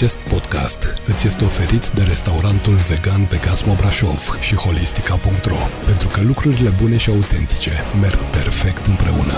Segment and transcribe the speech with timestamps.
[0.00, 6.70] Acest podcast îți este oferit de restaurantul vegan Vegasmo Brașov și holistica.ro pentru că lucrurile
[6.80, 7.70] bune și autentice
[8.00, 9.34] merg perfect împreună.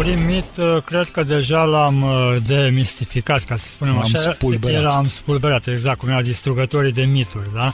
[0.00, 4.32] Un prim mit, uh, cred că deja l-am uh, demistificat, ca să spunem L-am așa.
[4.32, 4.82] spulberat.
[4.82, 7.68] L-am spulberat, exact, cum era distrugătorii de mituri, da?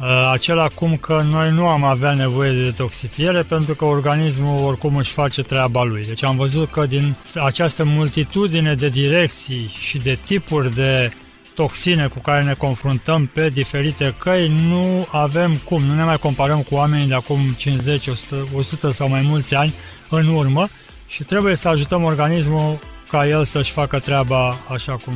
[0.00, 4.96] Uh, Acela cum că noi nu am avea nevoie de detoxifiere pentru că organismul oricum
[4.96, 6.02] își face treaba lui.
[6.02, 11.12] Deci am văzut că din această multitudine de direcții și de tipuri de
[11.54, 16.62] toxine cu care ne confruntăm pe diferite căi, nu avem cum, nu ne mai comparăm
[16.62, 19.74] cu oamenii de acum 50, 100, 100 sau mai mulți ani
[20.10, 20.66] în urmă
[21.06, 22.78] și trebuie să ajutăm organismul
[23.10, 25.14] ca el să-și facă treaba așa cum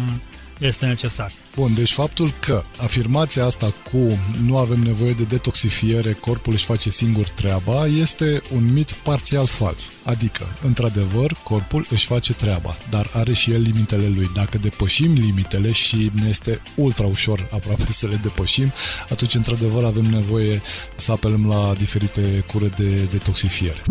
[0.60, 1.30] este necesar.
[1.56, 6.90] Bun, deci faptul că afirmația asta cu nu avem nevoie de detoxifiere, corpul își face
[6.90, 9.92] singur treaba, este un mit parțial fals.
[10.04, 14.30] Adică, într-adevăr, corpul își face treaba, dar are și el limitele lui.
[14.34, 18.72] Dacă depășim limitele și ne este ultra ușor aproape să le depășim,
[19.10, 20.62] atunci, într-adevăr, avem nevoie
[20.96, 23.82] să apelăm la diferite cure de detoxifiere.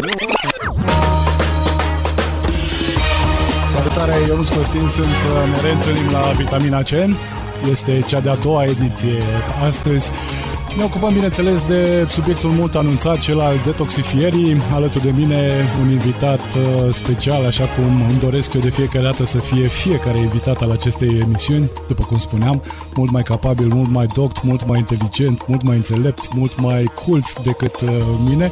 [3.67, 6.89] Salutare, Ionuț Costin, sunt, uh, ne reîntâlnim la Vitamina C.
[7.69, 9.23] Este cea de-a doua ediție
[9.65, 10.11] astăzi.
[10.79, 14.57] Ne ocupăm, bineînțeles, de subiectul mult anunțat, cel al detoxifierii.
[14.73, 19.25] Alături de mine un invitat uh, special, așa cum îmi doresc eu de fiecare dată
[19.25, 22.63] să fie fiecare invitat al acestei emisiuni, după cum spuneam,
[22.95, 27.39] mult mai capabil, mult mai doct, mult mai inteligent, mult mai înțelept, mult mai cult
[27.39, 27.89] decât uh,
[28.25, 28.49] mine.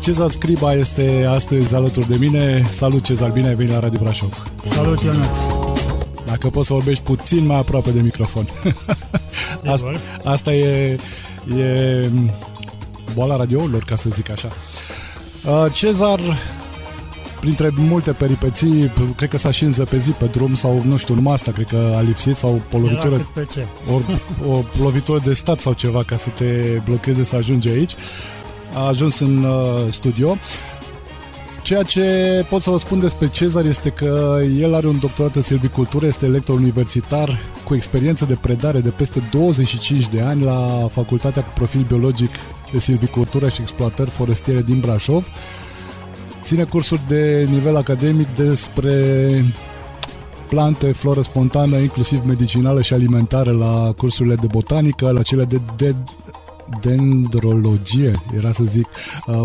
[0.00, 2.66] Cezar Scriba este astăzi alături de mine.
[2.70, 4.42] Salut, Cezar, bine ai venit la Radio Brașov.
[4.72, 5.26] Salut, Ionuț!
[6.26, 8.48] Dacă poți să vorbești puțin mai aproape de microfon.
[9.72, 10.00] asta, Sigur.
[10.24, 10.96] asta e,
[11.58, 12.10] e
[13.14, 14.48] boala radiourilor, ca să zic așa.
[15.46, 16.20] Uh, Cezar,
[17.40, 21.32] printre multe peripeții, p- cred că s-a și înzăpezit pe drum sau, nu știu, numai
[21.32, 23.66] asta, cred că a lipsit sau o Era lovitură, cât pe ce.
[23.94, 27.92] ori, o lovitură de stat sau ceva ca să te blocheze să ajungi aici.
[28.74, 29.52] A ajuns în uh,
[29.88, 30.36] studio.
[31.68, 35.42] Ceea ce pot să vă spun despre Cezar este că el are un doctorat în
[35.42, 41.42] silvicultură, este lector universitar cu experiență de predare de peste 25 de ani la Facultatea
[41.42, 42.30] cu profil biologic
[42.72, 45.28] de silvicultură și exploatări forestiere din Brașov.
[46.42, 49.44] Ține cursuri de nivel academic despre
[50.48, 55.94] plante, floră spontană, inclusiv medicinală și alimentară la cursurile de botanică, la cele de, de
[56.80, 58.88] dendrologie, era să zic
[59.26, 59.42] uh,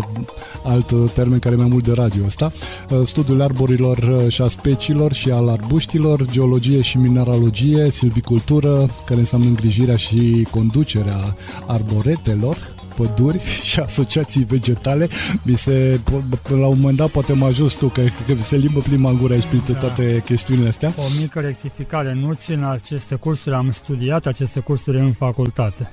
[0.64, 2.52] alt uh, termen care e mai mult de radio ăsta,
[2.90, 9.20] uh, studiul arborilor uh, și a speciilor și al arbuștilor, geologie și mineralogie, silvicultură, care
[9.20, 11.36] înseamnă îngrijirea și conducerea
[11.66, 15.08] arboretelor, păduri și asociații vegetale.
[15.42, 18.56] Mi se, po- la un moment dat poate mă ajut tu, că, că mi se
[18.56, 19.78] limbă prima în gură aici printre Da.
[19.78, 20.94] toate chestiunile astea.
[20.96, 25.90] O mică rectificare, nu țin aceste cursuri, am studiat aceste cursuri în facultate.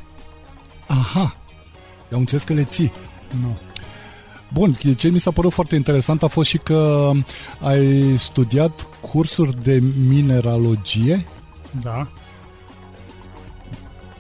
[0.91, 1.35] Aha,
[2.11, 2.91] am înțeles că le ții.
[3.41, 3.57] Nu.
[4.53, 7.11] Bun, ce mi s-a părut foarte interesant a fost și că
[7.59, 11.25] ai studiat cursuri de mineralogie.
[11.81, 12.07] Da,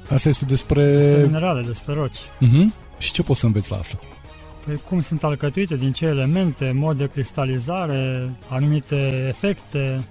[0.09, 0.95] Asta este despre...
[0.95, 2.17] despre minerale, despre roci.
[2.17, 2.97] Uh-huh.
[2.97, 3.99] Și ce poți să înveți la asta?
[4.65, 10.05] Păi cum sunt alcătuite, din ce elemente, mod de cristalizare, anumite efecte,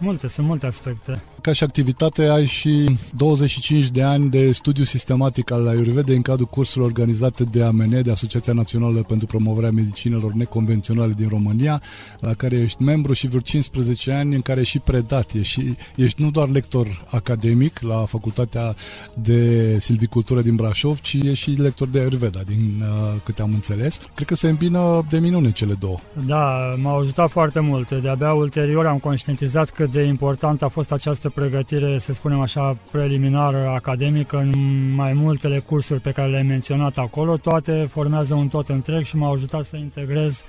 [0.00, 1.22] multe, sunt multe aspecte.
[1.40, 6.46] Ca și activitate ai și 25 de ani de studiu sistematic al Ayurveda în cadrul
[6.46, 11.82] cursurilor organizate de AMN, de Asociația Națională pentru Promovarea Medicinelor Neconvenționale din România,
[12.20, 15.32] la care ești membru și vreo 15 ani în care și predat.
[15.32, 18.74] Ești, ești nu doar lector academic la Facultatea
[19.14, 23.98] de Silvicultură din Brașov, ci ești și lector de Ayurveda, din uh, câte am înțeles.
[24.14, 25.98] Cred că se îmbină de minune cele două.
[26.26, 27.90] Da, m-au ajutat foarte mult.
[27.90, 33.68] De-abia ulterior am conștientizat cât de important a fost această pregătire, să spunem așa, preliminară
[33.74, 34.52] academică în
[34.94, 37.36] mai multele cursuri pe care le-ai menționat acolo.
[37.36, 40.42] Toate formează un tot întreg și m-au ajutat să integrez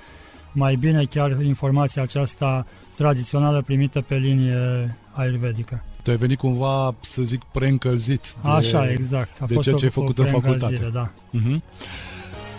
[0.52, 5.84] mai bine chiar informația aceasta tradițională primită pe linie ayurvedică.
[6.02, 8.34] Tu ai venit cumva, să zic, preîncălzit.
[8.42, 8.48] De...
[8.50, 9.30] Așa, exact.
[9.40, 10.74] A de fost ceea ce o- ai făcut o în facultate.
[10.74, 11.10] preîncălzire, Da.
[11.38, 11.60] Uh-huh.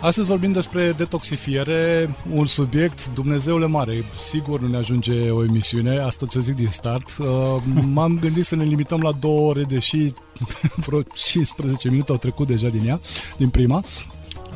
[0.02, 6.26] Astăzi vorbim despre detoxifiere, un subiect, Dumnezeule mare, sigur nu ne ajunge o emisiune, asta
[6.26, 7.16] ce zic din start.
[7.18, 7.26] Uh,
[7.94, 10.12] M-am gândit să ne limităm la două ore, deși
[10.86, 13.00] vreo 15 minute au trecut deja din ea,
[13.36, 13.82] din prima.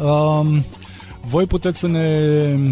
[0.02, 0.64] Um,
[1.28, 2.20] Voi puteți să ne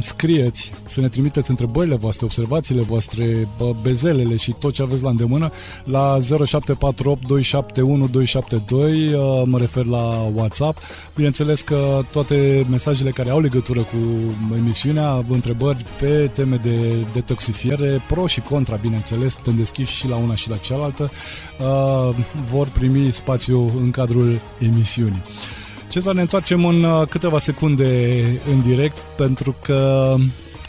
[0.01, 3.49] scrieți, să ne trimiteți întrebările voastre, observațiile voastre,
[3.83, 5.51] bezelele și tot ce aveți la îndemână
[5.85, 10.79] la 0748 271 272, mă refer la WhatsApp.
[11.15, 13.97] Bineînțeles că toate mesajele care au legătură cu
[14.57, 20.35] emisiunea, întrebări pe teme de detoxifiere, pro și contra, bineînțeles, suntem deschiși și la una
[20.35, 21.11] și la cealaltă,
[21.59, 25.23] uh, vor primi spațiu în cadrul emisiunii.
[25.95, 28.21] Cezar, ne întoarcem în uh, câteva secunde
[28.51, 30.15] în direct pentru că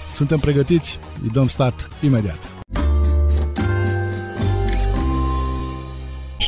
[0.09, 2.54] suntem pregătiți, îi dăm start imediat.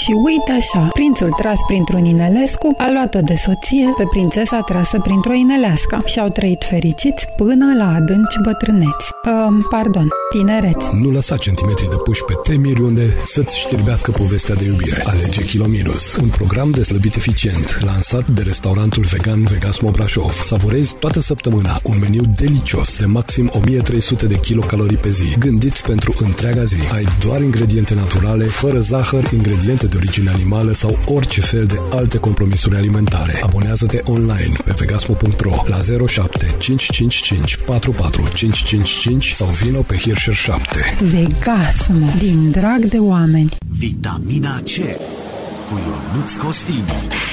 [0.07, 5.33] Și uite așa, prințul tras printr-un inelescu a luat-o de soție pe prințesa trasă printr-o
[5.33, 9.05] inelească și au trăit fericiți până la adânci bătrâneți.
[9.25, 10.85] Uh, pardon, tinereți.
[11.01, 15.03] Nu lăsa centimetri de puși pe temiri unde să-ți știrbească povestea de iubire.
[15.05, 20.31] Alege Kilominus, un program de slăbit eficient, lansat de restaurantul vegan Vegasmo Brașov.
[20.31, 26.13] Savurezi toată săptămâna un meniu delicios de maxim 1300 de kilocalorii pe zi, gândit pentru
[26.19, 26.77] întreaga zi.
[26.93, 32.17] Ai doar ingrediente naturale, fără zahăr, ingrediente de origine animală sau orice fel de alte
[32.17, 33.39] compromisuri alimentare.
[33.43, 40.95] Abonează-te online pe vegasmo.ro la 07 555 44 555 sau vino pe Hirscher 7.
[41.03, 43.49] Vegasmo, din drag de oameni.
[43.67, 44.73] Vitamina C
[45.69, 46.83] cu Ionuț Costin.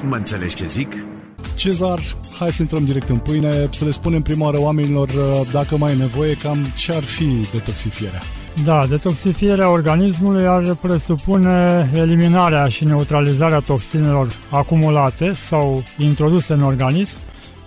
[0.08, 1.06] Mă înțelegi ce zic?
[1.54, 2.00] Cezar,
[2.38, 5.10] hai să intrăm direct în pâine, să le spunem prima oară oamenilor
[5.52, 8.22] dacă mai e nevoie, cam ce ar fi detoxifierea.
[8.62, 17.16] Da, detoxifierea organismului ar presupune eliminarea și neutralizarea toxinelor acumulate sau introduse în organism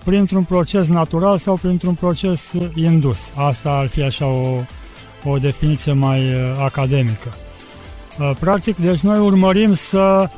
[0.03, 3.17] printr-un proces natural sau printr-un proces indus.
[3.35, 4.61] Asta ar fi așa o,
[5.23, 7.33] o definiție mai uh, academică.
[8.19, 10.29] Uh, practic, deci noi urmărim să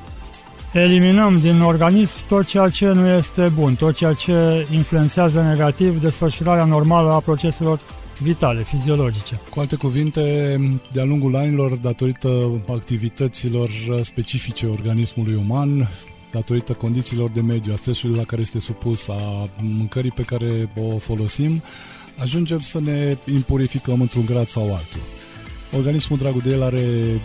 [0.74, 6.66] eliminăm din organism tot ceea ce nu este bun, tot ceea ce influențează negativ desfășurarea
[6.66, 7.80] normală a proceselor
[8.20, 9.40] vitale, fiziologice.
[9.50, 10.56] Cu alte cuvinte,
[10.92, 13.70] de-a lungul anilor, datorită activităților
[14.02, 15.90] specifice organismului uman,
[16.32, 20.98] datorită condițiilor de mediu, a stresului la care este supus, a mâncării pe care o
[20.98, 21.62] folosim,
[22.18, 25.02] ajungem să ne impurificăm într-un grad sau altul.
[25.76, 27.22] Organismul, dragul de el, are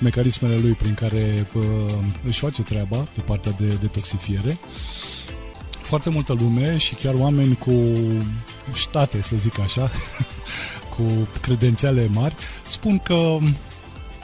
[0.00, 1.62] mecanismele lui prin care uh,
[2.26, 4.58] își face treaba pe partea de detoxifiere.
[5.68, 7.72] Foarte multă lume și chiar oameni cu
[8.76, 9.90] state, să zic așa,
[10.96, 11.02] cu
[11.40, 12.34] credențiale mari,
[12.66, 13.36] spun că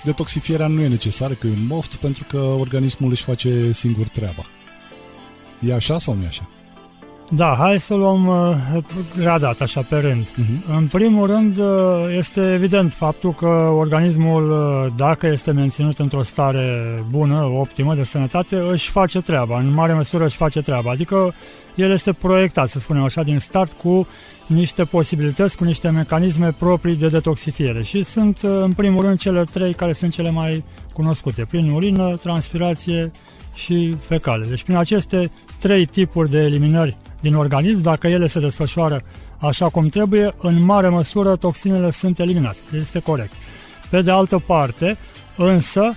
[0.05, 4.47] detoxifierea nu e necesară, că e un moft, pentru că organismul își face singur treaba.
[5.61, 6.49] E așa sau nu e așa?
[7.29, 8.83] Da, hai să luăm uh,
[9.17, 10.25] gradat, așa, pe rând.
[10.25, 10.77] Uh-huh.
[10.77, 11.67] În primul rând, uh,
[12.17, 18.57] este evident faptul că organismul, uh, dacă este menținut într-o stare bună, optimă, de sănătate,
[18.57, 20.91] își face treaba, în mare măsură își face treaba.
[20.91, 21.35] Adică
[21.75, 24.07] el este proiectat, să spunem așa, din start cu
[24.47, 29.75] niște posibilități, cu niște mecanisme proprii de detoxifiere și sunt, în primul rând, cele trei
[29.75, 33.11] care sunt cele mai cunoscute, prin urină, transpirație
[33.55, 34.47] și fecale.
[34.47, 35.31] Deci prin aceste
[35.61, 39.03] trei tipuri de eliminări din organism, dacă ele se desfășoară
[39.41, 42.59] așa cum trebuie, în mare măsură toxinele sunt eliminate.
[42.79, 43.33] Este corect.
[43.91, 44.97] Pe de altă parte,
[45.37, 45.95] însă,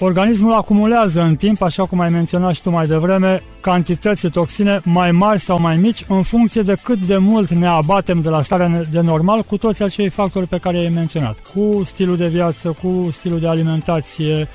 [0.00, 4.80] organismul acumulează în timp, așa cum ai menționat și tu mai devreme, cantități de toxine
[4.84, 8.42] mai mari sau mai mici în funcție de cât de mult ne abatem de la
[8.42, 11.38] starea de normal cu toți acei factori pe care i-ai menționat.
[11.54, 14.48] Cu stilul de viață, cu stilul de alimentație,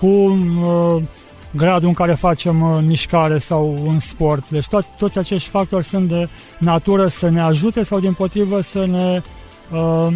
[0.00, 1.02] cu uh,
[1.50, 4.48] gradul în care facem uh, mișcare sau un sport.
[4.48, 8.86] Deci to- toți acești factori sunt de natură să ne ajute sau din potrivă să
[8.86, 9.22] ne
[9.72, 10.12] uh,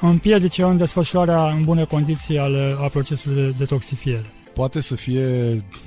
[0.00, 4.24] împiedice în desfășurarea în bune condiții ale, a procesului de detoxifiere.
[4.54, 5.26] Poate să fie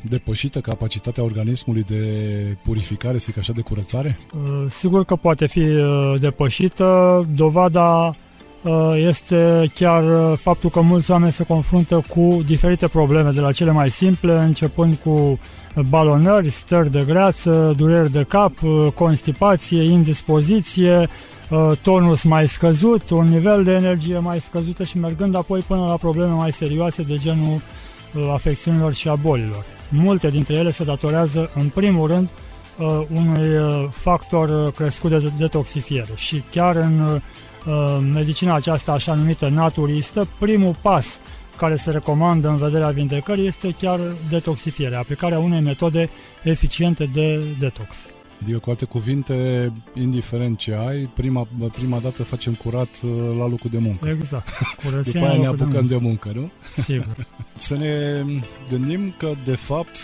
[0.02, 2.04] depășită capacitatea organismului de
[2.64, 4.20] purificare, zic așa, de curățare?
[4.34, 7.28] Uh, sigur că poate fi uh, depășită.
[7.36, 8.12] Dovada
[8.64, 13.52] Uh, este chiar uh, faptul că mulți oameni se confruntă cu diferite probleme, de la
[13.52, 15.40] cele mai simple, începând cu
[15.90, 21.10] balonări, stări de greață, dureri de cap, uh, constipație, indispoziție,
[21.82, 26.32] tonus mai scăzut, un nivel de energie mai scăzută și mergând apoi până la probleme
[26.32, 27.62] mai serioase de genul
[28.34, 29.66] afecțiunilor și a bolilor.
[29.90, 32.30] Multe dintre ele se datorează, în primul rând,
[33.16, 33.58] unui
[33.92, 37.22] factor crescut de detoxifiere și chiar în
[37.66, 41.20] Uh, medicina aceasta așa numită naturistă, primul pas
[41.58, 46.10] care se recomandă în vederea vindecării este chiar detoxifierea, aplicarea unei metode
[46.44, 47.96] eficiente de detox.
[48.42, 53.70] Adică, cu alte cuvinte, indiferent ce ai, prima, prima dată facem curat uh, la locul
[53.70, 54.10] de muncă.
[54.10, 54.50] Exact.
[55.04, 55.96] După aia ne apucăm de muncă.
[55.96, 56.52] de muncă, nu?
[56.84, 57.28] Sigur.
[57.56, 58.24] să ne
[58.70, 59.98] gândim că, de fapt,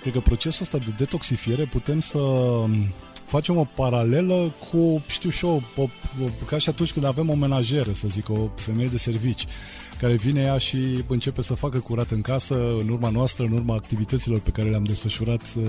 [0.00, 2.18] cred că procesul ăsta de detoxifiere putem să
[3.24, 5.88] facem o paralelă cu, știu și eu, o, o,
[6.46, 9.46] ca și atunci când avem o menajeră, să zic, o femeie de servici
[10.00, 13.74] care vine ea și începe să facă curat în casă, în urma noastră, în urma
[13.74, 15.64] activităților pe care le-am desfășurat uh,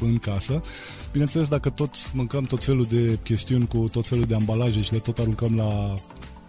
[0.00, 0.62] în casă.
[1.12, 4.98] Bineînțeles, dacă tot mâncăm tot felul de chestiuni cu tot felul de ambalaje și le
[4.98, 5.94] tot aruncăm la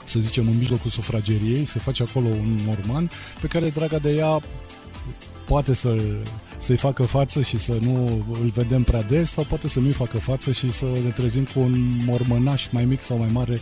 [0.04, 3.10] să zicem, în mijlocul sufrageriei, se face acolo un morman
[3.42, 4.42] pe care, draga de ea,
[5.46, 5.96] poate să
[6.58, 10.18] să-i facă față și să nu îl vedem prea des sau poate să nu-i facă
[10.18, 13.60] față și să ne trezim cu un mormănaș mai mic sau mai mare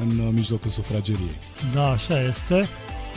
[0.00, 1.38] în uh, mijlocul sufrageriei.
[1.74, 2.68] Da, așa este.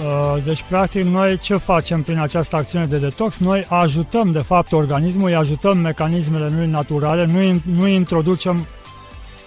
[0.02, 3.38] Uh, deci, practic, noi ce facem prin această acțiune de detox?
[3.38, 8.66] Noi ajutăm, de fapt, organismul, îi ajutăm mecanismele lui naturale, nu, nu introducem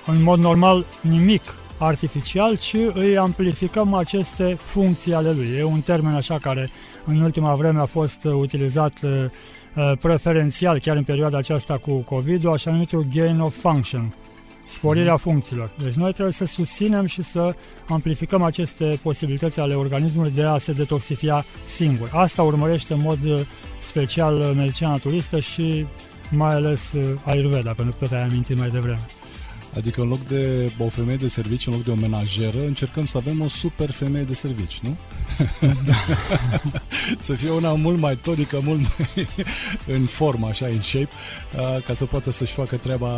[0.06, 1.42] în mod normal nimic
[1.78, 5.48] artificial, ci îi amplificăm aceste funcții ale lui.
[5.58, 6.70] E un termen așa care
[7.04, 12.70] în ultima vreme a fost utilizat uh, preferențial chiar în perioada aceasta cu COVID-ul, așa
[12.70, 14.14] numitul gain of function,
[14.70, 15.22] sporirea mhm.
[15.22, 15.70] funcțiilor.
[15.82, 17.54] Deci noi trebuie să susținem și să
[17.88, 22.10] amplificăm aceste posibilități ale organismului de a se detoxifia singur.
[22.12, 23.40] Asta urmărește în mod uh,
[23.80, 25.86] special medicina naturistă și
[26.30, 29.00] mai ales uh, Ayurveda, pentru că tot ai amintit mai devreme.
[29.76, 33.16] Adică în loc de o femeie de servici, în loc de o menajeră, încercăm să
[33.16, 34.96] avem o super femeie de servici, nu?
[35.60, 35.94] Da.
[37.18, 39.28] să fie una mult mai tonică, mult mai
[39.96, 41.08] în formă, așa, în shape,
[41.86, 43.08] ca să poată să-și facă treaba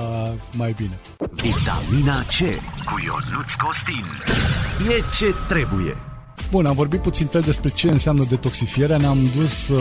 [0.52, 0.98] mai bine.
[1.30, 2.36] Vitamina C
[2.84, 4.06] cu Ionuț Costin.
[4.96, 6.11] E ce trebuie.
[6.50, 9.78] Bun, am vorbit puțin despre ce înseamnă detoxifierea, ne-am dus uh,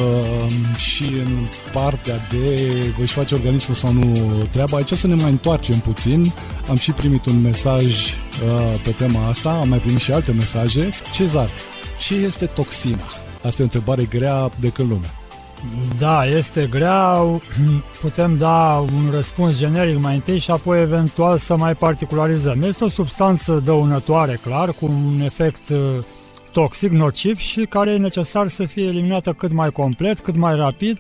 [0.78, 4.18] și în partea de își face organismul sau nu
[4.52, 4.78] treaba.
[4.78, 6.32] Aici să ne mai întoarcem puțin.
[6.70, 10.90] Am și primit un mesaj uh, pe tema asta, am mai primit și alte mesaje.
[11.14, 11.50] Cezar,
[12.00, 13.04] ce este toxina?
[13.44, 15.12] Asta e o întrebare grea de când lume.
[16.00, 17.18] Da, este grea.
[18.02, 22.62] Putem da un răspuns generic mai întâi și apoi eventual să mai particularizăm.
[22.62, 25.78] Este o substanță dăunătoare, clar, cu un efect uh,
[26.52, 31.00] toxic, nociv și care e necesar să fie eliminată cât mai complet, cât mai rapid,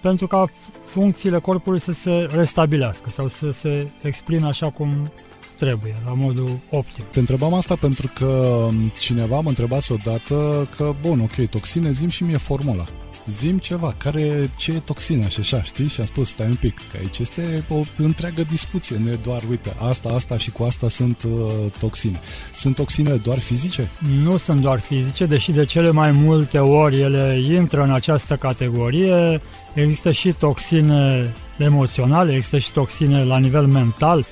[0.00, 0.50] pentru ca
[0.84, 5.12] funcțiile corpului să se restabilească sau să se exprime așa cum
[5.58, 7.04] trebuie, la modul optim.
[7.10, 8.60] Te întrebam asta pentru că
[8.98, 12.84] cineva mă întrebase odată că, bun, ok, toxine, zim și mie formula
[13.30, 15.88] zim ceva, care, ce e toxina și așa, știi?
[15.88, 19.42] Și am spus, stai un pic, că aici este o întreagă discuție, nu e doar,
[19.50, 22.20] uite, asta, asta și cu asta sunt uh, toxine.
[22.54, 23.90] Sunt toxine doar fizice?
[24.22, 29.40] Nu sunt doar fizice, deși de cele mai multe ori ele intră în această categorie.
[29.74, 34.26] Există și toxine emoționale, există și toxine la nivel mental,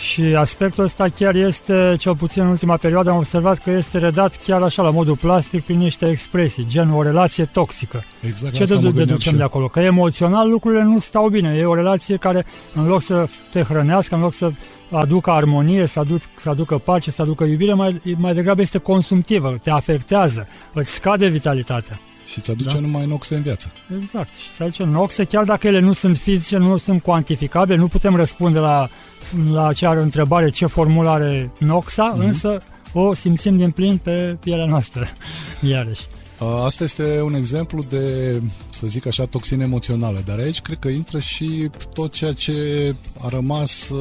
[0.00, 4.42] și aspectul ăsta chiar este, cel puțin în ultima perioadă, am observat că este redat
[4.44, 8.04] chiar așa, la modul plastic, prin niște expresii, gen o relație toxică.
[8.20, 9.68] Exact, Ce de deducem de acolo?
[9.68, 11.56] Că emoțional lucrurile nu stau bine.
[11.56, 14.50] E o relație care, în loc să te hrănească, în loc să
[14.90, 19.58] aducă armonie, să, aduc, să aducă pace, să aducă iubire, mai, mai degrabă este consumtivă,
[19.62, 22.00] te afectează, îți scade vitalitatea.
[22.30, 22.80] Și îți aduce da?
[22.80, 23.72] numai noxe în viață.
[24.02, 24.28] Exact.
[24.34, 28.16] Și îți aduce noxe, chiar dacă ele nu sunt fizice, nu sunt cuantificabile, nu putem
[28.16, 28.88] răspunde la
[29.52, 32.26] la acea întrebare ce formulă are Noxa, mm-hmm.
[32.26, 32.58] însă
[32.92, 35.08] o simțim din plin pe pielea noastră,
[35.70, 36.02] iarăși.
[36.64, 38.40] Asta este un exemplu de,
[38.70, 43.28] să zic așa, toxină emoțională, dar aici cred că intră și tot ceea ce a
[43.28, 43.92] rămas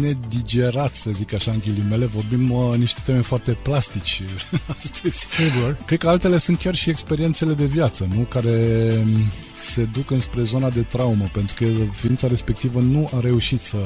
[0.00, 2.04] nedigerat, să zic așa, în ghilimele.
[2.04, 4.22] Vorbim uh, niște teme foarte plastici
[4.78, 5.26] astăzi.
[5.26, 5.76] Sigur.
[5.86, 8.22] Cred că altele sunt chiar și experiențele de viață, nu?
[8.22, 9.06] Care
[9.54, 13.76] se duc înspre zona de traumă, pentru că ființa respectivă nu a reușit să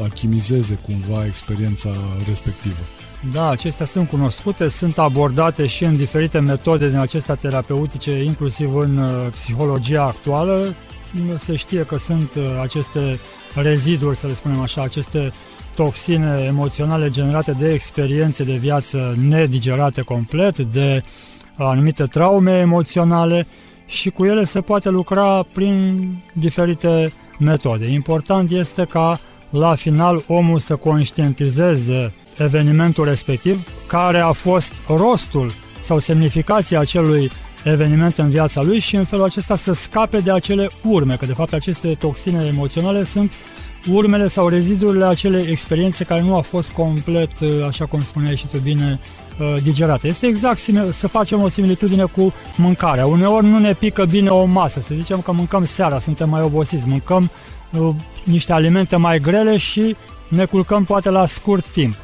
[0.00, 1.90] alchimizeze cumva experiența
[2.26, 2.80] respectivă.
[3.30, 8.96] Da, acestea sunt cunoscute, sunt abordate și în diferite metode din acestea terapeutice, inclusiv în
[8.96, 10.74] uh, psihologia actuală.
[11.38, 13.18] Se știe că sunt uh, aceste
[13.54, 15.30] reziduri, să le spunem așa, aceste
[15.74, 21.02] toxine emoționale generate de experiențe de viață nedigerate complet, de
[21.56, 23.46] anumite traume emoționale
[23.86, 27.90] și cu ele se poate lucra prin diferite metode.
[27.90, 29.20] Important este ca
[29.52, 35.50] la final omul să conștientizeze evenimentul respectiv, care a fost rostul
[35.84, 37.30] sau semnificația acelui
[37.64, 41.32] eveniment în viața lui și în felul acesta să scape de acele urme, că de
[41.32, 43.32] fapt aceste toxine emoționale sunt
[43.90, 48.46] urmele sau rezidurile acelei experiențe care nu a fost complet, uh, așa cum spuneai și
[48.46, 49.00] tu bine,
[49.40, 50.06] uh, digerate.
[50.08, 50.60] Este exact
[50.92, 53.06] să facem o similitudine cu mâncarea.
[53.06, 56.82] Uneori nu ne pică bine o masă, să zicem că mâncăm seara, suntem mai obosiți,
[56.86, 57.51] mâncăm uh,
[58.24, 59.96] niște alimente mai grele și
[60.28, 61.94] ne culcăm poate la scurt timp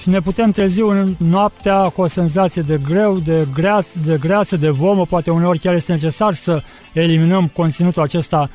[0.00, 4.56] și ne putem trezi în noaptea cu o senzație de greu, de, grea, de greață,
[4.56, 8.50] de vomă, poate uneori chiar este necesar să eliminăm conținutul acesta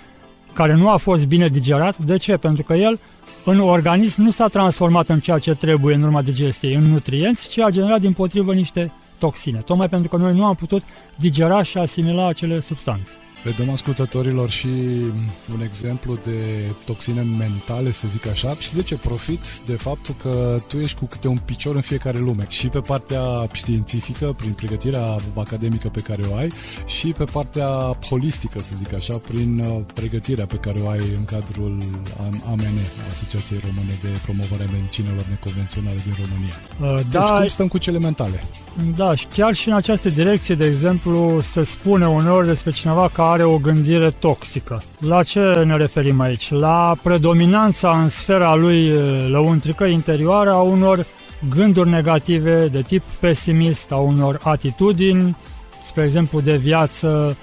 [0.54, 1.98] care nu a fost bine digerat.
[1.98, 2.38] De ce?
[2.38, 3.00] Pentru că el
[3.46, 7.60] în organism nu s-a transformat în ceea ce trebuie în urma digestiei, în nutrienți, ci
[7.60, 10.84] a generat din potrivă niște toxine, tocmai pentru că noi nu am putut
[11.16, 13.12] digera și asimila acele substanțe.
[13.44, 14.68] Le dăm ascultătorilor și
[15.54, 20.60] un exemplu de toxine mentale, să zic așa, și de ce profit de faptul că
[20.68, 22.46] tu ești cu câte un picior în fiecare lume.
[22.50, 23.22] Și pe partea
[23.52, 26.52] științifică, prin pregătirea academică pe care o ai,
[26.86, 31.26] și pe partea holistică, să zic așa, prin uh, pregătirea pe care o ai în
[31.26, 31.84] cadrul
[32.46, 32.78] AMN,
[33.12, 36.56] Asociației Române de Promovare a Medicinelor Neconvenționale din România.
[36.82, 38.44] Uh, deci, da, cum stăm cu cele mentale?
[38.96, 43.22] Da, și chiar și în această direcție, de exemplu, se spune uneori despre cineva că
[43.22, 44.82] are o gândire toxică.
[45.00, 46.52] La ce ne referim aici?
[46.52, 48.92] La predominanța în sfera lui
[49.30, 51.06] lăuntrică interioară a unor
[51.56, 55.36] gânduri negative de tip pesimist, a unor atitudini,
[55.86, 57.38] spre exemplu, de viață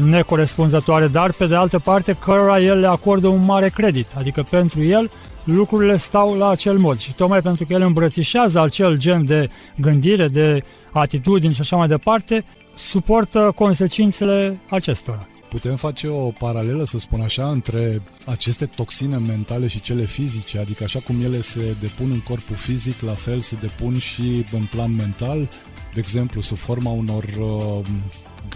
[0.00, 4.82] necorespunzătoare, dar pe de altă parte cărora el le acordă un mare credit, adică pentru
[4.82, 5.10] el
[5.46, 9.50] lucrurile stau la acel mod și tocmai pentru că el îmbrățișează acel gen de
[9.80, 10.62] gândire, de
[10.92, 12.44] atitudini și așa mai departe,
[12.76, 15.18] suportă consecințele acestora.
[15.48, 20.84] Putem face o paralelă, să spun așa, între aceste toxine mentale și cele fizice, adică
[20.84, 24.94] așa cum ele se depun în corpul fizic, la fel se depun și în plan
[24.94, 25.48] mental,
[25.94, 27.86] de exemplu, sub forma unor uh,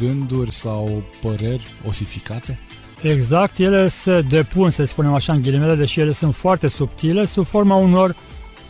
[0.00, 2.58] gânduri sau păreri osificate?
[3.02, 7.44] Exact, ele se depun, să spunem așa în ghilimele, deși ele sunt foarte subtile, sub
[7.44, 8.14] forma unor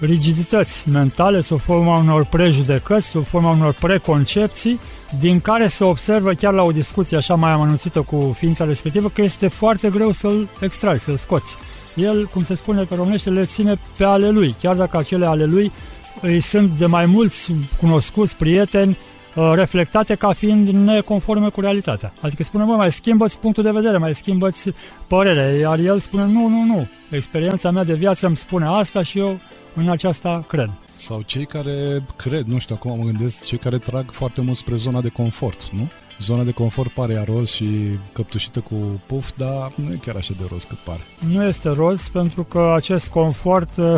[0.01, 4.81] rigidități mentale, sub forma unor prejudecăți, sub forma unor preconcepții,
[5.19, 9.23] din care se observă chiar la o discuție așa mai amănunțită cu ființa respectivă că
[9.23, 11.57] este foarte greu să-l extrai, să-l scoți.
[11.95, 15.45] El, cum se spune pe românește, le ține pe ale lui, chiar dacă acele ale
[15.45, 15.73] lui
[16.21, 19.10] îi sunt de mai mulți cunoscuți, prieteni, Uh,
[19.55, 22.13] reflectate ca fiind neconforme cu realitatea.
[22.21, 24.73] Adică spune, mă, mai schimbă-ți punctul de vedere, mai schimbă-ți
[25.07, 29.19] părerea, iar el spune, nu, nu, nu, experiența mea de viață îmi spune asta și
[29.19, 29.39] eu
[29.75, 30.71] în aceasta cred.
[30.95, 34.77] Sau cei care cred, nu știu, acum mă gândesc, cei care trag foarte mult spre
[34.77, 35.91] zona de confort, nu?
[36.19, 37.67] Zona de confort pare ea roz și
[38.13, 38.75] căptușită cu
[39.07, 41.01] puf, dar nu e chiar așa de roz cât pare.
[41.33, 43.95] Nu este roz pentru că acest confort uh,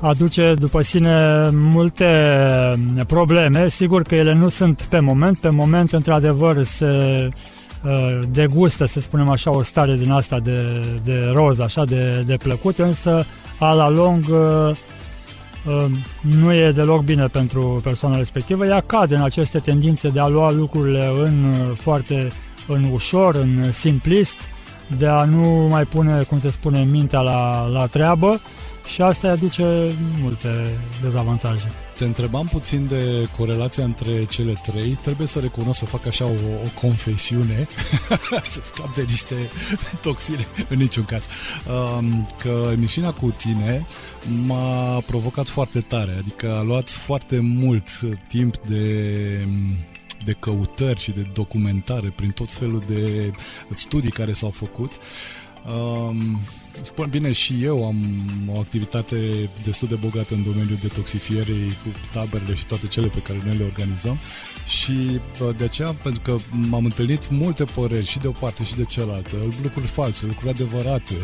[0.00, 2.06] aduce după sine multe
[3.06, 3.68] probleme.
[3.68, 5.38] Sigur că ele nu sunt pe moment.
[5.38, 7.28] Pe moment, într-adevăr, se
[7.84, 12.36] uh, degustă, să spunem așa, o stare din asta de, de roz, așa, de, de
[12.36, 13.26] plăcut, însă,
[13.58, 14.76] a la lung, uh,
[15.66, 15.84] uh,
[16.20, 18.66] nu e deloc bine pentru persoana respectivă.
[18.66, 22.28] Ea cade în aceste tendințe de a lua lucrurile în foarte
[22.68, 24.36] în ușor, în simplist,
[24.98, 28.40] de a nu mai pune, cum se spune, mintea la, la treabă
[28.92, 31.72] și asta aduce multe dezavantaje.
[31.96, 34.90] Te întrebam puțin de corelația între cele trei.
[34.90, 36.28] Trebuie să recunosc să fac așa o,
[36.64, 37.66] o confesiune,
[38.46, 39.34] să scap de niște
[40.00, 41.26] toxine, în niciun caz,
[41.98, 43.86] um, că emisiunea cu tine
[44.46, 47.88] m-a provocat foarte tare, adică a luat foarte mult
[48.28, 49.44] timp de
[50.24, 53.30] de căutări și de documentare prin tot felul de
[53.74, 54.92] studii care s-au făcut.
[55.66, 56.40] Um,
[56.82, 58.04] Spun bine, și eu am
[58.54, 63.42] o activitate destul de bogată în domeniul detoxifierii cu taberele și toate cele pe care
[63.46, 64.18] noi le organizăm.
[64.66, 65.20] Și
[65.56, 69.36] de aceea, pentru că m-am întâlnit multe păreri și de o parte și de cealaltă,
[69.62, 71.14] lucruri false, lucruri adevărate,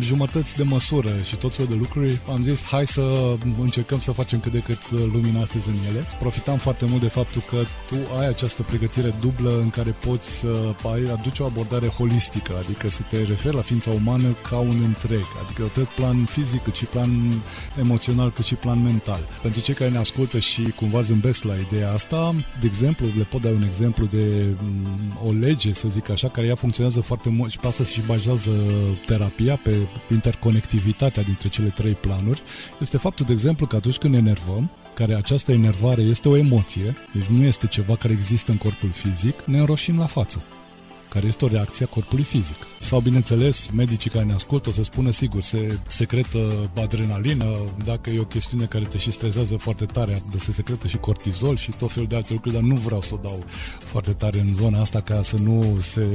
[0.00, 4.40] jumătăți de măsură și tot felul de lucruri, am zis hai să încercăm să facem
[4.40, 6.04] cât de cât uh, lumina astăzi în ele.
[6.18, 7.56] Profitam foarte mult de faptul că
[7.86, 12.90] tu ai această pregătire dublă în care poți să ai, aduci o abordare holistică, adică
[12.90, 16.84] să te referi la ființa umană ca un întreg, adică atât plan fizic cât și
[16.84, 17.42] plan
[17.78, 19.20] emoțional cât și plan mental.
[19.42, 23.40] Pentru cei care ne ascultă și cumva zâmbesc la ideea asta, de exemplu, le pot
[23.40, 27.50] da un exemplu de mm, o lege, să zic așa, care ea funcționează foarte mult
[27.50, 28.50] și pe asta și bazează
[29.06, 32.42] terapia terapia, pe interconectivitatea dintre cele trei planuri,
[32.80, 36.94] este faptul, de exemplu, că atunci când ne enervăm, care această enervare este o emoție,
[37.14, 40.44] deci nu este ceva care există în corpul fizic, ne înroșim la față
[41.08, 42.56] care este o reacție a corpului fizic.
[42.80, 46.38] Sau, bineînțeles, medicii care ne ascultă o să spună sigur, se secretă
[46.82, 47.44] adrenalină,
[47.84, 51.56] dacă e o chestiune care te și strezează foarte tare, de se secretă și cortizol
[51.56, 53.44] și tot felul de alte lucruri, dar nu vreau să o dau
[53.84, 56.06] foarte tare în zona asta ca să nu se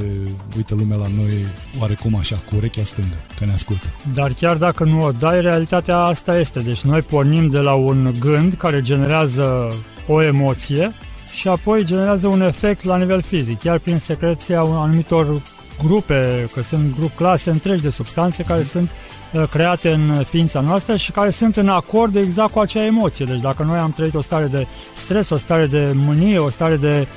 [0.55, 1.31] uită lumea la noi
[1.79, 3.85] oarecum așa, cu urechea stângă, că ne ascultă.
[4.13, 6.59] Dar chiar dacă nu o dai, realitatea asta este.
[6.59, 9.75] Deci noi pornim de la un gând care generează
[10.07, 10.93] o emoție
[11.33, 15.41] și apoi generează un efect la nivel fizic, chiar prin secreția anumitor
[15.83, 18.89] grupe, că sunt grup clase întregi de substanțe care sunt
[19.31, 23.25] uh, create în ființa noastră și care sunt în acord exact cu acea emoție.
[23.25, 24.67] Deci dacă noi am trăit o stare de
[25.03, 27.07] stres, o stare de mânie, o stare de uh,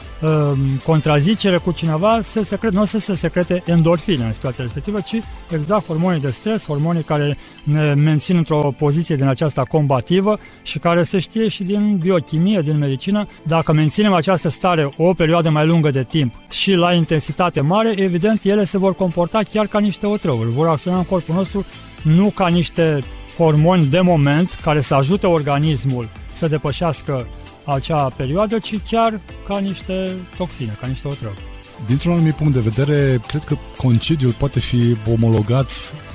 [0.85, 5.15] contrazicere cu cineva, se secret, nu o să se secrete endorfine în situația respectivă, ci
[5.51, 11.03] exact hormonii de stres, hormonii care ne mențin într-o poziție din aceasta combativă și care
[11.03, 15.91] se știe și din biochimie, din medicină, dacă menținem această stare o perioadă mai lungă
[15.91, 20.51] de timp și la intensitate mare, evident, ele se vor comporta chiar ca niște otrăuri,
[20.51, 21.67] vor acționa în corpul nostru
[22.03, 23.05] nu ca niște
[23.37, 27.27] hormoni de moment care să ajute organismul să depășească
[27.67, 31.56] acea perioadă, ci chiar ca niște toxine, ca niște otrăvi.
[31.87, 35.73] Dintr-un anumit punct de vedere, cred că concediul poate fi omologat,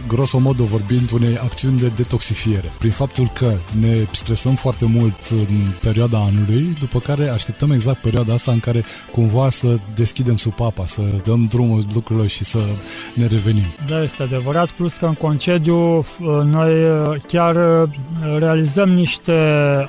[0.08, 2.72] grosomodo vorbind, unei acțiuni de detoxifiere.
[2.80, 8.34] Prin faptul că ne stresăm foarte mult în perioada anului, după care așteptăm exact perioada
[8.34, 12.60] asta în care cumva să deschidem supapa, să dăm drumul lucrurilor și să
[13.14, 13.66] ne revenim.
[13.88, 16.06] Da, este adevărat, plus că în concediu
[16.46, 16.74] noi
[17.28, 17.56] chiar
[18.38, 19.34] realizăm niște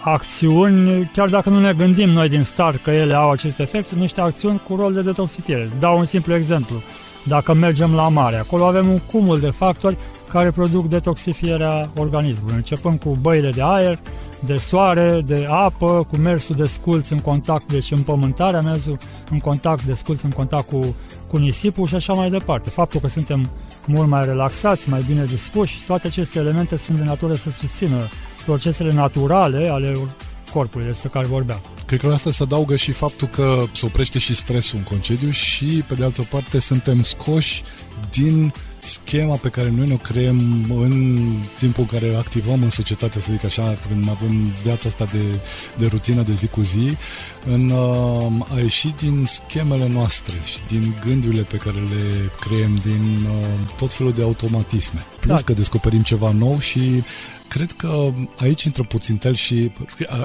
[0.00, 4.20] acțiuni, chiar dacă nu ne gândim noi din start că ele au acest efect, niște
[4.20, 5.61] acțiuni cu rol de detoxifiere.
[5.78, 6.76] Dau un simplu exemplu.
[7.24, 9.96] Dacă mergem la mare, acolo avem un cumul de factori
[10.32, 13.98] care produc detoxifierea organismului, începând cu băile de aer,
[14.44, 18.96] de soare, de apă, cu mersul de sculți în contact, deci împământarea, mersul
[19.30, 20.94] în contact de sculți în contact cu,
[21.30, 22.70] cu nisipul și așa mai departe.
[22.70, 23.50] Faptul că suntem
[23.86, 27.96] mult mai relaxați, mai bine dispuși, toate aceste elemente sunt de natură să susțină
[28.46, 29.94] procesele naturale ale
[30.52, 31.60] corpului despre care vorbeam.
[31.92, 35.30] Cred că la asta se adaugă și faptul că se oprește și stresul în concediu
[35.30, 37.62] și, pe de altă parte, suntem scoși
[38.10, 38.52] din
[38.82, 41.18] schema pe care noi ne creăm în
[41.58, 45.38] timpul în care activăm în societate, să zic așa, când avem viața asta de,
[45.76, 46.96] de rutină de zi cu zi,
[47.46, 53.26] în uh, a ieși din schemele noastre și din gândurile pe care le creăm, din
[53.26, 55.04] uh, tot felul de automatisme.
[55.20, 55.42] Plus da.
[55.44, 57.02] că descoperim ceva nou și
[57.52, 59.70] cred că aici intră puțin tel și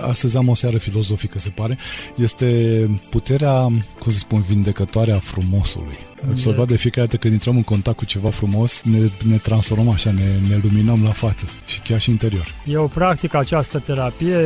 [0.02, 1.78] astăzi am o seară filozofică, se pare,
[2.16, 3.62] este puterea,
[4.00, 5.98] cum să spun, vindecătoare a frumosului.
[6.24, 8.98] Am observat de fiecare dată când intrăm în contact cu ceva frumos, ne,
[9.30, 12.54] ne transformăm așa, ne, ne luminăm la față și chiar și interior.
[12.66, 14.38] Eu practic această terapie,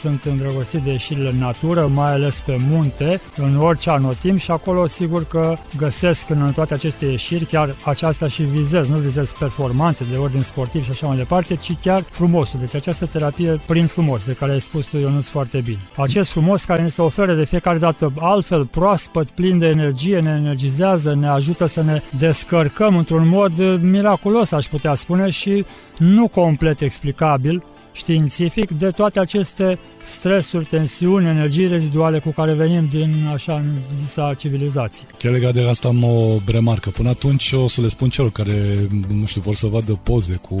[0.00, 4.86] sunt îndrăgostit de ieșirile în natură, mai ales pe munte, în orice anotim și acolo
[4.86, 10.16] sigur că găsesc în toate aceste ieșiri chiar aceasta și vizez, nu vizez performanțe de
[10.16, 12.58] ordin sportiv și așa mai departe, ci chiar frumosul.
[12.60, 15.78] Deci această terapie prin frumos, de care ai spus tu, Ionuț, foarte bine.
[15.96, 20.30] Acest frumos care ne se oferă de fiecare dată altfel, proaspăt, plin de energie, ne
[20.30, 25.64] energizează energizează, ne ajută să ne descărcăm într-un mod miraculos, aș putea spune, și
[25.98, 27.62] nu complet explicabil
[27.92, 29.78] științific de toate aceste
[30.10, 33.62] stresuri, tensiuni, energii reziduale cu care venim din așa
[34.04, 35.06] zisa civilizație.
[35.18, 36.90] Chiar legat de asta am o remarcă.
[36.90, 40.56] Până atunci o să le spun celor care, nu știu, vor să vadă poze cu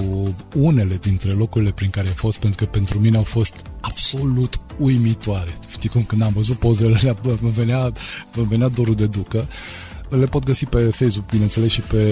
[0.54, 5.58] unele dintre locurile prin care ai fost, pentru că pentru mine au fost absolut uimitoare.
[5.70, 7.92] Știi cum când am văzut pozele alea, mă venea,
[8.34, 9.46] mă venea dorul de ducă.
[10.08, 12.02] Le pot găsi pe Facebook, bineînțeles, și pe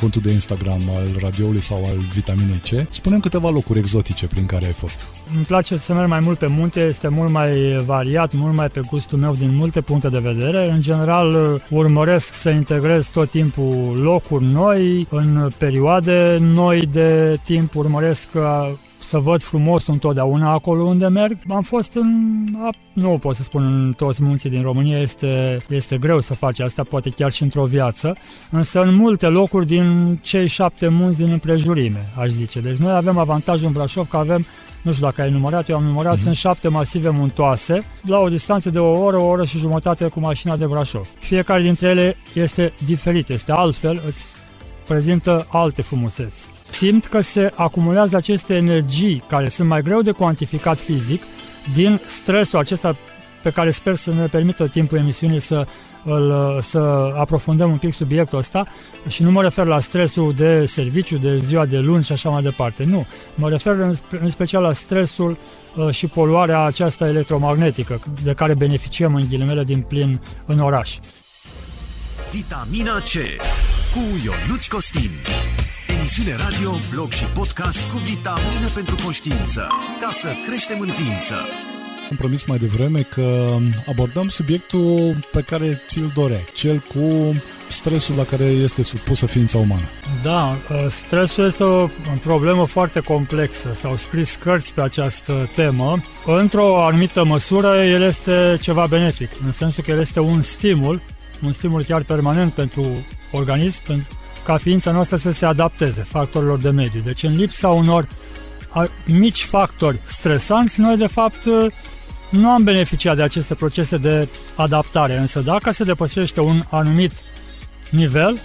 [0.00, 2.94] contul de Instagram al radioului sau al Vitaminei C.
[2.94, 5.06] Spunem câteva locuri exotice prin care ai fost.
[5.34, 8.80] Îmi place să merg mai mult pe munte, este mult mai variat, mult mai pe
[8.90, 10.70] gustul meu din multe puncte de vedere.
[10.70, 18.28] În general, urmăresc să integrez tot timpul locuri noi, în perioade noi de timp, urmăresc
[19.12, 21.38] să văd frumos întotdeauna acolo unde merg.
[21.48, 22.44] Am fost în,
[22.92, 26.82] nu pot să spun în toți munții din România, este, este greu să faci asta,
[26.82, 28.12] poate chiar și într-o viață,
[28.50, 32.60] însă în multe locuri din cei șapte munți din împrejurime, aș zice.
[32.60, 34.44] Deci noi avem avantajul în Brașov că avem
[34.82, 36.22] nu știu dacă ai numărat, eu am numărat, uh-huh.
[36.22, 40.20] sunt șapte masive muntoase, la o distanță de o oră, o oră și jumătate cu
[40.20, 41.08] mașina de Brașov.
[41.18, 44.24] Fiecare dintre ele este diferit, este altfel, îți
[44.86, 50.78] prezintă alte frumuseți simt că se acumulează aceste energii care sunt mai greu de cuantificat
[50.78, 51.22] fizic
[51.74, 52.96] din stresul acesta
[53.42, 55.66] pe care sper să ne permită timpul emisiunii să,
[56.04, 56.78] îl, să
[57.18, 58.66] aprofundăm un pic subiectul ăsta
[59.08, 62.42] și nu mă refer la stresul de serviciu, de ziua de luni și așa mai
[62.42, 63.06] departe, nu.
[63.34, 65.36] Mă refer în, în special la stresul
[65.76, 70.98] uh, și poluarea aceasta electromagnetică de care beneficiem în ghilimele din plin în oraș.
[72.30, 73.42] Vitamina C
[73.94, 75.10] cu Ionuț Costin
[75.96, 79.66] emisiune radio, blog și podcast cu vitamine pentru conștiință,
[80.00, 81.34] ca să creștem în ființă.
[82.10, 83.56] Am promis mai devreme că
[83.88, 87.34] abordăm subiectul pe care ți-l doreai, cel cu
[87.68, 89.88] stresul la care este supusă ființa umană.
[90.22, 91.88] Da, ă, stresul este o
[92.22, 93.72] problemă foarte complexă.
[93.74, 96.02] S-au scris cărți pe această temă.
[96.26, 101.00] Într-o anumită măsură, el este ceva benefic, în sensul că el este un stimul,
[101.44, 104.06] un stimul chiar permanent pentru organism, pentru
[104.44, 107.00] ca ființa noastră să se adapteze factorilor de mediu.
[107.04, 108.08] Deci în lipsa unor
[109.06, 111.44] mici factori stresanți, noi de fapt
[112.28, 117.12] nu am beneficiat de aceste procese de adaptare, însă dacă se depășește un anumit
[117.90, 118.40] nivel,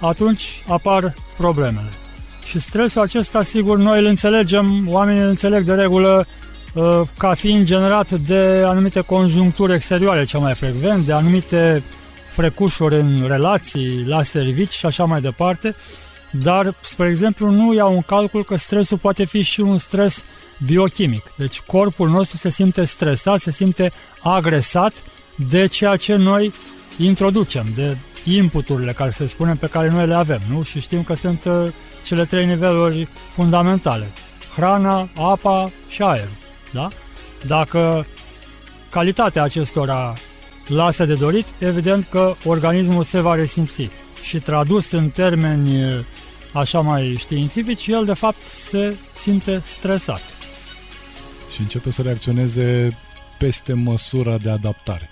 [0.00, 1.88] atunci apar problemele.
[2.44, 6.26] Și stresul acesta, sigur, noi îl înțelegem, oamenii îl înțeleg de regulă
[6.74, 11.82] uh, ca fiind generat de anumite conjuncturi exterioare cea mai frecvent, de anumite
[12.38, 15.74] frecușuri în relații, la servici și așa mai departe,
[16.30, 20.24] dar, spre exemplu, nu iau un calcul că stresul poate fi și un stres
[20.64, 21.32] biochimic.
[21.36, 25.04] Deci corpul nostru se simte stresat, se simte agresat
[25.36, 26.52] de ceea ce noi
[26.98, 30.62] introducem, de inputurile care se spunem pe care noi le avem, nu?
[30.62, 31.72] Și știm că sunt uh,
[32.04, 34.12] cele trei niveluri fundamentale.
[34.56, 36.28] Hrana, apa și aer.
[36.72, 36.88] Da?
[37.46, 38.06] Dacă
[38.90, 40.14] calitatea acestora
[40.68, 43.88] lasă de dorit, evident că organismul se va resimți.
[44.22, 45.98] Și tradus în termeni uh,
[46.52, 50.22] așa mai științifici, el de fapt se simte stresat.
[51.54, 52.96] Și începe să reacționeze
[53.38, 55.10] peste măsura de adaptare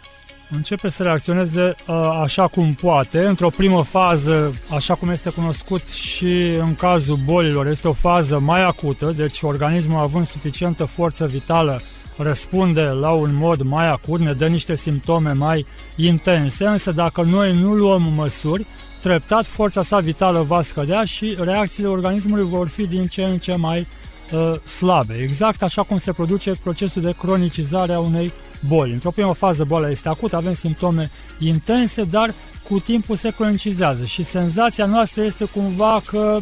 [0.50, 3.26] începe să reacționeze uh, așa cum poate.
[3.26, 8.62] Într-o primă fază, așa cum este cunoscut și în cazul bolilor, este o fază mai
[8.62, 11.80] acută, deci organismul având suficientă forță vitală
[12.16, 17.56] răspunde la un mod mai acut, ne dă niște simptome mai intense, însă dacă noi
[17.56, 18.66] nu luăm măsuri,
[19.02, 23.54] treptat forța sa vitală va scădea și reacțiile organismului vor fi din ce în ce
[23.54, 23.86] mai
[24.32, 25.14] uh, slabe.
[25.14, 28.32] Exact așa cum se produce procesul de cronicizare a unei
[28.66, 28.92] boli.
[28.92, 32.34] Într-o primă fază boala este acută, avem simptome intense, dar
[32.68, 36.38] cu timpul se cronicizează și senzația noastră este cumva că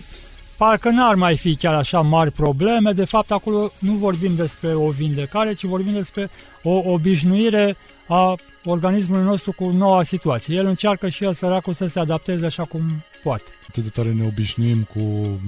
[0.56, 4.90] parcă n-ar mai fi chiar așa mari probleme, de fapt acolo nu vorbim despre o
[4.90, 6.30] vindecare, ci vorbim despre
[6.62, 7.76] o obișnuire
[8.08, 10.56] a organismului nostru cu noua situație.
[10.56, 12.82] El încearcă și el săracul să se adapteze așa cum
[13.24, 13.50] poate.
[13.68, 15.00] Atât de tare ne obișnuim cu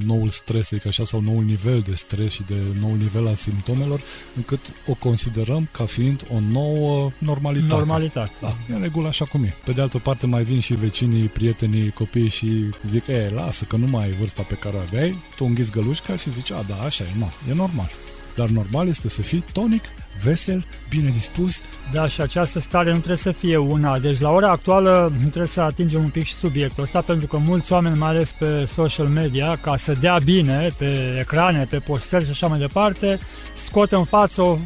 [0.04, 4.00] noul stres, adică așa, sau noul nivel de stres și de noul nivel al simptomelor,
[4.36, 7.74] încât o considerăm ca fiind o nouă normalitate.
[7.74, 8.32] Normalitate.
[8.40, 9.54] Da, e în regulă așa cum e.
[9.64, 12.50] Pe de altă parte mai vin și vecinii, prietenii, copiii și
[12.82, 16.16] zic, e, lasă că nu mai ai vârsta pe care o aveai, tu înghiți gălușca
[16.16, 17.90] și zici, a, da, așa e, na, e normal.
[18.36, 19.84] Dar normal este să fii tonic,
[20.22, 21.60] vesel, bine dispus.
[21.92, 23.98] Da, și această stare nu trebuie să fie una.
[23.98, 27.72] Deci la ora actuală trebuie să atingem un pic și subiectul ăsta, pentru că mulți
[27.72, 32.30] oameni, mai ales pe social media, ca să dea bine pe ecrane, pe postări și
[32.30, 33.18] așa mai departe,
[33.64, 34.58] scot în față o,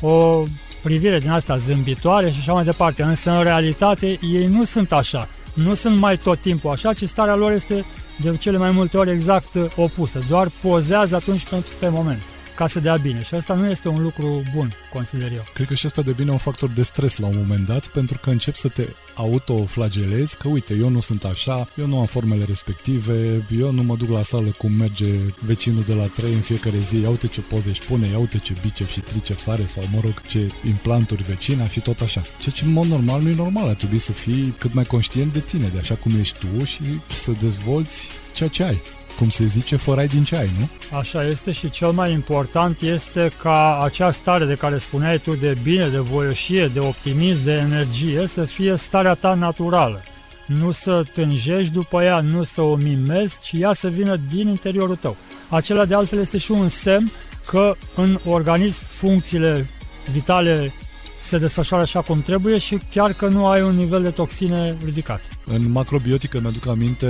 [0.00, 0.42] o
[0.82, 3.02] privire din asta zâmbitoare și așa mai departe.
[3.02, 5.28] Însă, în realitate, ei nu sunt așa.
[5.54, 7.84] Nu sunt mai tot timpul așa, ci starea lor este
[8.16, 10.18] de cele mai multe ori exact opusă.
[10.28, 12.22] Doar pozează atunci pentru pe moment
[12.62, 13.22] ca să dea bine.
[13.22, 15.44] Și asta nu este un lucru bun, consider eu.
[15.54, 18.30] Cred că și asta devine un factor de stres la un moment dat, pentru că
[18.30, 23.46] încep să te autoflagelezi, că uite, eu nu sunt așa, eu nu am formele respective,
[23.58, 25.06] eu nu mă duc la sală cum merge
[25.40, 28.38] vecinul de la 3 în fiecare zi, ia uite ce poze își pune, ia uite
[28.38, 32.20] ce biceps și triceps are sau mă rog ce implanturi vecina și tot așa.
[32.38, 35.32] Ceea ce în mod normal nu e normal, ar trebui să fii cât mai conștient
[35.32, 38.80] de tine, de așa cum ești tu și să dezvolți ceea ce ai
[39.18, 40.98] cum se zice, fără din ce ai, nu?
[40.98, 45.56] Așa este și cel mai important este ca acea stare de care spuneai tu de
[45.62, 50.02] bine, de voioșie, de optimism, de energie, să fie starea ta naturală.
[50.46, 54.96] Nu să tânjești după ea, nu să o mimezi, ci ea să vină din interiorul
[54.96, 55.16] tău.
[55.48, 57.10] Acela de altfel este și un semn
[57.46, 59.66] că în organism funcțiile
[60.12, 60.72] vitale
[61.20, 65.20] se desfășoară așa cum trebuie și chiar că nu ai un nivel de toxine ridicat.
[65.54, 67.06] În macrobiotică, mi-aduc aminte,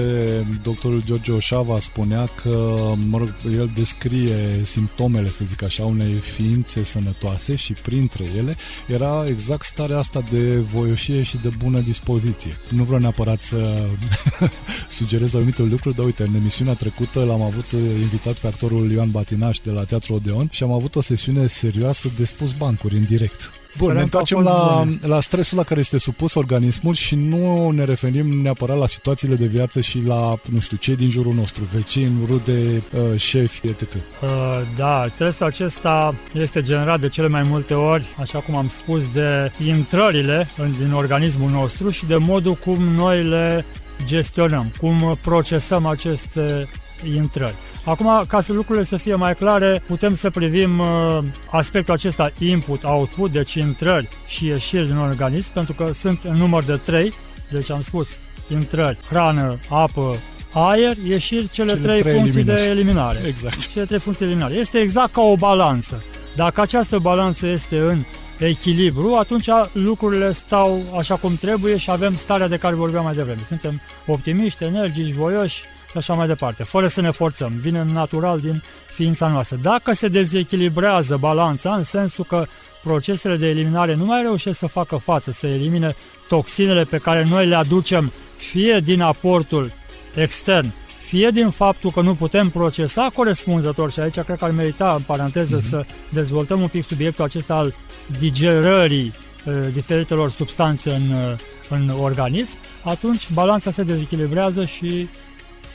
[0.63, 2.77] doctorul George Oșava spunea că,
[3.09, 9.25] mă rog, el descrie simptomele, să zic așa, unei ființe sănătoase și printre ele era
[9.29, 12.57] exact starea asta de voioșie și de bună dispoziție.
[12.69, 13.87] Nu vreau neapărat să
[14.99, 17.67] sugerez anumite lucruri, dar uite, în emisiunea trecută l-am avut
[18.01, 22.09] invitat pe actorul Ioan Batinaș de la Teatru Odeon și am avut o sesiune serioasă
[22.19, 23.51] de spus bancuri în direct.
[23.79, 28.32] Bun, ne întoarcem la, la stresul la care este supus organismul și nu ne referim
[28.41, 32.83] neapărat la situațiile de viață și la, nu știu, cei din jurul nostru, vecini, rude,
[32.93, 33.83] uh, șefi, etc.
[33.83, 34.29] Uh,
[34.77, 39.53] da, stresul acesta este generat de cele mai multe ori, așa cum am spus, de
[39.67, 43.65] intrările din organismul nostru și de modul cum noi le
[44.05, 46.69] gestionăm, cum procesăm aceste
[47.15, 47.55] intrări.
[47.85, 51.19] Acum, ca să lucrurile să fie mai clare, putem să privim uh,
[51.51, 56.81] aspectul acesta input-output, deci intrări și ieșiri din organism, pentru că sunt în număr de
[56.85, 57.13] trei,
[57.51, 58.19] deci am spus
[58.51, 60.17] intrări, hrană, apă,
[60.53, 62.63] aer, ieșiri cele, cele trei, trei funcții eliminări.
[62.63, 63.21] de eliminare.
[63.27, 63.67] Exact.
[63.73, 64.59] Cele trei funcții de eliminare.
[64.59, 66.03] Este exact ca o balanță.
[66.37, 68.05] Dacă această balanță este în
[68.39, 73.41] echilibru, atunci lucrurile stau așa cum trebuie și avem starea de care vorbeam mai devreme.
[73.47, 77.53] Suntem optimiști, energici, voioși, și așa mai departe, fără să ne forțăm.
[77.61, 79.59] Vine natural din ființa noastră.
[79.63, 82.47] Dacă se dezechilibrează balanța, în sensul că
[82.83, 85.95] procesele de eliminare nu mai reușesc să facă față, să elimine
[86.29, 88.13] toxinele pe care noi le aducem
[88.51, 89.73] fie din aportul
[90.15, 90.73] extern,
[91.07, 95.03] fie din faptul că nu putem procesa corespunzător, și aici cred că ar merita, în
[95.07, 95.69] paranteză, uh-huh.
[95.69, 97.75] să dezvoltăm un pic subiectul acesta al
[98.19, 99.13] digerării
[99.45, 101.35] uh, diferitelor substanțe în, uh,
[101.69, 105.09] în organism, atunci balanța se dezechilibrează și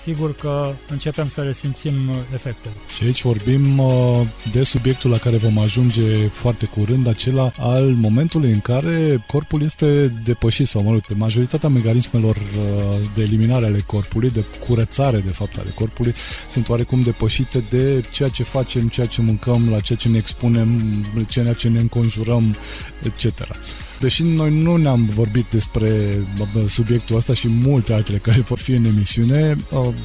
[0.07, 2.73] sigur că începem să resimțim uh, efectele.
[2.95, 8.51] Și aici vorbim uh, de subiectul la care vom ajunge foarte curând, acela al momentului
[8.51, 12.41] în care corpul este depășit sau, mă rog, de majoritatea mecanismelor uh,
[13.15, 16.13] de eliminare ale corpului, de curățare, de fapt, ale corpului,
[16.49, 20.81] sunt oarecum depășite de ceea ce facem, ceea ce mâncăm, la ceea ce ne expunem,
[21.27, 22.55] ceea ce ne înconjurăm,
[23.03, 23.47] etc.
[23.99, 25.91] Deși noi nu ne-am vorbit despre
[26.67, 29.57] subiectul ăsta și multe altele care vor fi în emisiune,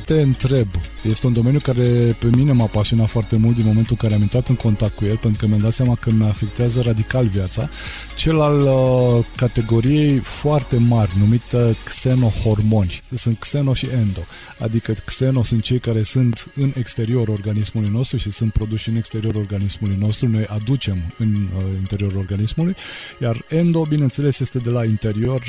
[0.04, 0.68] te întreb.
[1.02, 4.20] Este un domeniu care pe mine m-a pasionat foarte mult din momentul în care am
[4.20, 7.68] intrat în contact cu el, pentru că mi-am dat seama că mi afectează radical viața,
[8.16, 13.02] cel al uh, categoriei foarte mari, numită xenohormoni.
[13.14, 14.20] Sunt xeno și endo.
[14.58, 19.34] Adică xeno sunt cei care sunt în exterior organismului nostru și sunt produși în exterior
[19.34, 22.74] organismului nostru, noi aducem în uh, interiorul organismului,
[23.20, 25.42] iar endo bineînțeles, este de la interior,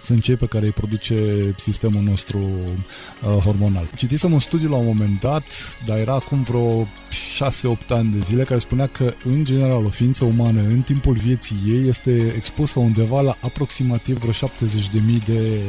[0.00, 1.14] sunt cei pe care îi produce
[1.56, 3.88] sistemul nostru uh, hormonal.
[3.96, 6.86] Citisem un studiu la un moment dat, dar era acum vreo 6-8
[7.88, 11.88] ani de zile, care spunea că, în general, o ființă umană, în timpul vieții ei,
[11.88, 15.60] este expusă undeva la aproximativ vreo 70.000 de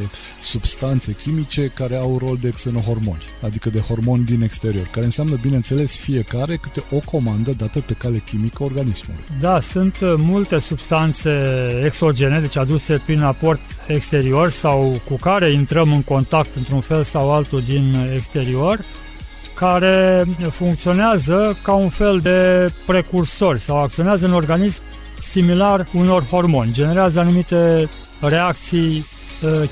[0.42, 5.98] substanțe chimice care au rol de xenohormoni, adică de hormoni din exterior, care înseamnă, bineînțeles,
[5.98, 9.24] fiecare câte o comandă dată pe cale chimică organismului.
[9.40, 11.30] Da, sunt uh, multe substanțe
[12.10, 17.32] exogene, deci aduse prin aport exterior sau cu care intrăm în contact într-un fel sau
[17.32, 18.80] altul din exterior,
[19.54, 24.82] care funcționează ca un fel de precursor sau acționează în organism
[25.22, 27.90] similar unor hormoni, generează anumite
[28.22, 29.19] reacții uh,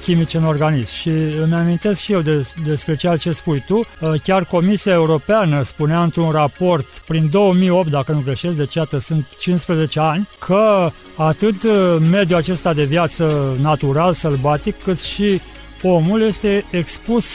[0.02, 0.92] chimice în organism.
[0.92, 1.10] Și
[1.44, 3.78] îmi amintesc și eu de, despre ceea ce spui tu.
[3.78, 9.26] Uh, chiar Comisia Europeană spunea într-un raport prin 2008, dacă nu greșesc, deci iată sunt
[9.40, 15.42] 15 ani, că atât uh, mediul acesta de viață natural, sălbatic, cât și
[15.82, 17.26] omul este expus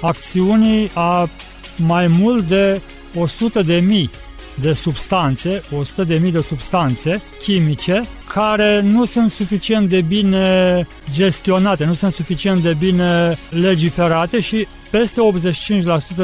[0.00, 1.28] acțiunii a
[1.76, 2.80] mai mult de
[3.18, 4.10] 100 de mii
[4.54, 11.84] de substanțe, 100 de mii de substanțe chimice care nu sunt suficient de bine gestionate,
[11.84, 15.20] nu sunt suficient de bine legiferate și peste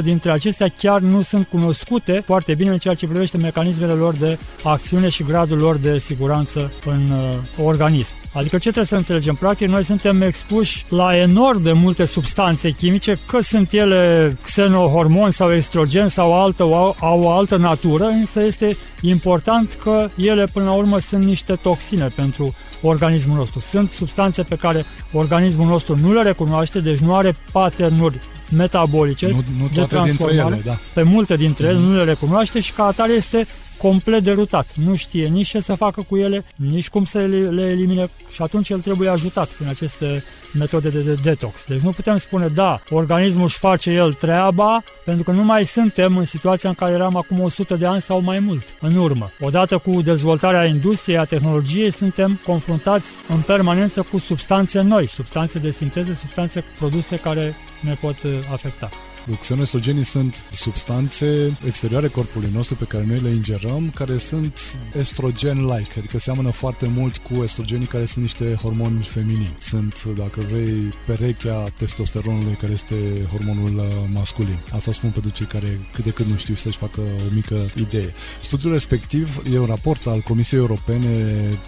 [0.01, 4.15] 85% dintre acestea chiar nu sunt cunoscute foarte bine în ceea ce privește mecanismele lor
[4.15, 8.13] de acțiune și gradul lor de siguranță în uh, organism.
[8.37, 9.35] Adică ce trebuie să înțelegem?
[9.35, 15.53] Practic, noi suntem expuși la enorm de multe substanțe chimice, că sunt ele xenohormoni sau
[15.53, 20.73] estrogen sau altă, au, au o altă natură, însă este important că ele până la
[20.73, 23.61] urmă sunt niște toxine pentru organismul nostru.
[23.61, 28.19] Sunt substanțe pe care organismul nostru nu le recunoaște, deci nu are paternuri
[28.51, 30.55] metabolice nu, nu de transformare.
[30.55, 30.77] Ele, da.
[30.95, 31.81] Pe multe dintre ele mm-hmm.
[31.81, 33.47] nu le recunoaște și ca atare este
[33.79, 34.75] complet derutat.
[34.75, 37.19] Nu știe nici ce să facă cu ele, nici cum să
[37.51, 40.25] le elimine și atunci el trebuie ajutat prin aceste
[40.59, 41.67] metode de, de detox.
[41.67, 46.17] Deci nu putem spune, da, organismul își face el treaba, pentru că nu mai suntem
[46.17, 49.31] în situația în care eram acum 100 de ani sau mai mult în urmă.
[49.41, 55.71] Odată cu dezvoltarea industriei, a tehnologiei, suntem confruntați în permanență cu substanțe noi, substanțe de
[55.71, 58.91] sinteză, substanțe produse care ne pot uh, afecta.
[59.35, 64.59] Xenoestrogenii sunt substanțe exterioare corpului nostru pe care noi le ingerăm, care sunt
[64.93, 69.57] estrogen-like, adică seamănă foarte mult cu estrogenii care sunt niște hormoni feminini.
[69.59, 72.95] Sunt, dacă vrei, perechea testosteronului care este
[73.31, 74.59] hormonul uh, masculin.
[74.73, 78.15] Asta spun pentru cei care cât de cât nu știu să-și facă o mică idee.
[78.43, 81.09] Studiul respectiv e un raport al Comisiei Europene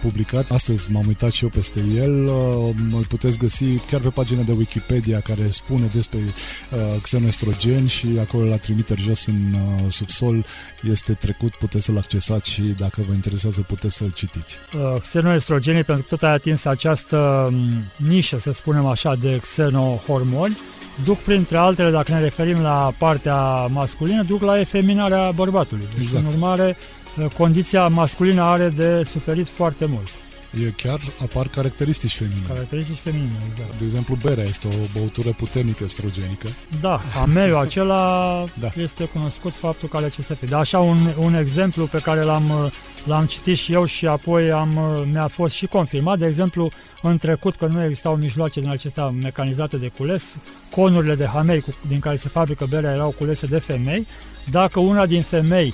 [0.01, 0.51] publicat.
[0.51, 2.25] Astăzi m-am uitat și eu peste el.
[2.25, 7.87] Uh, îl puteți găsi chiar pe pagina de Wikipedia care spune despre uh, xenoestrogen estrogen
[7.87, 10.45] și acolo la trimiteri jos în uh, subsol
[10.81, 14.55] este trecut, puteți să-l accesați și dacă vă interesează puteți să-l citiți.
[14.73, 17.17] Uh, xenoestrogenii, pentru că tot ai atins această
[17.51, 20.57] um, nișă, să spunem așa, de xenohormoni,
[21.03, 25.87] duc printre altele, dacă ne referim la partea masculină, duc la efeminarea bărbatului.
[25.93, 26.25] Deci, exact.
[26.25, 26.77] în urmare,
[27.17, 30.07] uh, condiția masculină are de suferit foarte mult.
[30.53, 32.45] E chiar apar caracteristici feminine.
[32.47, 33.77] Caracteristici feminine, exact.
[33.77, 36.47] De exemplu, berea este o băutură puternic estrogenică.
[36.81, 38.69] Da, ameiul acela Da.
[38.75, 38.81] da.
[38.81, 40.49] este cunoscut faptul că are CSF.
[40.49, 42.71] Dar așa un, un exemplu pe care l-am,
[43.05, 46.17] l-am citit și eu și apoi am, mi-a fost și confirmat.
[46.19, 46.71] De exemplu,
[47.01, 50.23] în trecut, că nu existau mijloace din acestea mecanizate de cules,
[50.71, 54.07] conurile de hamei cu, din care se fabrică berea erau culese de femei.
[54.51, 55.73] Dacă una din femei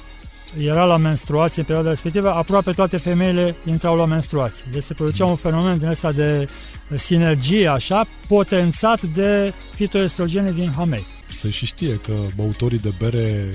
[0.60, 4.66] era la menstruație în perioada respectivă, aproape toate femeile intrau la menstruație.
[4.72, 6.48] Deci se producea un fenomen din ăsta de
[6.96, 11.06] sinergie, așa, potențat de fitoestrogene din hamei.
[11.28, 13.46] Se și știe că băutorii de bere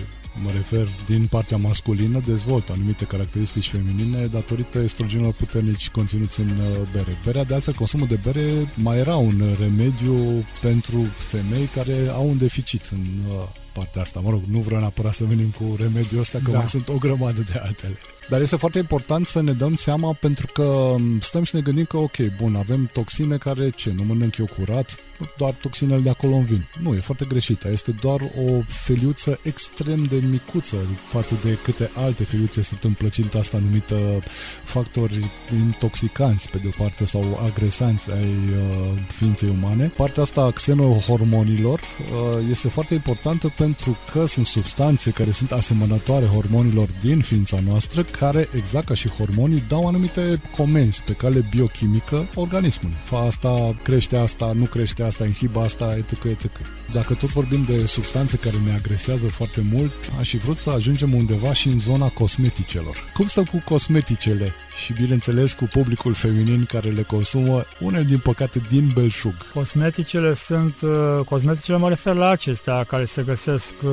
[0.42, 6.88] mă refer din partea masculină, dezvoltă anumite caracteristici feminine datorită estrogenilor puternici conținuți în uh,
[6.92, 7.18] bere.
[7.24, 12.38] Berea, de altfel, consumul de bere mai era un remediu pentru femei care au un
[12.38, 14.20] deficit în uh, partea asta.
[14.20, 16.56] Mă rog, nu vreau neapărat să venim cu remediul ăsta, că Da.
[16.58, 17.96] mai sunt o grămadă de altele.
[18.28, 21.96] Dar este foarte important să ne dăm seama pentru că stăm și ne gândim că,
[21.96, 25.00] ok, bun, avem toxine care, ce, nu mănânc eu curat,
[25.36, 26.66] doar toxinele de acolo îmi vin.
[26.82, 27.64] Nu, e foarte greșit.
[27.64, 30.76] Este doar o feliuță extrem de micuță
[31.08, 34.22] față de câte alte feliuțe sunt în plăcinta asta numită
[34.64, 39.92] factori intoxicanți, pe de o parte, sau agresanți ai uh, ființei umane.
[39.96, 46.26] Partea asta a xenohormonilor uh, este foarte importantă pentru că sunt substanțe care sunt asemănătoare
[46.26, 52.28] hormonilor din ființa noastră, care, exact ca și hormonii, dau anumite comenzi pe cale biochimică
[52.34, 52.96] organismului.
[53.04, 56.24] Fa asta, crește asta, nu crește asta, inhibă asta, etc.
[56.24, 56.44] etc.
[56.92, 61.14] Dacă tot vorbim de substanțe care ne agresează foarte mult, aș fi vrut să ajungem
[61.14, 62.96] undeva și în zona cosmeticelor.
[63.14, 64.52] Cum stăm cu cosmeticele?
[64.74, 69.34] Și bineînțeles cu publicul feminin care le consumă, unele din păcate din belșug.
[69.54, 73.90] Cosmeticele sunt, uh, cosmeticele mă refer la acestea care se găsesc uh,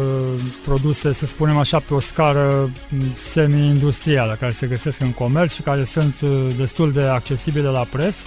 [0.65, 5.61] produse, să spunem așa, pe o scară m, semi-industrială, care se găsesc în comerț și
[5.61, 8.17] care sunt uh, destul de accesibile la preț.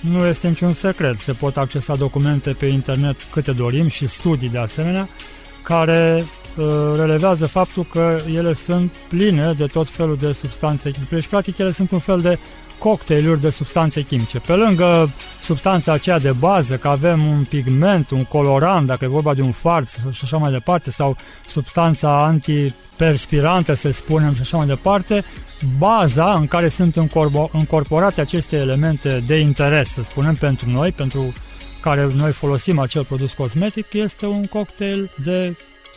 [0.00, 4.58] Nu este niciun secret, se pot accesa documente pe internet câte dorim și studii de
[4.58, 5.08] asemenea,
[5.62, 6.45] care uh,
[6.94, 11.14] relevează faptul că ele sunt pline de tot felul de substanțe chimice.
[11.14, 12.38] Deci, practic, ele sunt un fel de
[12.78, 14.38] cocktailuri de substanțe chimice.
[14.38, 15.10] Pe lângă
[15.42, 19.52] substanța aceea de bază, că avem un pigment, un colorant, dacă e vorba de un
[19.52, 25.24] farț și așa mai departe, sau substanța antiperspirantă, să spunem, și așa mai departe,
[25.78, 31.32] baza în care sunt încorpo- încorporate aceste elemente de interes, să spunem, pentru noi, pentru
[31.80, 35.56] care noi folosim acel produs cosmetic, este un cocktail de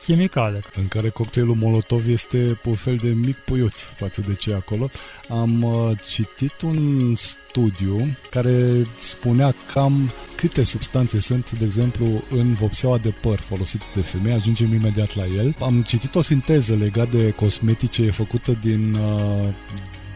[0.10, 0.62] chimicale.
[0.76, 4.90] în care cocktailul Molotov este un fel de mic puiuț față de ce e acolo.
[5.30, 12.98] Am uh, citit un studiu care spunea cam câte substanțe sunt, de exemplu, în vopseaua
[12.98, 15.56] de păr folosită de femei, ajungem imediat la el.
[15.60, 19.48] Am citit o sinteză legată de cosmetice, e făcută din uh,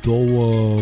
[0.02, 0.82] două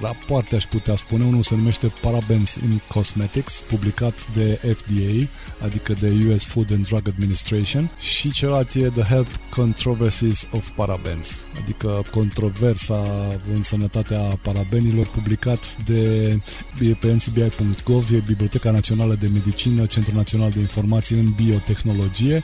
[0.00, 1.24] rapoarte, aș putea spune.
[1.24, 5.28] Unul se numește Parabens in Cosmetics, publicat de FDA,
[5.64, 11.44] adică de US Food and Drug Administration, și celălalt e The Health Controversies of Parabens,
[11.62, 13.04] adică controversa
[13.54, 16.32] în sănătatea parabenilor, publicat de
[16.80, 22.42] e pe ncbi.gov, e Biblioteca Națională de Medicină, Centrul Național de Informații în Biotehnologie,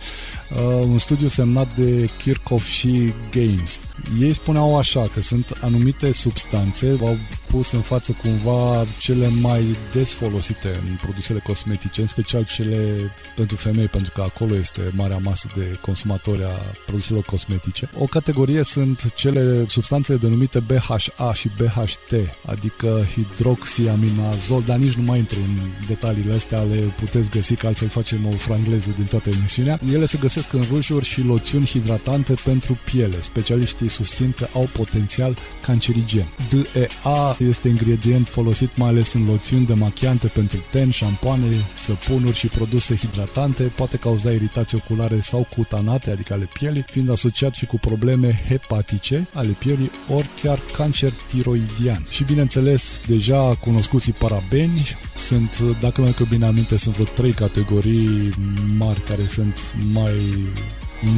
[0.51, 3.81] uh, un studiu semnat de Kirchhoff și Games.
[4.21, 7.17] Ei spuneau așa că sunt anumite substanțe, au
[7.51, 13.57] pus în față cumva cele mai des folosite în produsele cosmetice, în special cele pentru
[13.57, 17.91] femei, pentru că acolo este marea masă de consumatori a produselor cosmetice.
[17.99, 22.13] O categorie sunt cele substanțele denumite BHA și BHT,
[22.47, 27.89] adică hidroxiaminazol, dar nici nu mai intru în detaliile astea, le puteți găsi, că altfel
[27.89, 29.81] facem o frangleză din toată emisiunea.
[29.93, 33.21] Ele se găsesc în rujuri și loțiuni hidratante pentru piele.
[33.21, 36.27] Specialiștii susțin că au potențial cancerigen.
[36.49, 42.97] DEA este ingredient folosit mai ales în loțiuni demachiante pentru ten, șampoane, săpunuri și produse
[42.97, 48.41] hidratante, poate cauza iritații oculare sau cutanate, adică ale pielii, fiind asociat și cu probleme
[48.49, 52.07] hepatice ale pielii, ori chiar cancer tiroidian.
[52.09, 54.87] Și bineînțeles, deja cunoscuții parabeni
[55.17, 58.31] sunt, dacă mi-am bine aminte, sunt vreo trei categorii
[58.79, 60.13] mari care sunt mai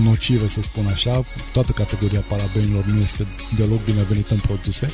[0.03, 1.25] nocive, să spun așa.
[1.53, 3.27] Toată categoria parabenilor nu este
[3.57, 4.91] deloc binevenită în produse.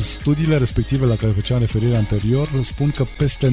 [0.00, 3.48] Studiile respective la care făceam referire anterior spun că peste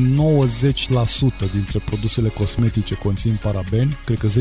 [1.47, 4.31] 90% dintre produsele cosmetice conțin parabeni, cred că 10%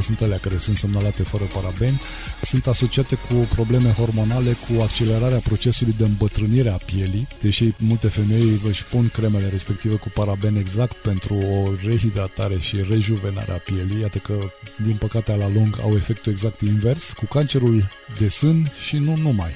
[0.00, 2.00] sunt alea care sunt semnalate fără parabeni,
[2.42, 8.60] sunt asociate cu probleme hormonale, cu accelerarea procesului de îmbătrânire a pielii, deși multe femei
[8.68, 14.18] își pun cremele respective cu paraben exact pentru o rehidratare și rejuvenare a pielii, iată
[14.18, 14.38] că
[14.82, 19.52] din păcate la lung au efectul exact invers, cu cancerul de sân și nu numai.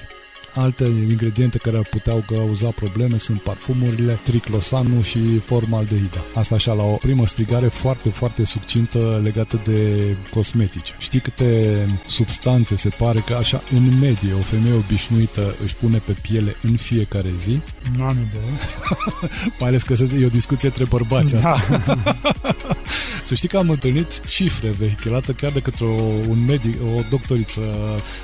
[0.57, 6.25] Alte ingrediente care ar putea cauza probleme sunt parfumurile, triclosanul și formaldehida.
[6.35, 10.95] Asta așa la o primă strigare foarte, foarte succintă legată de cosmetice.
[10.99, 11.77] Știi câte
[12.07, 16.77] substanțe se pare că așa în medie o femeie obișnuită își pune pe piele în
[16.77, 17.61] fiecare zi?
[17.97, 18.51] Nu am idee.
[19.61, 21.57] Mai ales că e o discuție între bărbați asta.
[21.85, 22.17] Da.
[23.23, 27.63] Să știi că am întâlnit cifre vehichelate chiar de către o, un medic, o doctoriță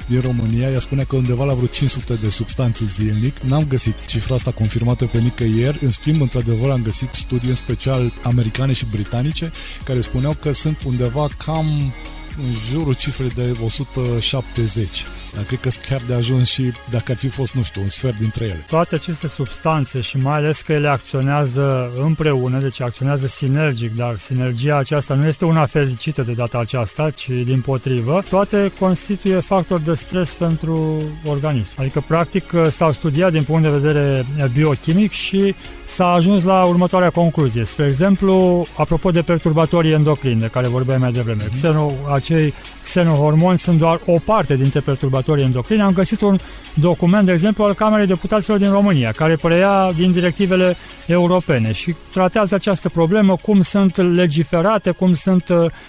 [0.07, 0.71] din România.
[0.71, 3.39] Ea spunea că undeva la vreo 500 de substanțe zilnic.
[3.39, 5.79] N-am găsit cifra asta confirmată pe nicăieri.
[5.81, 9.53] În schimb, într-adevăr, am găsit studii în special americane și britanice
[9.85, 11.93] care spuneau că sunt undeva cam
[12.37, 15.05] în jurul cifrei de 170.
[15.35, 18.19] Dar cred că chiar de ajuns și dacă ar fi fost, nu știu, un sfert
[18.19, 18.65] dintre ele.
[18.69, 24.77] Toate aceste substanțe și mai ales că ele acționează împreună, deci acționează sinergic, dar sinergia
[24.77, 29.95] aceasta nu este una fericită de data aceasta, ci din potrivă, toate constituie factor de
[29.95, 31.75] stres pentru organism.
[31.77, 35.55] Adică, practic, s-au studiat din punct de vedere biochimic și
[35.87, 37.65] s-a ajuns la următoarea concluzie.
[37.65, 41.53] Spre exemplu, apropo de perturbatorii endocrini de care vorbeam mai devreme, mm-hmm.
[41.53, 42.55] Xeno, acei
[42.85, 45.83] xenohormoni sunt doar o parte dintre perturbatorii endocrini.
[45.83, 46.39] Am găsit un
[46.75, 52.55] document, de exemplu, al Camerei Deputaților din România, care preia din directivele europene și tratează
[52.55, 55.45] această problemă, cum sunt legiferate, cum, sunt,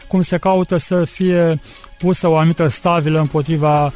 [0.08, 1.60] cum se caută să fie
[1.98, 3.92] pusă o anumită stabilă împotriva uh,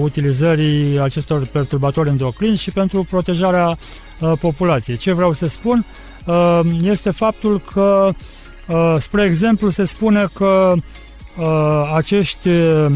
[0.00, 3.78] utilizării acestor perturbatori endocrini și pentru protejarea
[4.20, 4.96] uh, populației.
[4.96, 5.84] Ce vreau să spun
[6.24, 8.10] uh, este faptul că,
[8.68, 10.74] uh, spre exemplu, se spune că
[11.38, 12.90] uh, acești, uh,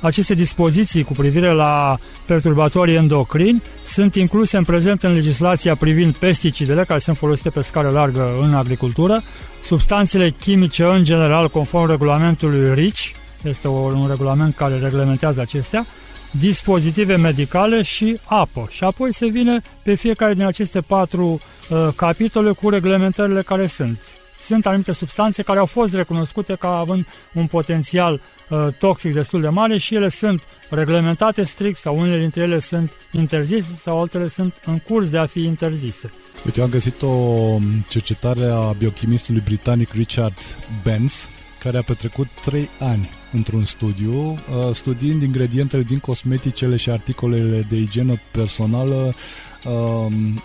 [0.00, 6.84] aceste dispoziții cu privire la perturbatorii endocrini sunt incluse în prezent în legislația privind pesticidele
[6.84, 9.22] care sunt folosite pe scară largă în agricultură,
[9.62, 15.86] substanțele chimice în general conform regulamentului RICI, este un regulament care reglementează acestea,
[16.30, 18.66] dispozitive medicale și apă.
[18.70, 24.00] Și apoi se vine pe fiecare din aceste patru uh, capitole cu reglementările care sunt.
[24.40, 28.20] Sunt anumite substanțe care au fost recunoscute ca având un potențial uh,
[28.78, 33.74] toxic destul de mare și ele sunt reglementate strict sau unele dintre ele sunt interzise
[33.74, 36.10] sau altele sunt în curs de a fi interzise.
[36.44, 40.38] Uite, eu am găsit o cercetare a biochimistului britanic Richard
[40.82, 41.28] Benz,
[41.58, 44.38] care a petrecut 3 ani într-un studiu, uh,
[44.72, 49.14] studiind ingredientele din cosmeticele și articolele de igienă personală um,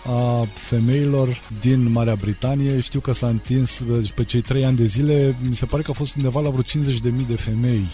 [0.06, 2.80] a femeilor din Marea Britanie.
[2.80, 5.90] Știu că s-a întins deci pe cei trei ani de zile, mi se pare că
[5.90, 7.88] a fost undeva la vreo 50.000 de femei.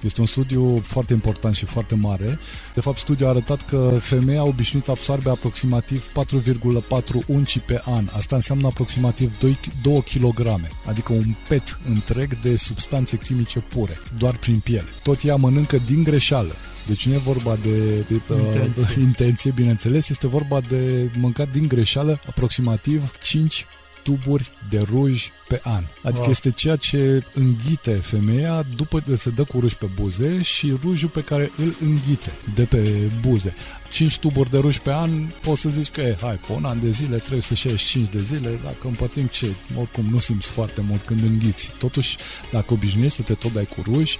[0.00, 2.38] Este un studiu foarte important și foarte mare.
[2.74, 8.08] De fapt, studiul a arătat că femeia obișnuit absorbe aproximativ 4,4 unci pe an.
[8.16, 14.36] Asta înseamnă aproximativ 2, 2 kg, adică un pet întreg de substanțe chimice pure, doar
[14.36, 14.88] prin piele.
[15.02, 16.52] Tot ea mănâncă din greșeală.
[16.90, 18.82] Deci nu e vorba de, de intenție.
[18.82, 23.66] Uh, intenție, bineînțeles, este vorba de mâncat din greșeală aproximativ 5
[24.02, 25.84] tuburi de ruj pe an.
[26.02, 26.30] Adică wow.
[26.30, 31.08] este ceea ce înghite femeia după ce se dă cu ruj pe buze și rujul
[31.08, 33.54] pe care îl înghite de pe buze.
[33.90, 35.10] 5 tuburi de ruj pe an,
[35.40, 38.76] poți să zici că e, hai, pe un an de zile, 365 de zile, dacă
[38.82, 39.46] împărțim ce,
[39.78, 41.74] oricum nu simți foarte mult când înghiți.
[41.78, 42.16] Totuși,
[42.50, 44.16] dacă obișnuiești să te tot dai cu ruj,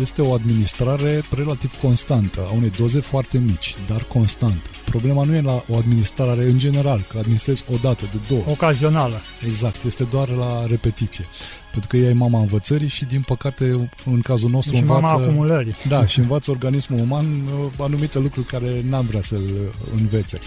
[0.00, 4.70] este o administrare relativ constantă, a unei doze foarte mici, dar constantă.
[4.84, 8.42] Problema nu e la o administrare în general, că administrezi o dată, de două.
[8.46, 9.20] Ocazională.
[9.46, 11.26] Exact, este doar la repetiție.
[11.70, 15.00] Pentru că ea e mama învățării și, din păcate, în cazul nostru și învață...
[15.00, 15.74] mama acumulării.
[15.88, 20.38] Da, și învață organismul uman uh, anumite lucruri care n-am vrea să-l uh, învețe.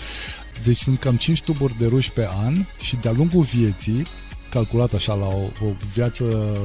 [0.63, 4.05] Deci sunt cam 5 tuburi de ruși pe an și de-a lungul vieții
[4.49, 6.57] calculat așa la o, o viață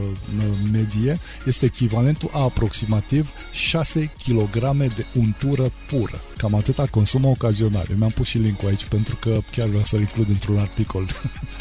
[0.72, 4.58] medie, este echivalentul a aproximativ 6 kg
[4.96, 6.20] de untură pură.
[6.38, 7.84] Cam atâta consumă ocazional.
[7.90, 11.06] Eu mi-am pus și link aici pentru că chiar vreau să-l includ într-un articol.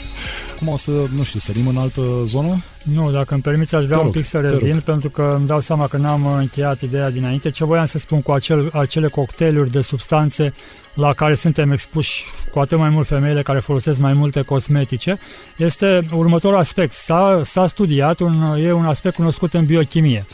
[0.58, 2.64] Cum o să, nu știu, sărim în altă zonă?
[2.84, 5.60] Nu, dacă îmi permiți, aș vrea rog, un pic să revin, pentru că îmi dau
[5.60, 7.50] seama că n-am încheiat ideea dinainte.
[7.50, 10.54] Ce voiam să spun cu acel, acele cocktailuri de substanțe
[10.94, 15.20] la care suntem expuși cu atât mai mult femeile care folosesc mai multe cosmetice,
[15.58, 16.94] este următorul aspect.
[16.94, 20.26] S-a, s-a studiat, un, e un aspect cunoscut în biochimie.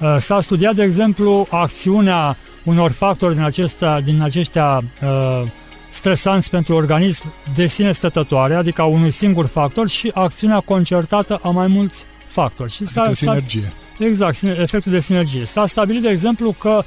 [0.00, 5.42] Uh, s-a studiat, de exemplu, acțiunea unor factori din, acestea, din aceștia uh,
[5.90, 11.48] stresanți pentru organism de sine stătătoare, adică a unui singur factor și acțiunea concertată a
[11.48, 12.72] mai mulți factori.
[12.72, 13.72] Și adică s-a, sinergie.
[13.98, 15.44] Exact, efectul de sinergie.
[15.44, 16.82] S-a stabilit, de exemplu, că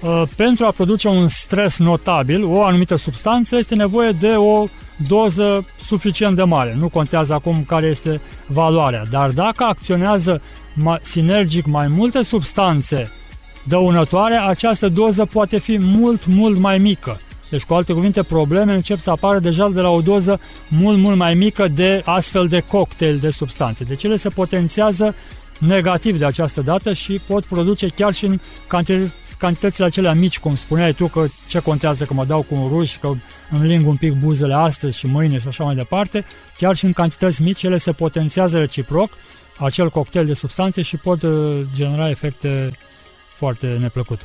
[0.00, 4.66] uh, pentru a produce un stres notabil, o anumită substanță, este nevoie de o
[5.08, 6.74] doză suficient de mare.
[6.78, 10.42] Nu contează acum care este valoarea, dar dacă acționează
[11.02, 13.10] sinergic mai multe substanțe
[13.70, 17.20] dăunătoare, această doză poate fi mult, mult mai mică.
[17.50, 21.16] Deci, cu alte cuvinte, probleme încep să apară deja de la o doză mult, mult
[21.16, 23.84] mai mică de astfel de cocktail de substanțe.
[23.84, 25.14] Deci ele se potențează
[25.58, 30.56] negativ de această dată și pot produce chiar și în cantități, cantitățile acelea mici, cum
[30.56, 33.10] spuneai tu, că ce contează că mă dau cu un ruș, că
[33.50, 36.24] îmi ling un pic buzele astăzi și mâine și așa mai departe,
[36.56, 39.10] chiar și în cantități mici ele se potențează reciproc,
[39.58, 42.70] acel cocktail de substanțe și pot uh, genera efecte
[43.40, 44.24] foarte neplăcute.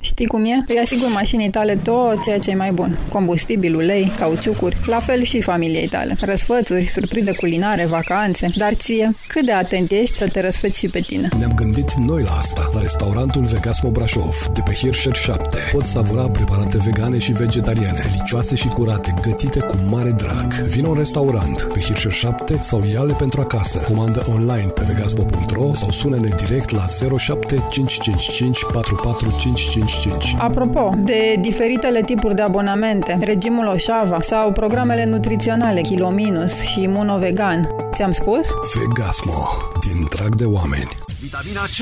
[0.00, 0.64] Știi cum e?
[0.68, 2.98] Îi asigur mașinii tale tot ceea ce e mai bun.
[3.08, 6.16] Combustibil, ulei, cauciucuri, la fel și familiei tale.
[6.20, 8.50] Răsfățuri, surprize culinare, vacanțe.
[8.56, 11.28] Dar ție, cât de atent ești să te răsfăți și pe tine?
[11.38, 15.56] Ne-am gândit noi la asta, la restaurantul Vegasmo Brașov, de pe Hirscher 7.
[15.72, 20.52] Poți savura preparate vegane și vegetariane, delicioase și curate, gătite cu mare drag.
[20.52, 23.92] Vino în restaurant pe Hirscher 7 sau ia-le pentru acasă.
[23.92, 26.84] Comandă online pe vegasmo.ro sau sună-ne direct la
[27.18, 29.89] 07 555 44555.
[29.98, 30.34] 5.
[30.38, 37.68] Apropo, de diferitele tipuri de abonamente, regimul Oșava sau programele nutriționale Kilo Minus și Imunovegan,
[37.94, 38.48] ți-am spus?
[38.74, 39.46] Vegasmo,
[39.80, 40.88] din drag de oameni.
[41.20, 41.78] Vitamina C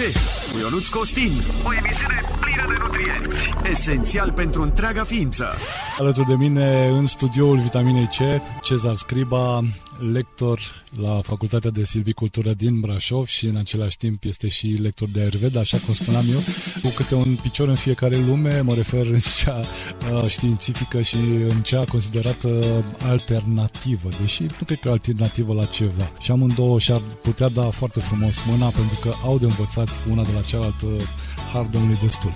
[0.53, 1.33] cu Ionuț Costin.
[1.65, 3.53] O emisiune plină de nutrienți.
[3.71, 5.47] Esențial pentru întreaga ființă.
[5.99, 8.17] Alături de mine în studioul Vitaminei C,
[8.63, 9.61] Cezar Scriba,
[9.99, 10.61] lector
[11.01, 15.61] la Facultatea de Silvicultură din Brașov și în același timp este și lector de Ayurveda,
[15.61, 16.39] așa cum spuneam eu,
[16.83, 19.61] cu câte un picior în fiecare lume, mă refer în cea
[20.13, 21.17] uh, științifică și
[21.49, 22.49] în cea considerată
[23.03, 26.13] alternativă, deși nu cred că alternativă la ceva.
[26.21, 30.33] Și amândouă și-ar putea da foarte frumos mâna pentru că au de învățat una de
[30.35, 30.87] la cealaltă
[31.53, 32.33] har Domnului destul.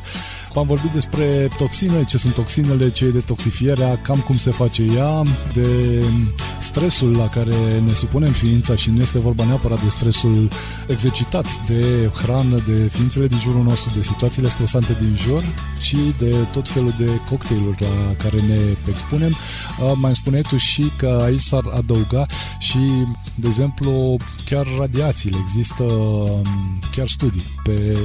[0.55, 5.23] Am vorbit despre toxine, ce sunt toxinele, ce e detoxifierea, cam cum se face ea,
[5.55, 6.03] de
[6.61, 7.52] stresul la care
[7.85, 10.51] ne supunem ființa și nu este vorba neapărat de stresul
[10.87, 15.43] exercitat de hrană, de ființele din jurul nostru, de situațiile stresante din jur,
[15.83, 19.37] ci de tot felul de cocktailuri la care ne expunem.
[19.95, 22.27] Mai spuneai tu și că aici s-ar adăuga
[22.59, 22.79] și,
[23.35, 25.37] de exemplu, chiar radiațiile.
[25.41, 25.85] Există
[26.93, 27.97] chiar studii, pe,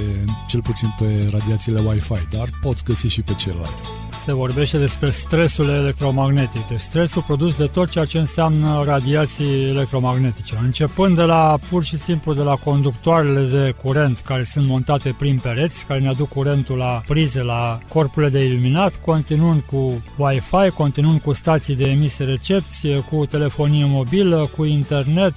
[0.48, 3.82] cel puțin pe radiațiile Wi-Fi, dar poți găsi și pe celelalte.
[4.28, 10.60] Se vorbește despre stresul electromagnetic, deci stresul produs de tot ceea ce înseamnă radiații electromagnetice,
[10.64, 15.40] începând de la pur și simplu de la conductoarele de curent care sunt montate prin
[15.40, 21.20] pereți, care ne aduc curentul la prize, la corpurile de iluminat, continuând cu Wi-Fi, continuând
[21.20, 25.36] cu stații de emisie recepție, cu telefonie mobilă, cu internet,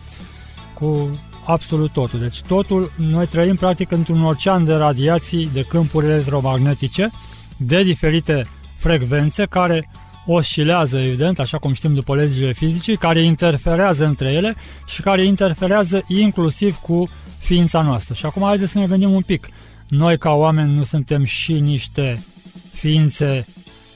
[0.75, 2.19] cu absolut totul.
[2.19, 7.11] Deci totul, noi trăim practic într-un ocean de radiații, de câmpuri electromagnetice,
[7.57, 8.45] de diferite
[8.81, 9.89] frecvențe care
[10.27, 14.55] oscilează, evident, așa cum știm după legile fizicii, care interferează între ele
[14.87, 17.09] și care interferează inclusiv cu
[17.39, 18.15] ființa noastră.
[18.15, 19.49] Și acum haideți să ne gândim un pic.
[19.89, 22.25] Noi ca oameni nu suntem și niște
[22.73, 23.47] ființe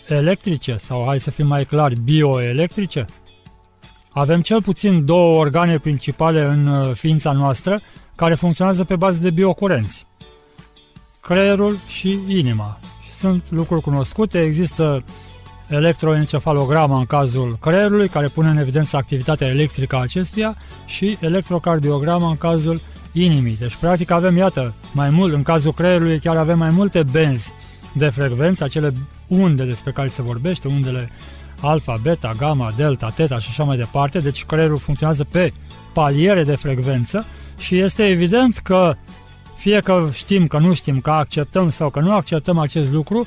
[0.09, 3.05] electrice sau, hai să fim mai clari, bioelectrice?
[4.11, 7.81] Avem cel puțin două organe principale în uh, ființa noastră
[8.17, 10.07] care funcționează pe bază de biocurenți.
[11.21, 12.79] Creierul și inima.
[13.19, 15.05] Sunt lucruri cunoscute, există
[15.69, 20.57] electroencefalograma în cazul creierului, care pune în evidență activitatea electrică a acestuia,
[20.87, 22.81] și electrocardiograma în cazul
[23.13, 23.57] inimii.
[23.57, 27.53] Deci, practic, avem, iată, mai mult, în cazul creierului chiar avem mai multe benzi
[27.93, 28.93] de frecvență, acele
[29.27, 31.11] unde despre care se vorbește, undele
[31.61, 35.53] alfa, beta, gamma, delta, teta și așa mai departe, deci creierul funcționează pe
[35.93, 37.25] paliere de frecvență
[37.59, 38.95] și este evident că
[39.57, 43.27] fie că știm, că nu știm, că acceptăm sau că nu acceptăm acest lucru,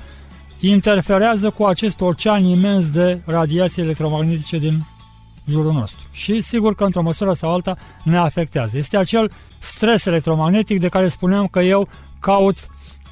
[0.59, 4.85] interferează cu acest ocean imens de radiații electromagnetice din
[5.49, 6.07] jurul nostru.
[6.11, 8.77] Și sigur că într-o măsură sau alta ne afectează.
[8.77, 11.87] Este acel stres electromagnetic de care spuneam că eu
[12.19, 12.57] caut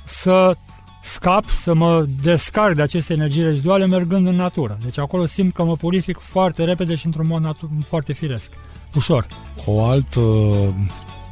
[0.06, 0.56] să
[1.04, 4.78] scap, să mă descarc de aceste energii reziduale mergând în natură.
[4.84, 8.52] Deci acolo simt că mă purific foarte repede și într-un mod natu- foarte firesc,
[8.96, 9.28] ușor.
[9.66, 10.22] O altă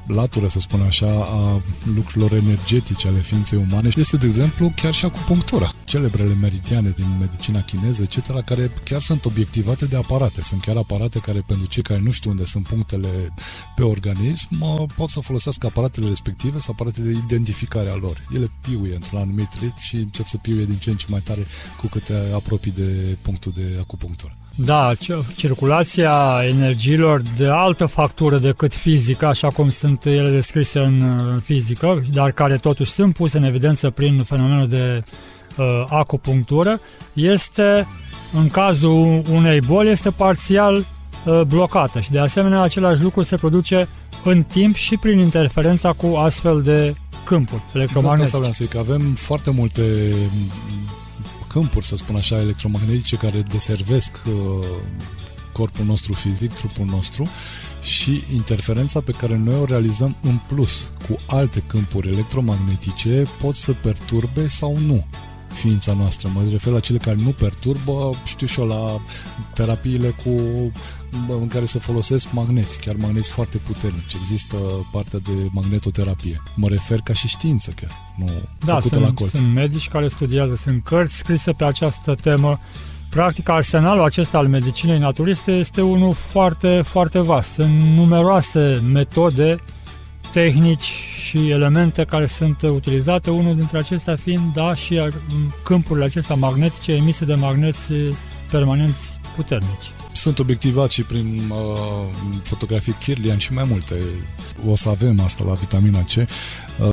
[0.08, 1.62] latură, să spun așa, a
[1.96, 5.72] lucrurilor energetice ale ființei umane este, de exemplu, chiar și acupunctura.
[5.86, 10.42] Celebrele meridiane din medicina chineză, etc., care chiar sunt obiectivate de aparate.
[10.42, 13.34] Sunt chiar aparate care, pentru cei care nu știu unde sunt punctele
[13.76, 14.50] pe organism,
[14.96, 18.28] pot să folosească aparatele respective sau aparate de identificare a lor.
[18.34, 21.46] Ele piuie într-un anumit ritm și încep să piuie din ce în ce mai tare
[21.80, 24.38] cu cât te apropii de punctul de acupunctură.
[24.56, 24.92] Da,
[25.36, 32.32] circulația energiilor de altă factură decât fizică, așa cum sunt ele descrise în fizică, dar
[32.32, 35.04] care totuși sunt puse în evidență prin fenomenul de
[35.58, 36.80] uh, acupunctură,
[37.14, 37.88] este,
[38.34, 43.88] în cazul unei boli, este parțial uh, blocată și de asemenea același lucru se produce
[44.24, 46.94] în timp și prin interferența cu astfel de
[47.26, 48.26] câmpuri Exact electromagnetice.
[48.26, 49.82] asta vreau să zic, că avem foarte multe
[51.54, 54.34] câmpuri, să spun așa, electromagnetice care deservesc uh,
[55.52, 57.30] corpul nostru fizic, trupul nostru
[57.82, 63.74] și interferența pe care noi o realizăm în plus cu alte câmpuri electromagnetice pot să
[63.74, 65.06] perturbe sau nu
[65.54, 66.30] ființa noastră.
[66.34, 69.02] Mă refer la cele care nu perturbă, știu și eu, la
[69.54, 70.30] terapiile cu,
[71.42, 74.14] în care se folosesc magneți, chiar magneți foarte puternici.
[74.22, 74.56] Există
[74.92, 76.42] partea de magnetoterapie.
[76.56, 78.30] Mă refer ca și știință chiar, nu
[78.66, 79.36] Da, făcută sunt, la colț.
[79.36, 82.60] sunt medici care studiază, sunt cărți scrise pe această temă.
[83.10, 87.50] Practic, arsenalul acesta al medicinei naturiste este unul foarte, foarte vast.
[87.52, 89.56] Sunt numeroase metode,
[90.34, 90.92] tehnici
[91.28, 95.08] și elemente care sunt utilizate, unul dintre acestea fiind, da, și uh,
[95.64, 97.92] câmpurile acestea magnetice emise de magneți
[98.52, 99.92] permanenți puternici.
[100.14, 101.58] Sunt obiectivat și prin uh,
[102.44, 103.96] fotografii Kirlian și mai multe.
[104.68, 106.26] O să avem asta la vitamina C uh,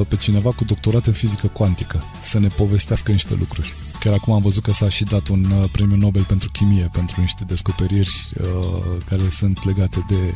[0.09, 3.74] pe cineva cu doctorat în fizică cuantică să ne povestească niște lucruri.
[4.01, 7.20] Chiar acum am văzut că s-a și dat un uh, premiu Nobel pentru chimie pentru
[7.20, 8.11] niște descoperiri
[8.41, 8.47] uh,
[9.09, 10.32] care sunt legate de uh,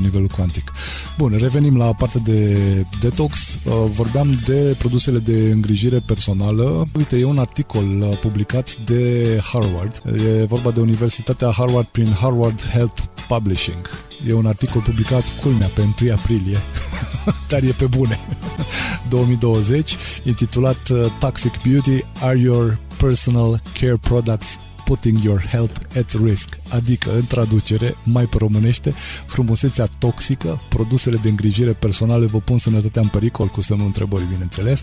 [0.00, 0.72] nivelul cuantic.
[1.16, 2.58] Bun, revenim la partea de
[3.00, 3.58] detox.
[3.64, 6.88] Uh, vorbeam de produsele de îngrijire personală.
[6.96, 10.02] Uite, e un articol uh, publicat de Harvard.
[10.40, 13.90] E vorba de Universitatea Harvard prin Harvard Health Publishing.
[14.28, 16.58] E un articol publicat, culmea, pe 1 aprilie,
[17.48, 18.18] dar e pe bune,
[19.08, 26.48] 2020, intitulat uh, Toxic Beauty, Are Your Personal Care Products putting your health at risk,
[26.68, 28.94] adică, în traducere, mai pe românește,
[29.26, 34.82] frumusețea toxică, produsele de îngrijire personale vă pun sănătatea în pericol, cu semnul întrebării, bineînțeles.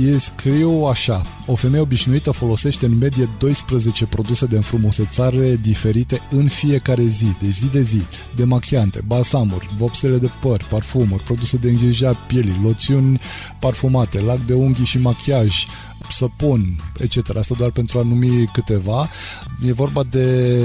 [0.00, 6.48] Ei scriu așa, o femeie obișnuită folosește în medie 12 produse de înfrumusețare diferite în
[6.48, 8.02] fiecare zi, deci zi de zi,
[8.36, 13.20] demachiante, balsamuri, vopsele de păr, parfumuri, produse de îngrijire a pielii, loțiuni
[13.58, 15.66] parfumate, lac de unghii și machiaj,
[16.12, 17.36] săpun, etc.
[17.36, 19.08] Asta doar pentru a numi câteva.
[19.66, 20.58] E vorba de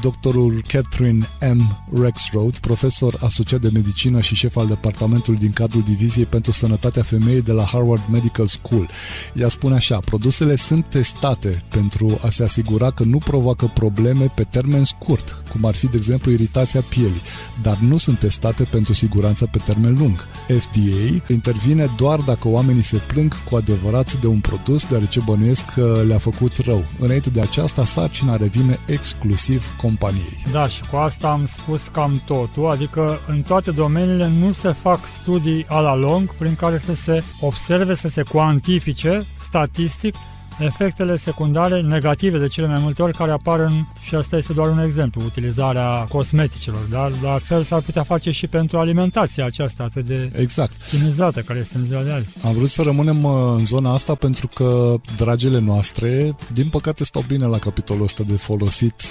[0.00, 1.84] doctorul Catherine M.
[2.00, 7.42] Rexroad, profesor asociat de medicină și șef al departamentului din cadrul Diviziei pentru Sănătatea Femeii
[7.42, 8.88] de la Harvard Medical School.
[9.34, 14.42] Ea spune așa, produsele sunt testate pentru a se asigura că nu provoacă probleme pe
[14.42, 17.22] termen scurt, cum ar fi, de exemplu, iritația pielii,
[17.62, 20.26] dar nu sunt testate pentru siguranța pe termen lung.
[20.46, 26.02] FDA intervine doar dacă oamenii se plâng cu adevărat de un produs, deoarece bănuiesc că
[26.06, 26.84] le-a făcut rău.
[26.98, 30.44] Înainte de aceasta, sarcina revine exclusiv companiei.
[30.52, 35.06] Da, și cu asta am spus cam totul, adică în toate domeniile nu se fac
[35.06, 40.14] studii a la lung prin care să se observe, să se cuantifice statistic
[40.58, 44.68] efectele secundare negative de cele mai multe ori care apar în, și asta este doar
[44.68, 50.06] un exemplu, utilizarea cosmeticelor, dar la fel s-ar putea face și pentru alimentația aceasta atât
[50.06, 50.76] de Exact.
[50.90, 52.46] chimizată care este în ziua de azi.
[52.46, 57.24] Am vrut să rămânem uh, în zona asta pentru că dragile noastre, din păcate, stau
[57.28, 59.02] bine la capitolul ăsta de folosit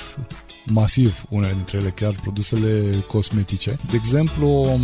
[0.65, 3.77] masiv unele dintre ele, chiar produsele cosmetice.
[3.89, 4.79] De exemplu,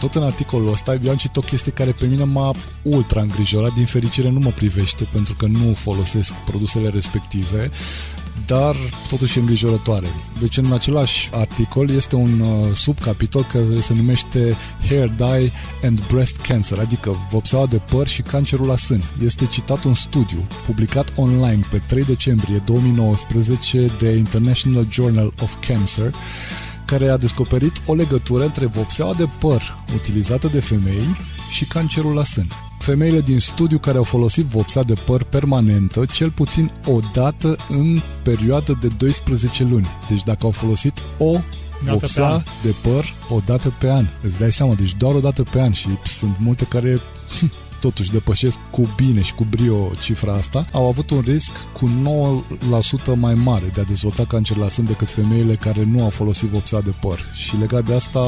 [0.00, 3.72] tot în articolul ăsta, eu am citit o chestie care pe mine m-a ultra îngrijorat,
[3.72, 7.70] din fericire nu mă privește pentru că nu folosesc produsele respective,
[8.46, 8.76] dar
[9.08, 10.06] totuși e îngrijorătoare.
[10.38, 14.56] Deci în același articol este un uh, subcapitol care se numește
[14.88, 19.02] Hair Dye and Breast Cancer, adică vopseaua de păr și cancerul la sân.
[19.24, 26.14] Este citat un studiu publicat online pe 3 decembrie 2019 de International Journal of Cancer
[26.84, 29.62] care a descoperit o legătură între vopseaua de păr
[29.94, 31.16] utilizată de femei
[31.50, 32.71] și cancerul la sân.
[32.82, 38.00] Femeile din studiu care au folosit vopsea de păr permanentă cel puțin o dată în
[38.22, 39.86] perioadă de 12 luni.
[40.08, 42.40] Deci dacă au folosit o Dată vopsea pe an.
[42.62, 44.06] de păr o dată pe an.
[44.22, 47.00] Îți dai seama, deci doar o dată pe an și sunt multe care
[47.82, 51.90] totuși depășesc cu bine și cu brio cifra asta, au avut un risc cu
[53.12, 56.48] 9% mai mare de a dezvolta cancer la sân decât femeile care nu au folosit
[56.48, 57.18] vopsea de păr.
[57.34, 58.20] Și legat de asta,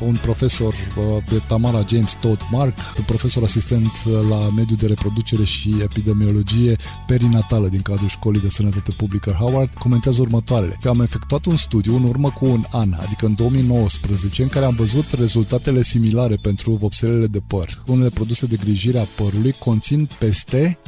[0.00, 3.92] un profesor, uh, pe Tamara James Todd Mark, un profesor asistent
[4.28, 6.76] la mediul de reproducere și epidemiologie
[7.06, 10.76] perinatală din cadrul Școlii de Sănătate Publică Howard, comentează următoarele.
[10.80, 14.64] Că am efectuat un studiu în urmă cu un an, adică în 2019, în care
[14.64, 17.82] am văzut rezultatele similare pentru vopselele de păr.
[17.86, 20.78] Unele produse de grijire a părului conțin peste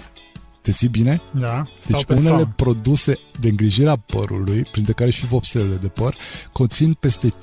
[0.61, 1.21] te ții bine?
[1.31, 2.53] Da, stau Deci pe unele scaun.
[2.57, 6.15] produse de îngrijire a părului, printre care și vopselele de păr,
[6.53, 7.37] conțin peste 5.000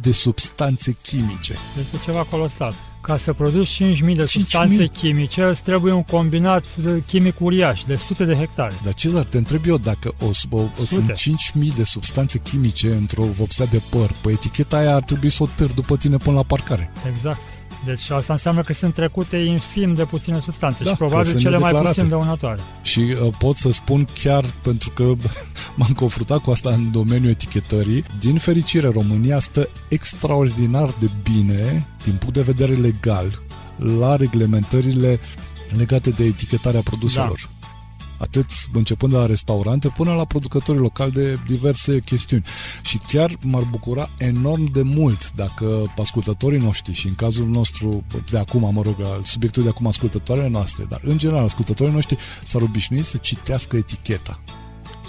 [0.00, 1.54] de substanțe chimice.
[1.78, 2.74] Este ceva colosal.
[3.02, 4.26] Ca să produci 5.000 de 5.000?
[4.26, 8.74] substanțe chimice, îți trebuie un combinat de chimic uriaș, de sute de hectare.
[8.84, 11.14] Dar Cezar, te întreb eu dacă o, o, o Sute.
[11.16, 11.38] sunt
[11.70, 15.46] 5.000 de substanțe chimice într-o vopsea de păr, pe eticheta aia ar trebui să o
[15.54, 16.92] târ după tine până la parcare.
[17.14, 17.40] Exact.
[17.84, 21.42] Deci asta înseamnă că sunt trecute infim de puține substanțe Da, și că probabil sunt
[21.42, 22.00] cele mai nedeclarate.
[22.00, 22.60] puțin dăunătoare.
[22.82, 25.02] Și uh, pot să spun chiar pentru că
[25.76, 28.04] m-am confruntat cu asta în domeniul etichetării.
[28.20, 33.42] Din fericire, România stă extraordinar de bine din punct de vedere legal
[33.98, 35.18] la reglementările
[35.76, 37.40] legate de etichetarea produselor.
[37.42, 37.57] Da.
[38.18, 42.44] Atât începând de la restaurante până la producătorii locali de diverse chestiuni.
[42.82, 48.38] Și chiar m-ar bucura enorm de mult dacă ascultătorii noștri și în cazul nostru de
[48.38, 52.62] acum, mă rog, al subiectul de acum ascultătoarele noastre, dar în general ascultătorii noștri s-ar
[52.62, 54.40] obișnui să citească eticheta.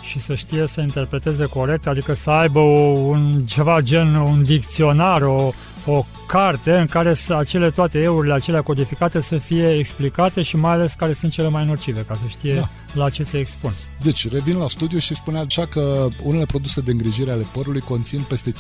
[0.03, 5.21] și să știe să interpreteze corect, adică să aibă o, un ceva gen un dicționar,
[5.21, 5.51] o,
[5.85, 10.71] o carte în care să, acele toate eurile, acelea codificate să fie explicate și mai
[10.71, 12.59] ales care sunt cele mai nocive, ca să știe Da.
[12.59, 12.69] da.
[13.03, 13.71] la ce se expun.
[14.03, 18.21] Deci, revin la studiu și spunea așa că unele produse de îngrijire ale părului conțin
[18.27, 18.57] peste 5.000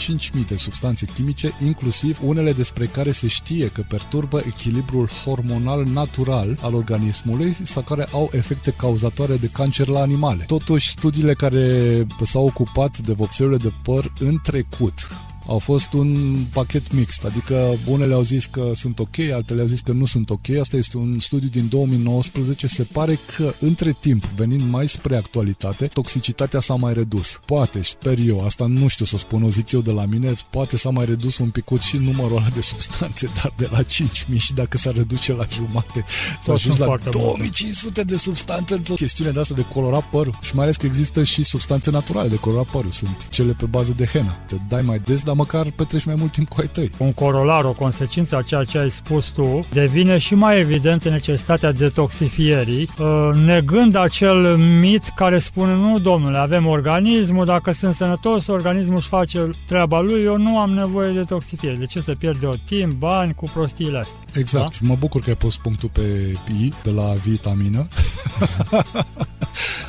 [0.47, 6.73] de substanțe chimice, inclusiv unele despre care se știe că perturbă echilibrul hormonal natural al
[6.73, 10.43] organismului sau care au efecte cauzatoare de cancer la animale.
[10.47, 14.93] Totuși, studiile care s-au ocupat de vopselurile de păr în trecut
[15.49, 19.79] au fost un pachet mixt, adică unele au zis că sunt ok, altele au zis
[19.79, 20.49] că nu sunt ok.
[20.59, 22.67] Asta este un studiu din 2019.
[22.67, 27.39] Se pare că, între timp, venind mai spre actualitate, toxicitatea s-a mai redus.
[27.45, 30.77] Poate, sper eu, asta nu știu să spun, o zic eu de la mine, poate
[30.77, 34.53] s-a mai redus un picut și numărul ăla de substanțe, dar de la 5.000 și
[34.53, 37.27] dacă s-ar reduce la jumate, s-a Tot ajuns sunt la foarte multe.
[37.27, 40.39] 2500 de substanțe într-o chestiune de asta de colorat părul.
[40.41, 42.91] Și mai ales că există și substanțe naturale de colorat părul.
[42.91, 44.37] Sunt cele pe bază de henă.
[44.47, 46.91] Te dai mai des, dar măcar petreci mai mult timp cu ai tăi.
[46.97, 51.71] Un corolar, o consecință a ceea ce ai spus tu, devine și mai evidentă necesitatea
[51.71, 58.95] detoxifierii, uh, negând acel mit care spune, nu domnule, avem organismul, dacă sunt sănătos, organismul
[58.95, 61.75] își face treaba lui, eu nu am nevoie de detoxifiere.
[61.75, 64.19] De ce să pierd eu timp, bani cu prostiile astea?
[64.33, 64.65] Exact.
[64.65, 64.71] Da?
[64.71, 67.87] Și mă bucur că ai pus punctul pe I de la vitamină.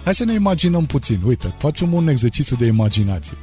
[0.04, 1.20] Hai să ne imaginăm puțin.
[1.24, 3.36] Uite, facem un exercițiu de imaginație.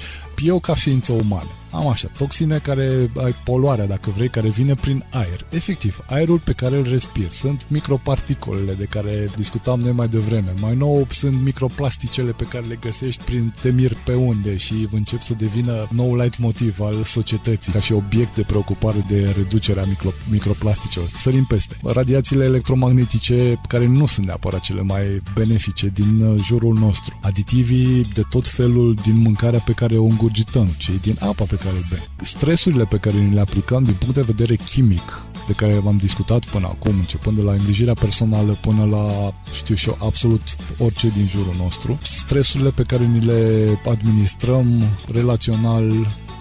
[0.44, 5.06] Eu ca ființă umană am așa, toxine care ai poluarea, dacă vrei, care vine prin
[5.12, 5.46] aer.
[5.50, 7.32] Efectiv, aerul pe care îl respir.
[7.32, 10.54] Sunt microparticolele de care discutam noi mai devreme.
[10.60, 15.34] Mai nou sunt microplasticele pe care le găsești prin temir pe unde și încep să
[15.34, 21.08] devină nou light motiv al societății ca și obiect de preocupare de reducerea micro, microplasticelor.
[21.08, 21.78] Sărim peste.
[21.84, 27.20] Radiațiile electromagnetice care nu sunt neapărat cele mai benefice din uh, jurul nostru.
[27.22, 31.76] Aditivii de tot felul din mâncarea pe care o îngurgităm, cei din apa pe care
[31.76, 32.04] o bem.
[32.22, 36.46] Stresurile pe care ni le aplicăm din punct de vedere chimic de care v-am discutat
[36.46, 40.42] până acum, începând de la îngrijirea personală până la, știu și eu, absolut
[40.78, 42.00] orice din jurul nostru.
[42.02, 45.92] Stresurile pe care ni le administrăm relațional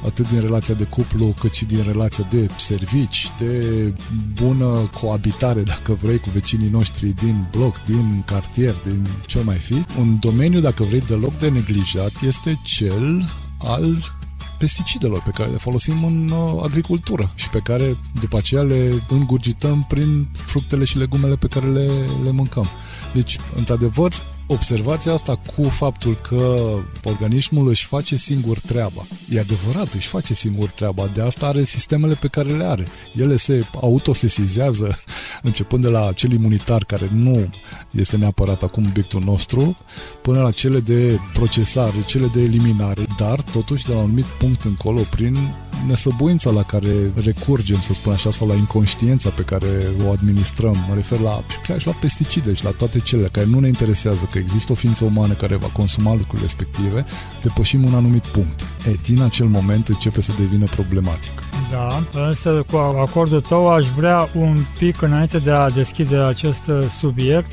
[0.04, 3.94] atât din relația de cuplu, cât și din relația de servici, de
[4.42, 9.84] bună coabitare, dacă vrei, cu vecinii noștri din bloc, din cartier, din ce mai fi.
[9.98, 14.14] Un domeniu, dacă vrei, deloc de neglijat este cel al
[14.58, 19.84] pesticidelor pe care le folosim în uh, agricultură și pe care după aceea le îngurgităm
[19.88, 21.86] prin fructele și legumele pe care le,
[22.24, 22.68] le mâncăm.
[23.14, 24.12] Deci, într-adevăr,
[24.46, 26.74] observația asta cu faptul că
[27.04, 29.06] organismul își face singur treaba.
[29.30, 31.10] E adevărat, își face singur treaba.
[31.14, 32.86] De asta are sistemele pe care le are.
[33.16, 34.98] Ele se autosesizează
[35.42, 37.50] începând de la cel imunitar care nu
[37.90, 39.76] este neapărat acum obiectul nostru,
[40.22, 44.64] până la cele de procesare, cele de eliminare, dar totuși de la un anumit punct
[44.64, 45.54] încolo prin
[45.86, 49.66] nesăbuința la care recurgem, să spun așa, sau la inconștiența pe care
[50.06, 50.76] o administrăm.
[50.88, 54.28] Mă refer la, chiar și la pesticide și la toate cele care nu ne interesează
[54.30, 57.04] că există o ființă umană care va consuma lucrurile respective,
[57.42, 58.60] depășim un anumit punct.
[58.60, 61.30] E, din acel moment începe să devină problematic.
[61.70, 66.78] Da, însă cu acordul tău aș vrea un pic înainte de a deschide acest uh,
[66.98, 67.50] subiect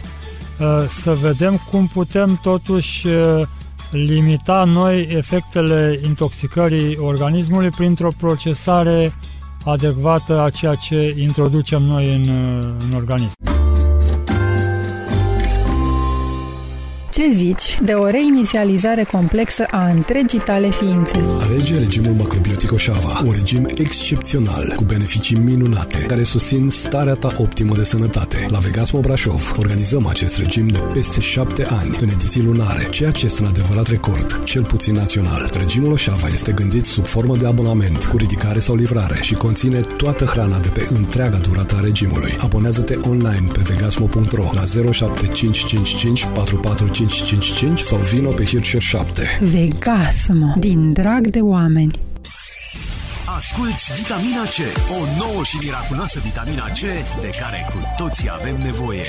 [0.60, 3.42] uh, să vedem cum putem totuși uh,
[3.94, 9.14] limita noi efectele intoxicării organismului printr-o procesare
[9.66, 12.30] adecvată a ceea ce introducem noi în,
[12.89, 13.73] în organism.
[17.14, 21.24] Ce zici de o reinițializare complexă a întregii tale ființe?
[21.39, 27.76] Alege regimul macrobiotic Oșava, un regim excepțional, cu beneficii minunate, care susțin starea ta optimă
[27.76, 28.45] de sănătate.
[28.49, 33.26] La Vegasmo Brașov organizăm acest regim de peste șapte ani, în ediții lunare, ceea ce
[33.26, 35.49] este un adevărat record, cel puțin național.
[35.59, 40.26] Regimul Oșava este gândit sub formă de abonament, cu ridicare sau livrare și conține toată
[40.26, 42.36] hrana de pe întreaga durată a regimului.
[42.39, 46.28] Abonează-te online pe vegasmo.ro la 07555
[47.08, 49.39] 44555 sau vino pe Hirscher 7.
[49.41, 51.91] Vegasmo, din drag de oameni.
[53.36, 54.58] Asculți Vitamina C,
[54.91, 56.80] o nouă și miraculoasă vitamina C
[57.22, 59.06] de care cu toții avem nevoie.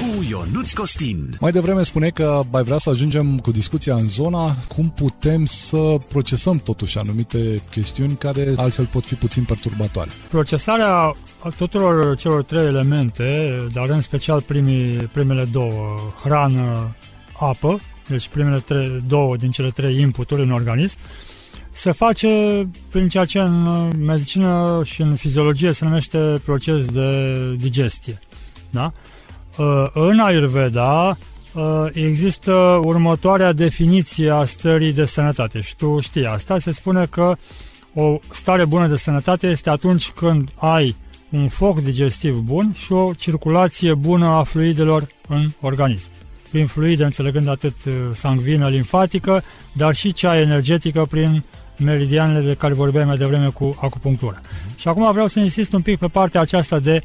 [0.00, 1.36] Cu Ionuț Costin.
[1.40, 5.96] Mai devreme spune că mai vrea să ajungem cu discuția în zona cum putem să
[6.08, 10.10] procesăm totuși anumite chestiuni care altfel pot fi puțin perturbatoare.
[10.28, 11.14] Procesarea
[11.56, 16.96] tuturor celor trei elemente, dar în special primii, primele două, hrană,
[17.38, 20.96] apă, deci primele trei, două din cele trei inputuri în organism,
[21.70, 22.28] se face
[22.90, 28.18] prin ceea ce în medicină și în fiziologie se numește proces de digestie.
[28.70, 28.92] Da?
[29.58, 31.18] Uh, în Ayurveda
[31.54, 32.52] uh, există
[32.84, 36.58] următoarea definiție a stării de sănătate și tu știi asta.
[36.58, 37.36] Se spune că
[37.94, 40.96] o stare bună de sănătate este atunci când ai
[41.30, 46.08] un foc digestiv bun și o circulație bună a fluidelor în organism.
[46.50, 49.42] Prin fluide înțelegând atât uh, sanguină, limfatică,
[49.72, 51.42] dar și cea energetică prin
[51.76, 54.40] meridianele de care vorbeam mai devreme cu acupunctura.
[54.40, 54.76] Uh-huh.
[54.76, 57.02] Și acum vreau să insist un pic pe partea aceasta de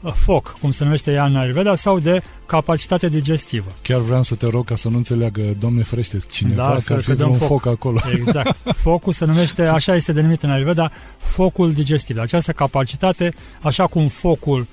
[0.00, 3.72] uh, foc, cum se numește ea în Ayurveda, sau de capacitate digestivă.
[3.82, 7.00] Chiar vreau să te rog ca să nu înțeleagă, domne frește, cineva da, că ar
[7.00, 7.48] fi vreun foc.
[7.48, 7.98] foc acolo.
[8.12, 8.56] Exact.
[8.86, 12.18] Focul se numește, așa este denumit în Ayurveda, focul digestiv.
[12.18, 14.66] Această capacitate, așa cum focul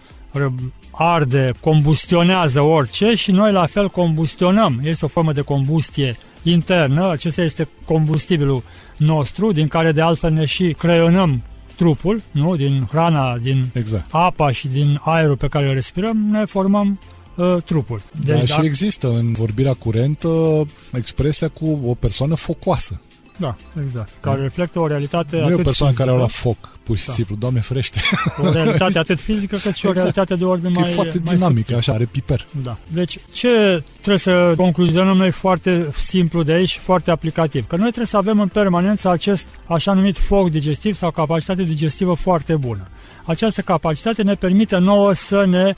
[0.96, 4.80] arde, combustionează orice și noi la fel combustionăm.
[4.84, 8.64] Este o formă de combustie internă, acesta este combustibilul
[8.98, 11.42] nostru, din care de altfel ne și creionăm
[11.76, 12.56] trupul, nu?
[12.56, 14.06] din hrana, din exact.
[14.12, 17.00] apa și din aerul pe care îl respirăm, ne formăm
[17.36, 18.02] uh, trupul.
[18.24, 18.66] Deci, da, și dacă...
[18.66, 23.02] există în vorbirea curentă expresia cu o persoană focoasă.
[23.38, 24.10] Da, exact.
[24.22, 24.42] Care da.
[24.42, 27.12] reflectă o realitate Nu e o persoană fizică, care au la foc, pur și da.
[27.14, 28.02] simplu, Doamne ferește.
[28.42, 29.90] O realitate atât fizică cât și exact.
[29.90, 32.46] o realitate de ordine mai E foarte dinamică, așa, are piper.
[32.64, 32.78] Da.
[32.88, 37.68] Deci, ce trebuie să concluzionăm noi foarte simplu de aici și foarte aplicativ?
[37.68, 42.14] Că noi trebuie să avem în permanență acest așa numit foc digestiv sau capacitate digestivă
[42.14, 42.88] foarte bună.
[43.26, 45.74] Această capacitate ne permite nouă să ne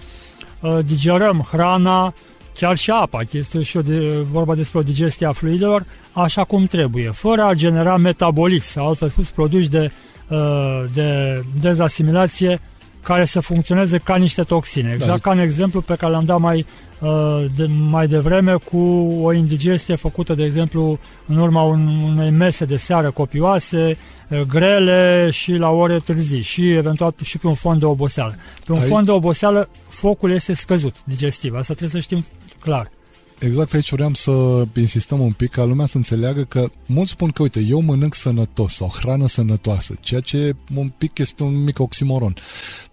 [0.59, 2.13] uh, digerăm hrana,
[2.59, 6.65] chiar și apa, este și o de, vorba despre o digestie a fluidelor, așa cum
[6.65, 9.91] trebuie, fără a genera metabolism, sau altfel spus, produși de,
[10.29, 12.59] uh, de dezasimilație
[13.03, 14.91] care să funcționeze ca niște toxine.
[14.93, 15.29] Exact da.
[15.29, 16.65] ca în exemplu pe care l-am dat mai,
[16.99, 18.77] uh, de, mai devreme cu
[19.21, 23.97] o indigestie făcută, de exemplu, în urma unei mese de seară copioase,
[24.29, 28.35] uh, grele și la ore târzii și eventual și pe un fond de oboseală.
[28.65, 28.87] Pe un Ai...
[28.87, 32.25] fond de oboseală focul este scăzut digestiv, asta trebuie să știm
[32.65, 32.91] clar.
[33.39, 37.41] Exact aici vreau să insistăm un pic ca lumea să înțeleagă că mulți spun că,
[37.41, 42.35] uite, eu mănânc sănătos sau hrană sănătoasă, ceea ce un pic este un mic oximoron.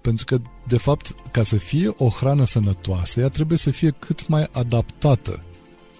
[0.01, 4.29] Pentru că, de fapt, ca să fie o hrană sănătoasă, ea trebuie să fie cât
[4.29, 5.43] mai adaptată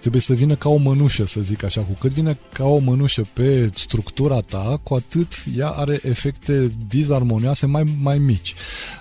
[0.03, 1.81] trebuie să vină ca o mănușă, să zic așa.
[1.81, 7.67] Cu cât vine ca o mănușă pe structura ta, cu atât ea are efecte dizarmonioase
[7.67, 8.55] mai, mai mici.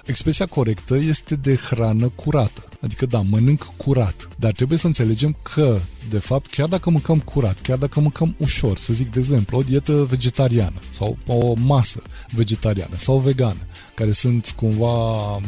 [0.06, 2.64] Expresia corectă este de hrană curată.
[2.82, 4.28] Adică, da, mănânc curat.
[4.40, 5.80] Dar trebuie să înțelegem că,
[6.10, 9.62] de fapt, chiar dacă mâncăm curat, chiar dacă mâncăm ușor, să zic, de exemplu, o
[9.62, 15.42] dietă vegetariană sau o masă vegetariană sau vegană, care sunt cumva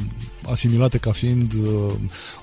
[0.49, 1.93] asimilate ca fiind uh,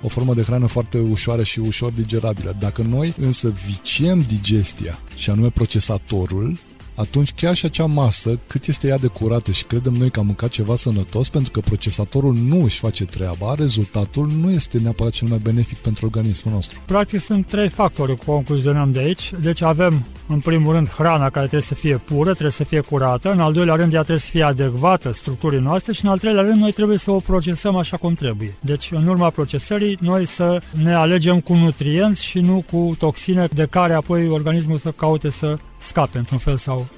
[0.03, 2.57] o formă de hrană foarte ușoară și ușor digerabilă.
[2.59, 6.59] Dacă noi însă viciem digestia, și anume procesatorul,
[7.01, 10.27] atunci chiar și acea masă, cât este ea de curată și credem noi că am
[10.27, 15.29] mâncat ceva sănătos, pentru că procesatorul nu își face treaba, rezultatul nu este neapărat cel
[15.29, 16.81] mai benefic pentru organismul nostru.
[16.87, 19.33] Practic sunt trei factori, concluzionăm de aici.
[19.43, 23.33] Deci avem, în primul rând, hrana care trebuie să fie pură, trebuie să fie curată,
[23.33, 26.43] în al doilea rând ea trebuie să fie adecvată structurii noastre și în al treilea
[26.43, 28.55] rând noi trebuie să o procesăm așa cum trebuie.
[28.61, 33.67] Deci în urma procesării noi să ne alegem cu nutrienți și nu cu toxine de
[33.71, 36.89] care apoi organismul să caute să scape într-un fel sau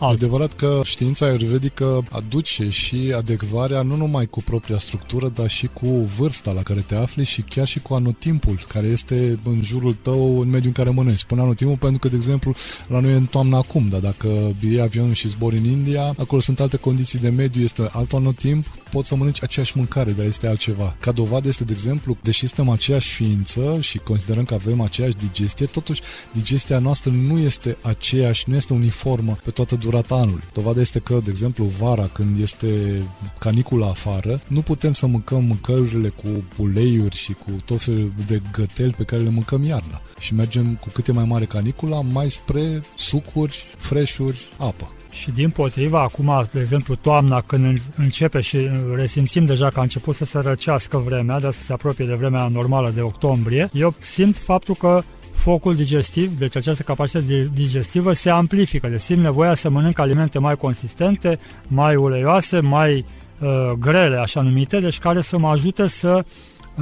[0.00, 0.20] alt.
[0.20, 5.68] E adevărat că știința ayurvedică aduce și adecvarea nu numai cu propria structură, dar și
[5.72, 9.96] cu vârsta la care te afli și chiar și cu anotimpul care este în jurul
[10.02, 11.18] tău în mediul în care mănânci.
[11.18, 12.54] Spun anotimpul pentru că, de exemplu,
[12.88, 14.28] la noi e în toamnă acum, dar dacă
[14.60, 18.66] iei avionul și zbori în India, acolo sunt alte condiții de mediu, este alt anotimp,
[18.90, 20.96] poți să mănânci aceeași mâncare, dar este altceva.
[21.00, 25.66] Ca dovadă este, de exemplu, deși suntem aceeași ființă și considerăm că avem aceeași digestie,
[25.66, 26.00] totuși
[26.32, 30.42] digestia noastră nu este aceeași, nu este uniformă pe toată durata anului.
[30.52, 33.02] Dovada este că, de exemplu, vara, când este
[33.38, 38.92] canicula afară, nu putem să mâncăm mâncărurile cu uleiuri și cu tot felul de găteli
[38.92, 40.02] pe care le mâncăm iarna.
[40.18, 44.92] Și mergem cu cât e mai mare canicula, mai spre sucuri, freșuri, apă.
[45.10, 48.58] Și din potriva, acum, de exemplu, toamna, când începe și
[48.94, 52.48] resimțim deja că a început să se răcească vremea, dar să se apropie de vremea
[52.48, 55.02] normală de octombrie, eu simt faptul că
[55.34, 60.56] focul digestiv, deci această capacitate digestivă se amplifică, deci simt nevoia să mănânc alimente mai
[60.56, 61.38] consistente,
[61.68, 63.04] mai uleioase, mai
[63.38, 63.48] uh,
[63.78, 66.24] grele, așa numite, deci care să mă ajute să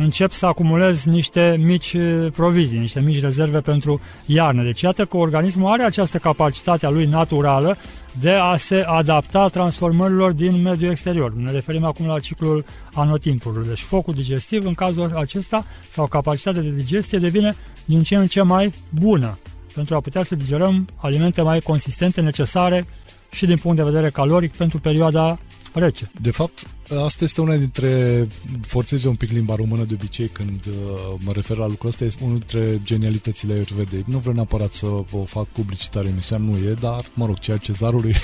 [0.00, 4.62] încep să acumulez niște mici uh, provizii, niște mici rezerve pentru iarnă.
[4.62, 7.76] Deci iată că organismul are această capacitate a lui naturală
[8.20, 11.34] de a se adapta transformărilor din mediul exterior.
[11.34, 13.64] Ne referim acum la ciclul anotimpurilor.
[13.64, 18.42] Deci focul digestiv în cazul acesta sau capacitatea de digestie devine din ce în ce
[18.42, 19.38] mai bună
[19.74, 22.86] pentru a putea să digerăm alimente mai consistente, necesare
[23.30, 25.38] și din punct de vedere caloric pentru perioada
[25.78, 26.10] rece.
[26.20, 26.66] De fapt,
[27.04, 28.26] asta este una dintre,
[28.60, 32.24] forțez un pic limba română de obicei când uh, mă refer la lucrul ăsta, este
[32.24, 34.04] unul dintre genialitățile Ayurvedei.
[34.06, 38.14] Nu vreau neapărat să o fac publicitare emisiunea, nu e, dar, mă rog, ceea cezarului,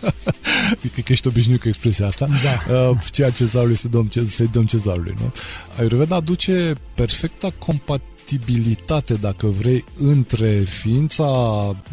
[0.92, 2.74] cred că ești obișnuit cu expresia asta, da.
[2.90, 5.32] uh, ceea cezarului să dăm, să-i dăm cezarului, nu?
[5.78, 11.26] Ayurveda aduce perfecta compatibilitate, dacă vrei, între ființa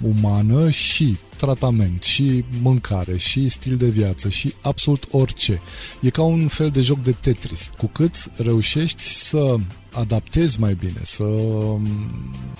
[0.02, 5.62] umană și tratament, și mâncare, și stil de viață, și absolut orice.
[6.02, 7.72] E ca un fel de joc de Tetris.
[7.78, 9.56] Cu cât reușești să
[9.92, 11.88] adaptezi mai bine, să um,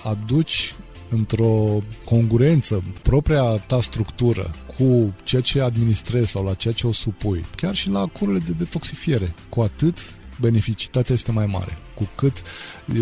[0.04, 0.74] aduci
[1.08, 7.44] într-o congruență propria ta structură cu ceea ce administrezi sau la ceea ce o supui,
[7.56, 9.98] chiar și la cururile de detoxifiere, cu atât
[10.40, 11.78] beneficitatea este mai mare.
[11.94, 12.42] Cu cât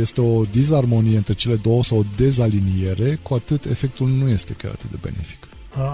[0.00, 4.70] este o dizarmonie între cele două sau o dezaliniere, cu atât efectul nu este chiar
[4.70, 5.43] atât de benefic.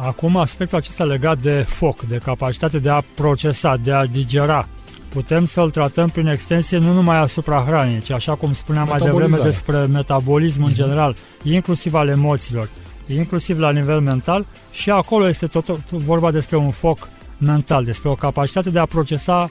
[0.02, 4.68] Acum, aspectul acesta legat de foc, de capacitate de a procesa, de a digera,
[5.08, 9.36] putem să-l tratăm prin extensie nu numai asupra hranei, ci așa cum spuneam mai devreme
[9.42, 10.74] despre metabolism în mhm.
[10.74, 12.68] general, inclusiv al emoțiilor,
[13.06, 17.08] inclusiv la nivel mental și acolo este tot, tot vorba despre un foc
[17.38, 19.50] mental, despre o capacitate de a procesa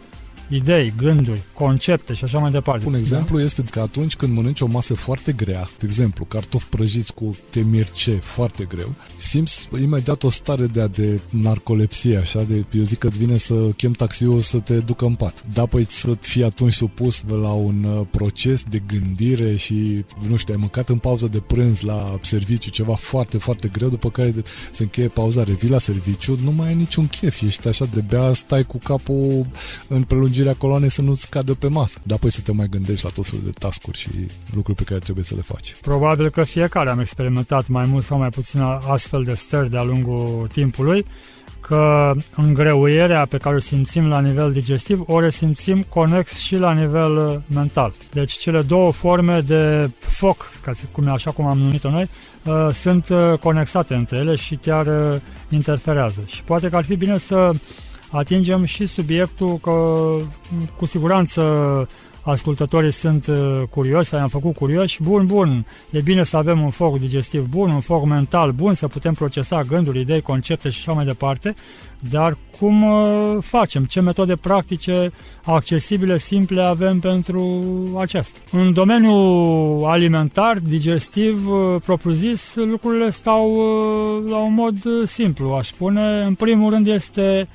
[0.50, 2.88] idei, gânduri, concepte și așa mai departe.
[2.88, 3.44] Un exemplu da?
[3.44, 8.12] este că atunci când mănânci o masă foarte grea, de exemplu, cartofi prăjiți cu temirce
[8.12, 13.20] foarte greu, simți imediat o stare de, de narcolepsie, așa, de, eu zic că îți
[13.20, 15.44] vine să chem taxiul să te ducă în pat.
[15.54, 20.54] Da, păi să fii atunci supus la un uh, proces de gândire și, nu știu,
[20.54, 24.34] ai mâncat în pauză de prânz la serviciu ceva foarte, foarte greu, după care
[24.72, 28.34] se încheie pauza, revii la serviciu, nu mai ai niciun chef, ești așa de bea,
[28.34, 29.46] stai cu capul
[29.88, 32.00] în prelungire prelungirea coloanei să nu-ți cadă pe masă.
[32.04, 34.10] Dar apoi să te mai gândești la tot felul de tascuri și
[34.54, 35.76] lucruri pe care trebuie să le faci.
[35.82, 40.48] Probabil că fiecare am experimentat mai mult sau mai puțin astfel de stări de-a lungul
[40.54, 41.06] timpului
[41.60, 47.18] că îngreuierea pe care o simțim la nivel digestiv o resimțim conex și la nivel
[47.18, 47.94] uh, mental.
[48.12, 52.10] Deci cele două forme de foc, ca să, cum, așa cum am numit-o noi,
[52.44, 54.88] uh, sunt uh, conexate între ele și chiar
[55.50, 56.22] interferează.
[56.26, 57.52] Și poate că ar fi bine să
[58.12, 60.08] atingem și subiectul că
[60.78, 61.42] cu siguranță
[62.22, 67.00] ascultătorii sunt uh, curioși, am făcut curioși, bun, bun, e bine să avem un foc
[67.00, 71.06] digestiv bun, un foc mental bun, să putem procesa gânduri, idei, concepte și așa mai
[71.06, 71.54] departe,
[72.10, 73.84] dar cum uh, facem?
[73.84, 75.12] Ce metode practice,
[75.44, 77.64] accesibile, simple avem pentru
[78.00, 78.40] aceasta?
[78.52, 83.56] În domeniul alimentar, digestiv, uh, propriu-zis, lucrurile stau
[84.28, 86.24] la un mod simplu, aș spune.
[86.26, 87.48] În primul rând este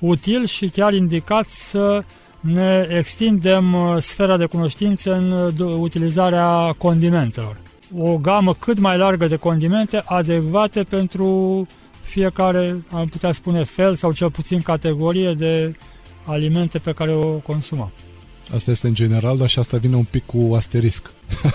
[0.00, 2.04] util și chiar indicat să
[2.40, 7.56] ne extindem uh, sfera de cunoștință în uh, utilizarea condimentelor.
[7.98, 11.66] O gamă cât mai largă de condimente adecvate pentru
[12.02, 15.76] fiecare, am putea spune, fel sau cel puțin categorie de
[16.24, 17.90] alimente pe care o consumăm.
[18.54, 21.10] Asta este în general, dar și asta vine un pic cu asterisc.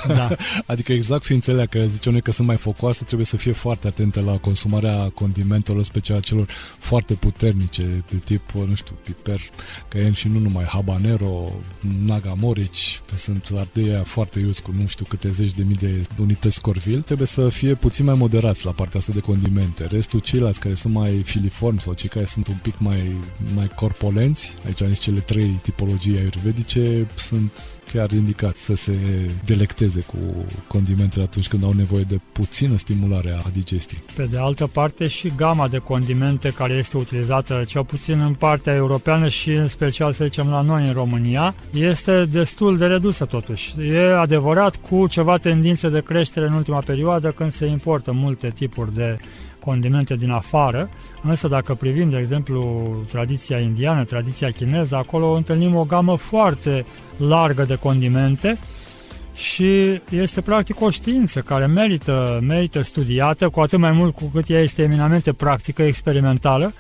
[0.07, 0.35] Da.
[0.71, 4.21] adică exact ființele care zice noi că sunt mai focoase, trebuie să fie foarte atente
[4.21, 9.39] la consumarea condimentelor, special celor foarte puternice, de tip, nu știu, piper,
[9.87, 11.51] cayenne și nu numai, habanero,
[12.05, 17.01] nagamorici, sunt ardei foarte iuți cu nu știu câte zeci de mii de unități corvil,
[17.01, 19.85] trebuie să fie puțin mai moderați la partea asta de condimente.
[19.85, 23.15] Restul ceilalți care sunt mai filiformi sau cei care sunt un pic mai,
[23.55, 26.84] mai corpolenți, aici am zis cele trei tipologii ayurvedice,
[27.15, 27.51] sunt
[27.91, 28.93] chiar indicat să se
[29.45, 30.17] delecteze cu
[30.67, 34.01] condimentele atunci când au nevoie de puțină stimulare a digestiei.
[34.15, 38.73] Pe de altă parte și gama de condimente care este utilizată cel puțin în partea
[38.73, 43.73] europeană și în special să zicem la noi în România este destul de redusă totuși.
[43.81, 48.93] E adevărat cu ceva tendințe de creștere în ultima perioadă când se importă multe tipuri
[48.93, 49.17] de
[49.65, 50.89] condimente din afară,
[51.23, 56.85] însă dacă privim, de exemplu, tradiția indiană, tradiția chineză, acolo întâlnim o gamă foarte
[57.17, 58.57] largă de condimente
[59.35, 64.49] și este practic o știință care merită, merită studiată, cu atât mai mult cu cât
[64.49, 66.73] ea este eminamente practică, experimentală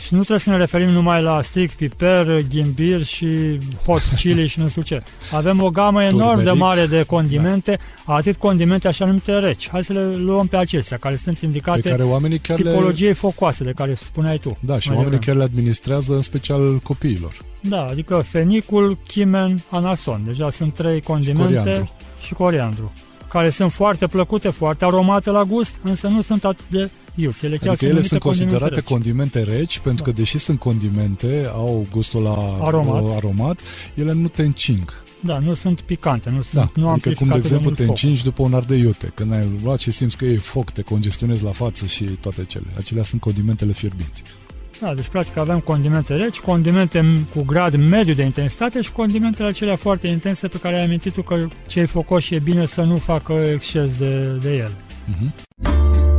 [0.00, 4.60] Și nu trebuie să ne referim numai la strict piper, ghimbir și hot chili și
[4.60, 5.02] nu știu ce.
[5.32, 8.14] Avem o gamă enorm de mare de condimente, da.
[8.14, 9.68] atât condimente așa numite reci.
[9.68, 13.14] Hai să le luăm pe acestea, care sunt indicate pe care oamenii chiar tipologiei le...
[13.14, 14.58] focoase de care spuneai tu.
[14.60, 17.32] Da, și oamenii chiar le administrează în special copiilor.
[17.60, 20.22] Da, adică fenicul, chimen, anason.
[20.26, 21.90] Deja sunt trei condimente și coriandru.
[22.22, 22.92] Și coriandru
[23.30, 27.44] care sunt foarte plăcute, foarte aromate la gust, însă nu sunt atât de iuți.
[27.44, 28.84] Ele chiar adică ele sunt considerate reci.
[28.84, 30.10] condimente reci, pentru da.
[30.10, 33.60] că deși sunt condimente, au gustul la aromat, aromat
[33.94, 35.02] ele nu te încing.
[35.20, 38.24] Da, nu sunt picante, nu sunt da, nu adică cum de exemplu te încingi foc.
[38.24, 39.12] după un ardei iute.
[39.14, 42.66] Când ai luat și simți că e foc, te congestionezi la față și toate cele.
[42.78, 44.22] Acelea sunt condimentele fierbinți.
[44.80, 49.76] Da, deci practic avem condimente reci, condimente cu grad mediu de intensitate și condimentele acelea
[49.76, 51.36] foarte intense pe care ai amintit tu că
[51.66, 54.70] cei focoși e bine să nu facă exces de, de ele.
[54.70, 56.09] Uh-huh.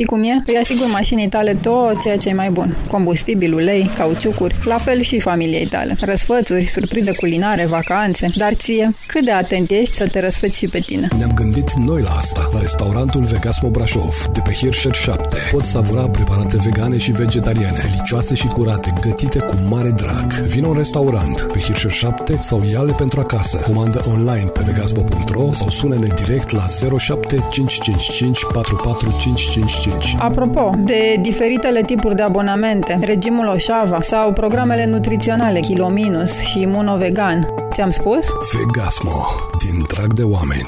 [0.00, 0.42] Știi cum e?
[0.46, 2.76] Îi asigur mașinii tale tot ceea ce e mai bun.
[2.90, 5.96] Combustibil, ulei, cauciucuri, la fel și familiei tale.
[6.00, 10.78] Răsfățuri, surprize culinare, vacanțe, dar ție, cât de atent ești să te răsfăți și pe
[10.78, 11.08] tine?
[11.18, 15.36] Ne-am gândit noi la asta, la restaurantul Vegasmo Brașov, de pe Hirscher 7.
[15.50, 20.32] Poți savura preparate vegane și vegetariane, delicioase și curate, gătite cu mare drag.
[20.32, 23.70] Vino în restaurant pe Hirscher 7 sau ia-le pentru acasă.
[23.72, 26.66] Comandă online pe vegasmo.ro sau sună-ne direct la
[26.98, 30.16] 07555 4455 5.
[30.18, 37.46] Apropo, de diferitele tipuri de abonamente, regimul Oșava sau programele nutriționale Kilo Minus și Imunovegan,
[37.72, 38.26] ți-am spus?
[38.52, 39.26] Vegasmo,
[39.58, 40.66] din drag de oameni.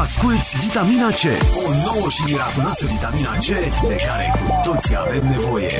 [0.00, 1.22] Asculți Vitamina C,
[1.66, 3.46] o nouă și miraculoasă vitamina C
[3.88, 5.70] de care cu toții avem nevoie.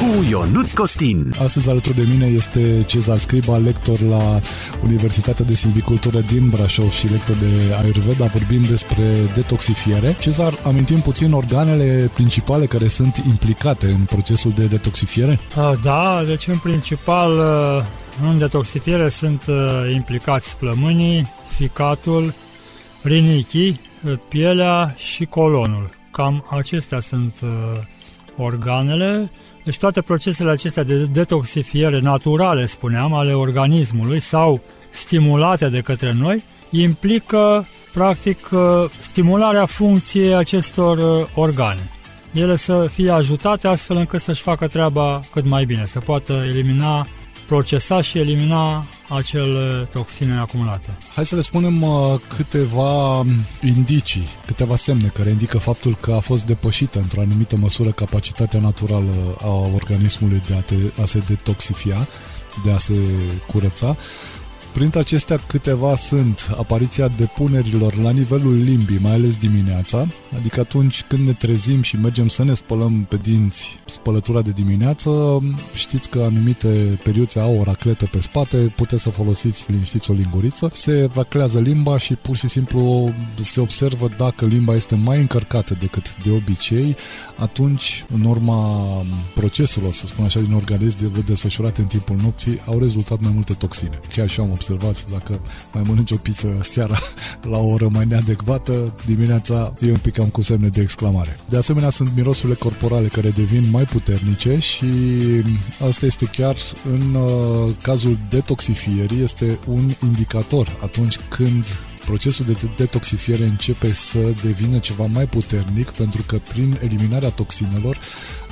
[0.00, 1.34] Cu Ionuț Costin.
[1.42, 4.40] Astăzi alături de mine este Cezar Scriba, lector la
[4.84, 8.24] Universitatea de Silvicultură din Brașov și lector de Ayurveda.
[8.24, 9.02] Vorbim despre
[9.34, 10.16] detoxifiere.
[10.20, 15.38] Cezar, amintim puțin organele principale care sunt implicate în procesul de detoxifiere?
[15.82, 17.30] Da, deci în principal
[18.28, 19.42] în detoxifiere sunt
[19.92, 22.34] implicați plămânii, ficatul,
[23.02, 23.80] rinichii,
[24.28, 25.90] pielea și colonul.
[26.10, 27.48] Cam acestea sunt uh,
[28.36, 29.30] organele.
[29.64, 34.60] Deci toate procesele acestea de detoxifiere naturale, spuneam, ale organismului sau
[34.90, 38.60] stimulate de către noi, implică practic uh,
[39.00, 41.90] stimularea funcției acestor uh, organe.
[42.32, 47.06] Ele să fie ajutate astfel încât să-și facă treaba cât mai bine, să poată elimina
[47.52, 50.96] procesa și elimina acele toxine acumulate.
[51.14, 53.28] Hai să le spunem uh, câteva um,
[53.62, 59.36] indicii, câteva semne care indică faptul că a fost depășită într-o anumită măsură capacitatea naturală
[59.42, 62.08] a organismului de a, te, a se detoxifia,
[62.64, 62.94] de a se
[63.46, 63.96] curăța.
[64.72, 71.26] Printre acestea câteva sunt apariția depunerilor la nivelul limbii, mai ales dimineața, adică atunci când
[71.26, 75.40] ne trezim și mergem să ne spălăm pe dinți spălătura de dimineață,
[75.74, 80.68] știți că anumite periuțe au o racletă pe spate, puteți să folosiți liniștiți o linguriță,
[80.72, 86.22] se raclează limba și pur și simplu se observă dacă limba este mai încărcată decât
[86.22, 86.96] de obicei,
[87.36, 88.86] atunci în urma
[89.34, 93.52] proceselor, să spun așa, din organism de desfășurate în timpul nopții, au rezultat mai multe
[93.52, 93.98] toxine.
[94.14, 95.40] Chiar și am observat, dacă
[95.72, 96.98] mai mănânci o pizza seara
[97.52, 101.36] la o oră mai neadecvată, dimineața e un pic cam cu semne de exclamare.
[101.48, 104.86] De asemenea, sunt mirosurile corporale care devin mai puternice și
[105.86, 111.66] asta este chiar în uh, cazul detoxifierii, este un indicator atunci când
[112.04, 117.98] procesul de detoxifiere începe să devină ceva mai puternic pentru că prin eliminarea toxinelor,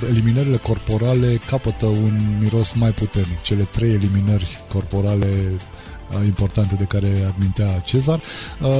[0.09, 3.41] eliminările corporale capătă un miros mai puternic.
[3.41, 5.27] Cele trei eliminări corporale
[6.25, 8.21] importante de care admintea Cezar.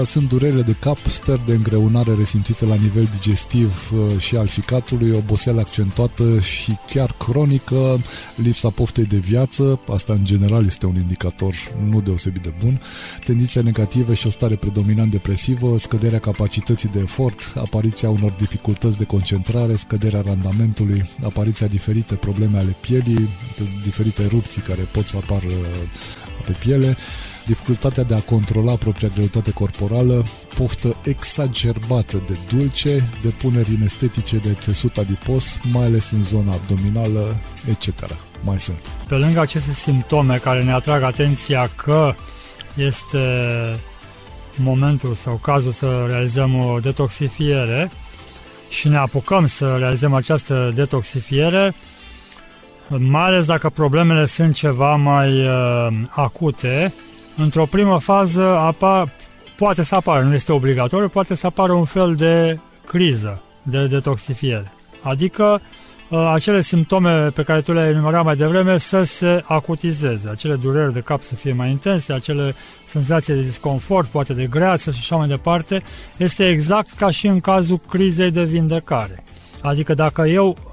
[0.03, 5.59] Sunt durerile de cap, stări de îngreunare resimțite la nivel digestiv și al ficatului, oboseală
[5.59, 7.99] accentuată și chiar cronică,
[8.35, 11.55] lipsa poftei de viață, asta în general este un indicator
[11.89, 12.81] nu deosebit de bun,
[13.25, 19.03] tendințe negative și o stare predominant depresivă, scăderea capacității de efort, apariția unor dificultăți de
[19.03, 23.29] concentrare, scăderea randamentului, apariția diferite probleme ale pielii,
[23.83, 25.47] diferite erupții care pot să apară
[26.41, 26.97] pe piele,
[27.45, 30.23] dificultatea de a controla propria greutate corporală,
[30.55, 37.35] poftă exacerbată de dulce, depuneri inestetice de țesut adipos, mai ales în zona abdominală,
[37.69, 38.05] etc.
[38.43, 38.77] Mai sunt.
[39.07, 42.15] Pe lângă aceste simptome care ne atrag atenția că
[42.75, 43.19] este
[44.55, 47.91] momentul sau cazul să realizăm o detoxifiere
[48.69, 51.75] și ne apucăm să realizăm această detoxifiere,
[52.97, 56.93] mai ales dacă problemele sunt ceva mai uh, acute,
[57.37, 59.05] într-o primă fază apa,
[59.57, 64.71] poate să apară, nu este obligatoriu, poate să apară un fel de criză de detoxifiere.
[65.01, 65.61] Adică
[66.09, 70.93] uh, acele simptome pe care tu le-ai enumerat mai devreme să se acutizeze, acele dureri
[70.93, 72.55] de cap să fie mai intense, acele
[72.87, 75.81] senzații de disconfort, poate de greață și așa mai departe,
[76.17, 79.23] este exact ca și în cazul crizei de vindecare.
[79.61, 80.70] Adică dacă eu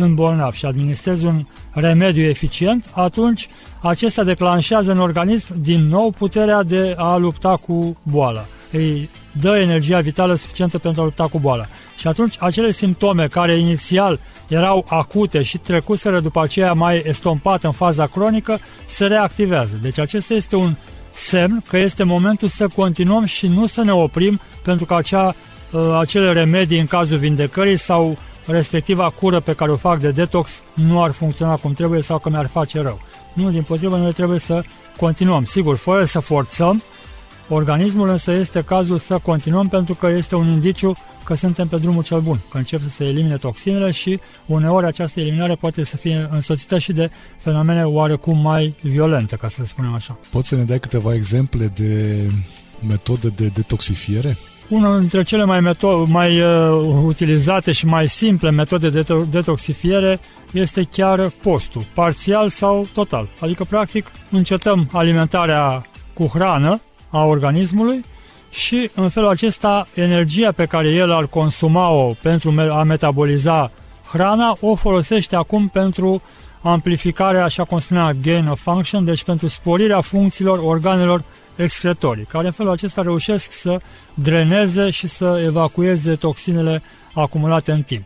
[0.00, 3.48] sunt bolnav și administrez un remediu eficient, atunci
[3.82, 8.44] acesta declanșează în organism din nou puterea de a lupta cu boala.
[8.72, 9.08] Îi
[9.40, 11.64] dă energia vitală suficientă pentru a lupta cu boala.
[11.96, 17.72] Și atunci acele simptome care inițial erau acute și trecuseră după aceea mai estompate în
[17.72, 19.78] faza cronică, se reactivează.
[19.82, 20.74] Deci acesta este un
[21.10, 25.34] semn că este momentul să continuăm și nu să ne oprim pentru că acea,
[25.70, 30.62] uh, acele remedii în cazul vindecării sau respectiva cură pe care o fac de detox
[30.74, 33.00] nu ar funcționa cum trebuie sau că mi-ar face rău.
[33.32, 34.62] Nu, din potrivă, noi trebuie să
[34.96, 35.44] continuăm.
[35.44, 36.82] Sigur, fără să forțăm,
[37.48, 40.92] organismul însă este cazul să continuăm pentru că este un indiciu
[41.24, 45.20] că suntem pe drumul cel bun, că încep să se elimine toxinele și uneori această
[45.20, 50.18] eliminare poate să fie însoțită și de fenomene oarecum mai violente, ca să spunem așa.
[50.30, 52.26] Poți să ne dai câteva exemple de
[52.88, 54.36] metode de detoxifiere?
[54.70, 60.20] Una dintre cele mai, meto- mai uh, utilizate și mai simple metode de detoxifiere
[60.52, 63.28] este chiar postul, parțial sau total.
[63.40, 65.82] Adică, practic, încetăm alimentarea
[66.12, 66.80] cu hrană
[67.10, 68.04] a organismului
[68.50, 73.70] și, în felul acesta, energia pe care el ar consuma-o pentru a metaboliza
[74.12, 76.22] hrana, o folosește acum pentru
[76.62, 81.22] amplificarea, așa cum spunea, gain of function, deci pentru sporirea funcțiilor organelor
[81.62, 83.80] excretorii, care în felul acesta reușesc să
[84.14, 86.82] dreneze și să evacueze toxinele
[87.14, 88.04] acumulate în timp.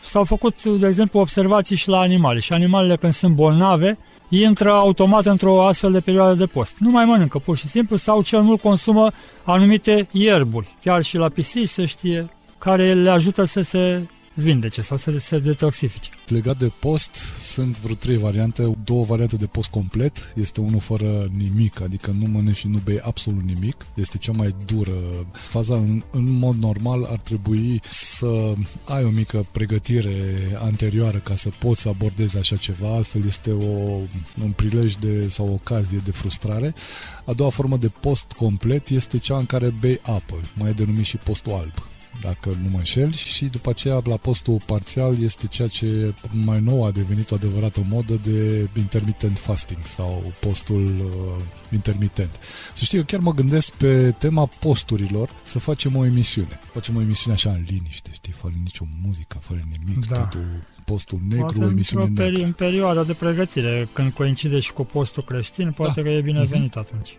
[0.00, 5.24] S-au făcut, de exemplu, observații și la animale și animalele când sunt bolnave, intră automat
[5.24, 6.76] într-o astfel de perioadă de post.
[6.78, 9.10] Nu mai mănâncă pur și simplu sau cel mult consumă
[9.44, 12.28] anumite ierburi, chiar și la pisici se știe,
[12.58, 14.06] care le ajută să se
[14.36, 16.10] vindece sau să se detoxifice.
[16.26, 18.76] Legat de post, sunt vreo trei variante.
[18.84, 20.32] Două variante de post complet.
[20.36, 23.86] Este unul fără nimic, adică nu mănânci și nu bei absolut nimic.
[23.94, 25.26] Este cea mai dură.
[25.32, 28.54] Faza, în, în mod normal, ar trebui să
[28.88, 30.16] ai o mică pregătire
[30.62, 34.00] anterioară ca să poți să abordezi așa ceva, altfel este o,
[34.42, 36.74] un prilej de, sau o ocazie de frustrare.
[37.24, 41.04] A doua formă de post complet este cea în care bei apă, mai e denumit
[41.04, 41.72] și postul alb
[42.26, 46.84] dacă nu mă înșel, și după aceea la postul parțial este ceea ce mai nou
[46.84, 51.42] a devenit o adevărată modă de intermittent fasting sau postul uh,
[51.72, 52.40] intermitent.
[52.74, 56.60] Să știi, eu chiar mă gândesc pe tema posturilor să facem o emisiune.
[56.72, 60.18] Facem o emisiune așa în liniște, știi, fără nicio muzică, fără nimic, da.
[60.18, 62.44] totul postul negru, poate o emisiune neagră.
[62.44, 66.02] În perioada de pregătire, când coincide și cu postul creștin, poate da.
[66.02, 66.80] că e binevenit uh-huh.
[66.80, 67.16] atunci.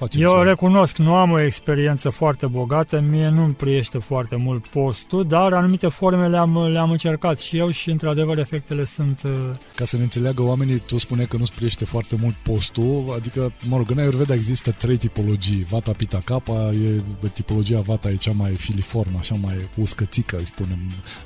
[0.00, 5.26] Facem Eu recunosc, nu am o experiență foarte bogată, mie nu-mi priește foarte mult postul,
[5.26, 9.22] dar anumite forme le-am, le-am încercat și eu și într-adevăr efectele sunt...
[9.24, 9.30] Uh,
[9.74, 13.76] Ca să ne înțeleagă oamenii, tu spune că nu-ți priește foarte mult postul, adică, mă
[13.76, 15.66] rog, în Ayurveda există trei tipologii.
[15.70, 17.02] Vata, Pita, Kapha, e,
[17.32, 20.78] tipologia Vata e cea mai filiformă, așa mai uscățică, îi spunem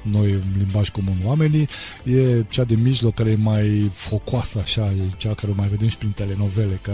[0.02, 1.68] noi în limbaj comun oamenii.
[2.05, 5.88] E cea de mijloc care e mai focoasă, așa, e cea care o mai vedem
[5.88, 6.92] și prin telenovele, că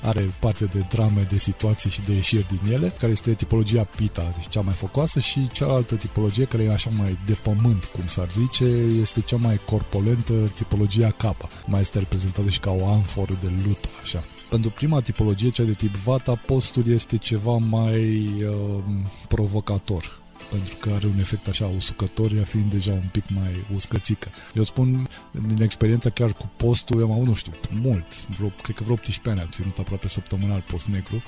[0.00, 4.32] are parte de drame de situații și de ieșiri din ele, care este tipologia pita,
[4.36, 8.30] deci cea mai focoasă și cealaltă tipologie care e așa mai de pământ, cum s-ar
[8.30, 8.64] zice,
[9.00, 11.48] este cea mai corpolentă, tipologia capa.
[11.66, 14.22] Mai este reprezentată și ca o amforă de lut, așa.
[14.50, 18.82] Pentru prima tipologie, cea de tip vata, postul este ceva mai uh,
[19.28, 20.19] provocator
[20.50, 24.28] pentru că are un efect așa usucător, ea fiind deja un pic mai uscățică.
[24.54, 25.08] Eu spun,
[25.46, 29.30] din experiența chiar cu postul, am avut, nu știu, mult, vreo, cred că vreo 18
[29.30, 31.22] ani am ținut aproape săptămânal post negru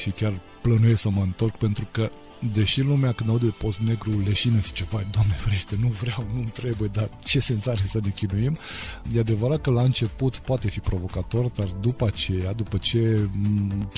[0.00, 0.32] și chiar
[0.62, 2.10] plănuiesc să mă întorc pentru că
[2.52, 6.88] deși lumea când aude post negru leșină zice, vai, doamne frește, nu vreau, nu trebuie,
[6.92, 8.56] dar ce senzație să ne chinuim.
[9.14, 13.28] E adevărat că la început poate fi provocator, dar după aceea, după ce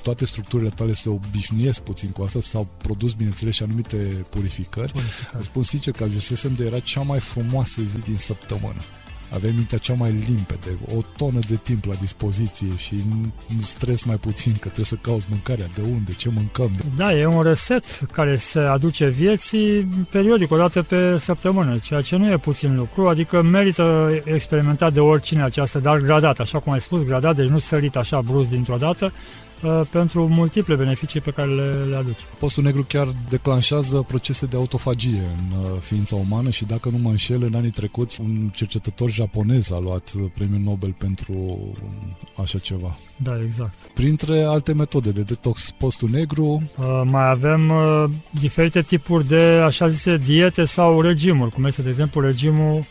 [0.02, 3.96] toate structurile tale se obișnuiesc puțin cu asta, s-au produs, bineînțeles, și anumite
[4.30, 5.42] purificări, Purificare.
[5.42, 8.80] spun sincer că ajunsesem de era cea mai frumoasă zi din săptămână
[9.34, 12.94] avem mintea cea mai limpede, o tonă de timp la dispoziție și
[13.56, 16.70] nu stres mai puțin că trebuie să cauți mâncarea, de unde, ce mâncăm.
[16.96, 22.16] Da, e un reset care se aduce vieții periodic, o dată pe săptămână, ceea ce
[22.16, 26.80] nu e puțin lucru, adică merită experimentat de oricine această, dar gradat, așa cum ai
[26.80, 29.47] spus, gradat, deci nu sărit așa brusc dintr-o dată, uh,
[29.90, 32.24] pentru multiple beneficii pe care le, le aduce.
[32.38, 37.10] Postul negru chiar declanșează procese de autofagie în uh, ființa umană și dacă nu mă
[37.10, 41.32] înșel, în anii trecuți un cercetător japonez a luat premiul Nobel pentru
[42.36, 42.96] așa ceva.
[43.16, 43.74] Da, exact.
[43.94, 46.62] Printre alte metode de detox postul negru...
[46.78, 51.88] Uh, mai avem uh, diferite tipuri de, așa zise, diete sau regimuri, cum este, de
[51.88, 52.84] exemplu, regimul uh,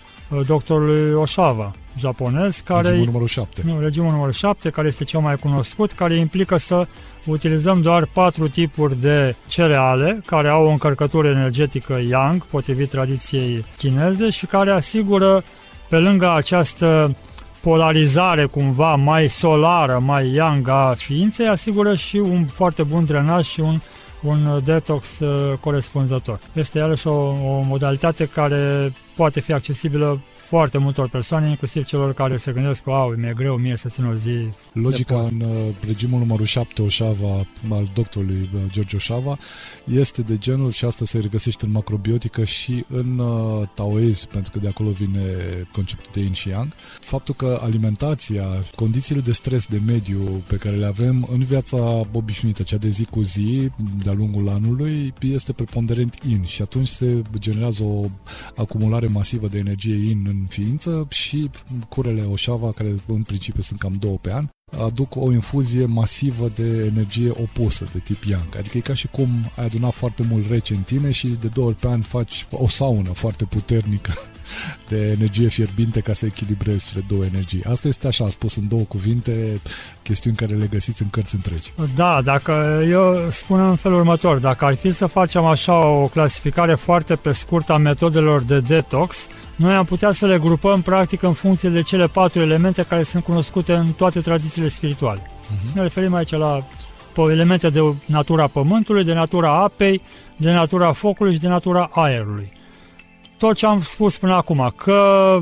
[0.45, 2.81] doctorului Oshava, japonez, care...
[2.87, 3.61] Regimul numărul 7.
[3.65, 6.87] Nu, regimul numărul 7, care este cel mai cunoscut, care implică să
[7.25, 14.29] utilizăm doar patru tipuri de cereale care au o încărcătură energetică yang, potrivit tradiției chineze,
[14.29, 15.43] și care asigură,
[15.89, 17.15] pe lângă această
[17.61, 23.59] polarizare cumva mai solară, mai yang a ființei, asigură și un foarte bun drenaj și
[23.59, 23.79] un,
[24.21, 26.39] un detox uh, corespunzător.
[26.53, 32.37] Este iarăși o, o modalitate care poate fi accesibilă foarte multor persoane, inclusiv celor care
[32.37, 35.55] se gândesc că, au, mi-e greu mie să țin o zi Logica în uh,
[35.85, 39.37] regimul numărul 7 Oșava al doctorului uh, George Oșava
[39.83, 44.59] este de genul, și asta se regăsește în macrobiotică și în uh, taoism, pentru că
[44.59, 45.19] de acolo vine
[45.71, 48.45] conceptul de yin și yang, faptul că alimentația,
[48.75, 53.05] condițiile de stres de mediu pe care le avem în viața obișnuită, cea de zi
[53.05, 53.69] cu zi,
[54.03, 58.05] de-a lungul anului, este preponderent in și atunci se generează o
[58.55, 61.49] acumulare masivă de energie in în ființă și
[61.89, 64.47] curele Oșava, care în principiu sunt cam două pe an,
[64.79, 68.55] aduc o infuzie masivă de energie opusă, de tip yang.
[68.57, 71.67] Adică e ca și cum ai adunat foarte mult rece în tine și de două
[71.67, 74.13] ori pe an faci o saună foarte puternică
[74.87, 77.63] de energie fierbinte ca să echilibrezi cele două energii.
[77.69, 79.61] Asta este așa, spus în două cuvinte,
[80.01, 81.71] chestiuni care le găsiți în cărți întregi.
[81.95, 86.75] Da, dacă eu spun în felul următor, dacă ar fi să facem așa o clasificare
[86.75, 89.15] foarte pe scurt a metodelor de detox,
[89.55, 93.23] noi am putea să le grupăm practic în funcție de cele patru elemente care sunt
[93.23, 95.21] cunoscute în toate tradițiile spirituale.
[95.21, 95.73] Uh-huh.
[95.73, 96.63] Ne referim aici la
[97.25, 100.01] elemente de natura pământului, de natura apei,
[100.35, 102.51] de natura focului și de natura aerului.
[103.37, 105.39] Tot ce am spus până acum, că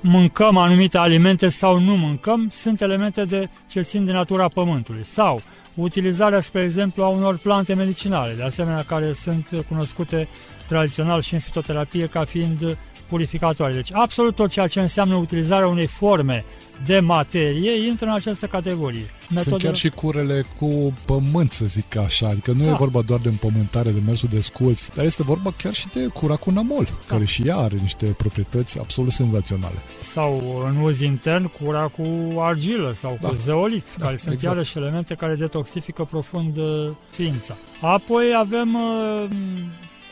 [0.00, 5.04] mâncăm anumite alimente sau nu mâncăm, sunt elemente de ce țin de natura pământului.
[5.04, 5.40] Sau
[5.74, 10.28] utilizarea, spre exemplu, a unor plante medicinale, de asemenea care sunt cunoscute
[10.68, 12.76] tradițional și în fitoterapie ca fiind
[13.08, 13.72] purificatoare.
[13.72, 16.44] Deci absolut tot ceea ce înseamnă utilizarea unei forme
[16.86, 19.10] de materie intră în această categorie.
[19.28, 19.42] Metodele...
[19.42, 22.26] Sunt chiar și curele cu pământ, să zic așa.
[22.26, 22.70] Adică nu da.
[22.70, 26.06] e vorba doar de împământare, de mersul de sculți, dar este vorba chiar și de
[26.06, 26.92] cura cu namol, da.
[27.06, 29.76] care și ea are niște proprietăți absolut senzaționale.
[30.02, 33.28] Sau în uz intern, cura cu argilă sau da.
[33.28, 34.54] cu zeolit, da, care sunt exact.
[34.54, 37.54] iarăși elemente care detoxifică profund uh, ființa.
[37.80, 39.28] Apoi avem uh,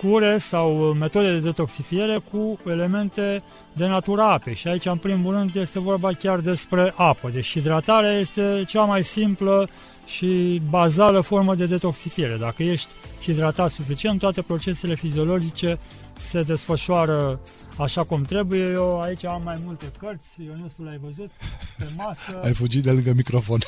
[0.01, 4.55] cure sau metode de detoxifiere cu elemente de natura apei.
[4.55, 7.31] Și aici, în primul rând, este vorba chiar despre apă.
[7.33, 9.69] Deci hidratarea este cea mai simplă
[10.07, 12.37] și bazală formă de detoxifiere.
[12.37, 12.91] Dacă ești
[13.23, 15.79] hidratat suficient, toate procesele fiziologice
[16.19, 17.41] se desfășoară
[17.79, 18.73] așa cum trebuie.
[18.75, 21.31] Eu aici am mai multe cărți, Ionusul l-ai văzut
[21.79, 22.41] pe masă.
[22.45, 23.59] Ai fugit de lângă microfon.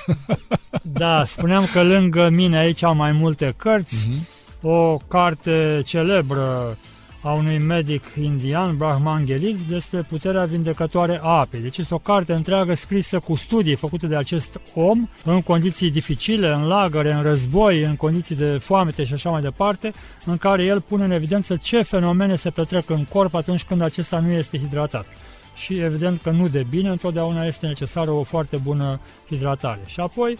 [0.82, 4.08] da, spuneam că lângă mine aici am mai multe cărți.
[4.08, 6.76] Uh-huh o carte celebră
[7.22, 11.60] a unui medic indian, Brahman Gelit, despre puterea vindecătoare a apei.
[11.60, 16.52] Deci este o carte întreagă scrisă cu studii făcute de acest om în condiții dificile,
[16.52, 19.92] în lagăre, în război, în condiții de foamete și așa mai departe,
[20.24, 24.18] în care el pune în evidență ce fenomene se petrec în corp atunci când acesta
[24.18, 25.06] nu este hidratat.
[25.54, 29.80] Și evident că nu de bine, întotdeauna este necesară o foarte bună hidratare.
[29.86, 30.38] Și apoi,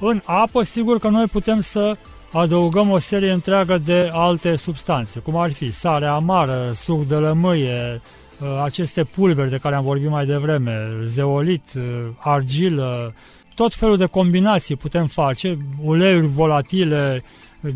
[0.00, 1.96] în apă, sigur că noi putem să
[2.32, 8.00] adăugăm o serie întreagă de alte substanțe, cum ar fi sare amară, suc de lămâie,
[8.40, 11.82] uh, aceste pulberi de care am vorbit mai devreme, zeolit, uh,
[12.18, 13.14] argilă,
[13.54, 17.22] tot felul de combinații putem face, uleiuri volatile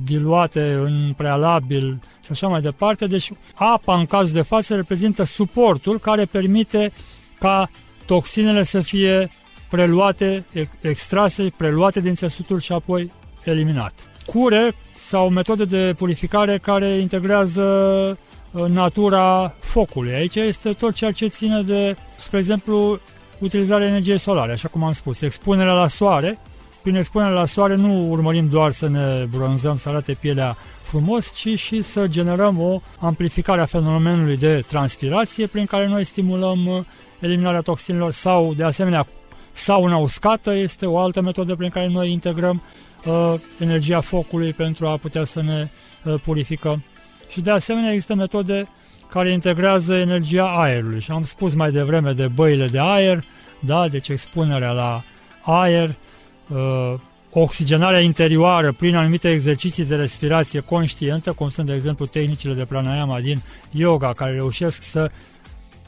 [0.04, 3.06] diluate în prealabil și așa mai departe.
[3.06, 6.92] Deci apa în cazul de față reprezintă suportul care permite
[7.38, 7.70] ca
[8.06, 9.28] toxinele să fie
[9.70, 10.44] preluate,
[10.80, 13.12] extrase, preluate din țesutul și apoi
[13.44, 17.62] eliminate cure sau metode de purificare care integrează
[18.50, 20.14] uh, natura focului.
[20.14, 23.00] Aici este tot ceea ce ține de, spre exemplu,
[23.38, 26.38] utilizarea energiei solare, așa cum am spus, expunerea la soare.
[26.82, 31.58] Prin expunerea la soare nu urmărim doar să ne bronzăm, să arate pielea frumos, ci
[31.58, 36.84] și să generăm o amplificare a fenomenului de transpirație prin care noi stimulăm uh,
[37.20, 39.06] eliminarea toxinelor sau, de asemenea,
[39.52, 42.82] sauna uscată este o altă metodă prin care noi integrăm uh,
[43.58, 45.68] energia focului pentru a putea să ne
[46.04, 46.82] uh, purificăm.
[47.28, 48.68] Și de asemenea există metode
[49.08, 51.00] care integrează energia aerului.
[51.00, 53.24] Și am spus mai devreme de băile de aer,
[53.60, 55.02] da, deci expunerea la
[55.42, 55.94] aer,
[56.48, 56.94] uh,
[57.30, 63.20] oxigenarea interioară prin anumite exerciții de respirație conștientă, cum sunt, de exemplu, tehnicile de pranayama
[63.20, 65.10] din yoga, care reușesc să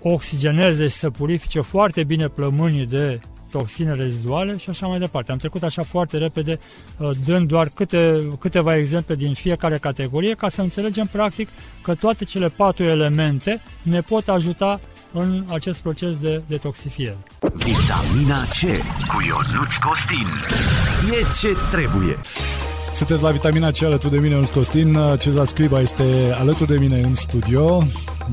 [0.01, 3.20] oxigeneze și să purifice foarte bine plămânii de
[3.56, 5.32] toxine reziduale și așa mai departe.
[5.32, 6.59] Am trecut așa foarte repede,
[6.97, 11.48] uh, dând doar câte, câteva exemple din fiecare categorie, ca să înțelegem practic
[11.82, 14.81] că toate cele patru elemente ne pot ajuta
[15.12, 17.16] în acest proces de detoxifiere.
[17.52, 18.60] Vitamina C
[19.09, 20.28] cu Ionuț Costin.
[21.20, 22.16] E ce trebuie.
[22.93, 24.98] Sunteți la Vitamina C alături de mine, în Costin.
[25.18, 27.82] Cezar Scriba este alături de mine în studio.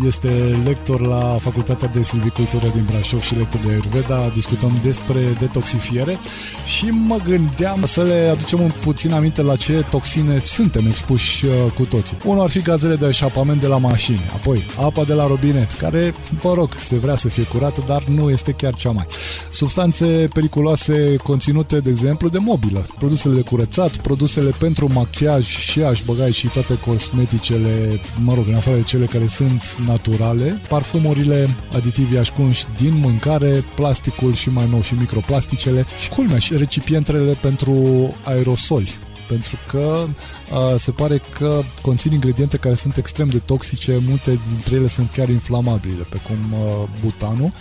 [0.05, 4.29] Este lector la Facultatea de Silvicultură din Brașov și lector de Ayurveda.
[4.33, 6.19] Discutăm despre detoxifiere
[6.65, 11.51] și mă gândeam să le aducem un puțin aminte la ce toxine suntem expuși uh,
[11.75, 12.17] cu toții.
[12.25, 16.13] Unul ar fi gazele de eșapament de la mașini, apoi apa de la robinet, care,
[16.41, 19.05] vă rog, se vrea să fie curată, dar nu este chiar cea mai.
[19.51, 26.01] Substanțe periculoase conținute, de exemplu, de mobilă, produsele de curățat, produsele pentru machiaj și aș
[26.05, 32.17] băga și toate cosmeticele, mă rog, în afară de cele care sunt naturale, parfumurile, aditivii
[32.17, 37.75] ascunși din mâncare, plasticul și mai nou și microplasticele și culmea și recipientele pentru
[38.23, 38.93] aerosoli
[39.27, 44.75] pentru că uh, se pare că conțin ingrediente care sunt extrem de toxice, multe dintre
[44.75, 47.51] ele sunt chiar inflamabile, pe cum uh, butanul.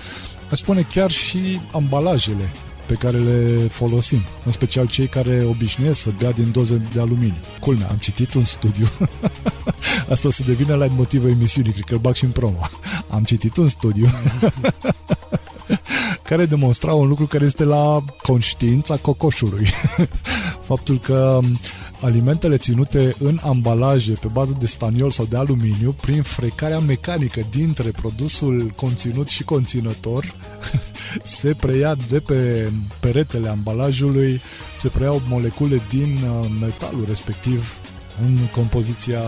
[0.50, 2.50] Aș spune chiar și ambalajele
[2.90, 7.40] pe care le folosim, în special cei care obișnuiesc să bea din doze de aluminiu.
[7.60, 8.88] Culmea, am citit un studiu,
[10.12, 12.58] asta o să devină la motivul emisiunii, cred că îl bag și în promo.
[13.14, 14.06] Am citit un studiu
[16.28, 19.68] care demonstra un lucru care este la conștiința cocoșului.
[20.62, 21.40] Faptul că
[22.00, 27.90] alimentele ținute în ambalaje pe bază de staniol sau de aluminiu, prin frecarea mecanică dintre
[27.90, 30.34] produsul conținut și conținător,
[31.22, 32.70] se preia de pe
[33.00, 34.40] peretele ambalajului,
[34.78, 37.79] se preiau molecule din uh, metalul respectiv
[38.24, 39.20] în compoziția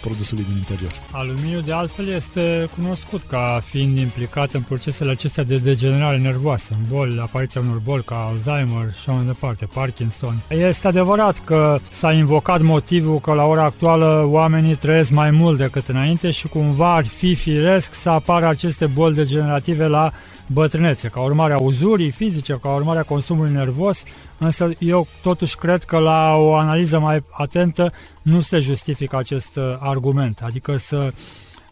[0.00, 0.92] produsului din interior.
[1.10, 6.96] Aluminiul, de altfel, este cunoscut ca fiind implicat în procesele acestea de degenerare nervoasă, în
[6.96, 10.42] boli, apariția unor boli ca Alzheimer și mai departe, Parkinson.
[10.48, 15.86] Este adevărat că s-a invocat motivul că la ora actuală oamenii trăiesc mai mult decât
[15.86, 20.12] înainte și cumva ar fi firesc să apară aceste boli degenerative la
[20.52, 24.02] bătrânețe, ca urmare a uzurii fizice, ca urmare a consumului nervos,
[24.38, 27.92] însă eu totuși cred că la o analiză mai atentă
[28.22, 31.12] nu se justifică acest uh, argument, adică să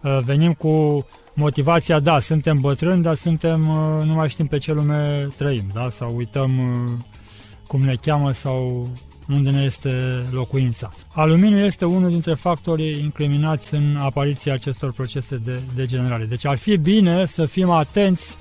[0.02, 1.04] uh, venim cu
[1.34, 5.90] motivația, da, suntem bătrâni, dar suntem, uh, nu mai știm pe ce lume trăim, da,
[5.90, 6.50] sau uităm
[7.66, 8.88] cum ne cheamă sau
[9.28, 10.88] unde ne este locuința.
[11.12, 16.24] Aluminiul este unul dintre factorii incriminați în apariția acestor procese de degenerare.
[16.24, 18.36] Deci ar fi bine să fim atenți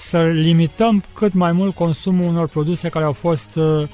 [0.00, 3.88] să limităm cât mai mult consumul unor produse care au fost uh,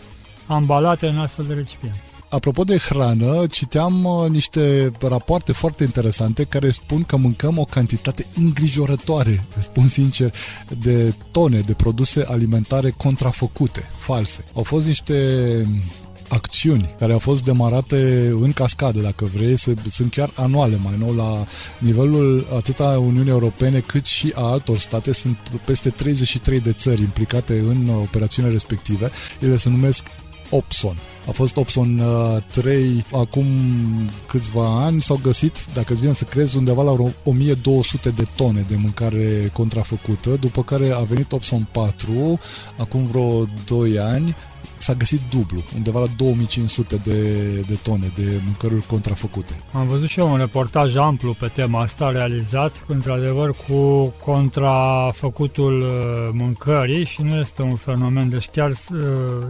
[0.46, 2.00] ambalate în astfel de recipienți.
[2.30, 8.26] Apropo de hrană, citeam uh, niște rapoarte foarte interesante care spun că mâncăm o cantitate
[8.34, 10.34] îngrijorătoare, spun sincer,
[10.78, 14.44] de tone de produse alimentare contrafăcute, false.
[14.54, 15.14] Au fost niște
[16.28, 19.57] acțiuni care au fost demarate în cascadă, dacă vrei,
[19.90, 21.47] sunt chiar anuale, mai nou la
[21.78, 25.12] nivelul atât a Uniunii Europene cât și a altor state.
[25.12, 29.11] Sunt peste 33 de țări implicate în operațiunile respective.
[29.40, 30.07] Ele se numesc
[30.51, 30.97] Opson.
[31.28, 33.47] A fost Opson uh, 3 acum
[34.27, 38.77] câțiva ani, s-au găsit, dacă îți vine să crezi, undeva la 1200 de tone de
[38.78, 42.39] mâncare contrafăcută, după care a venit Opson 4
[42.78, 44.36] acum vreo 2 ani
[44.78, 49.53] s-a găsit dublu, undeva la 2500 de, de tone de mâncăruri contrafăcute.
[49.73, 56.28] Am văzut și eu un reportaj amplu pe tema asta, realizat într-adevăr cu contrafăcutul uh,
[56.32, 58.98] mâncării și nu este un fenomen, deci chiar uh,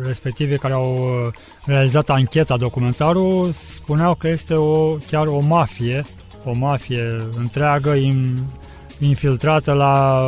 [0.04, 1.32] respectivii care au uh,
[1.64, 6.04] realizat ancheta, documentarul, spuneau că este o, chiar o mafie,
[6.44, 7.94] o mafie întreagă,
[9.00, 10.20] infiltrată la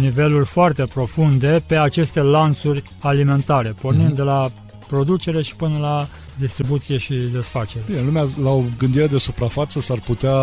[0.00, 4.16] niveluri foarte profunde pe aceste lanțuri alimentare, pornind mm-hmm.
[4.16, 4.50] de la
[4.86, 6.06] producere și până la
[6.38, 7.84] distribuție și desfacere.
[7.86, 10.34] Bine, lumea la o gândire de suprafață s-ar putea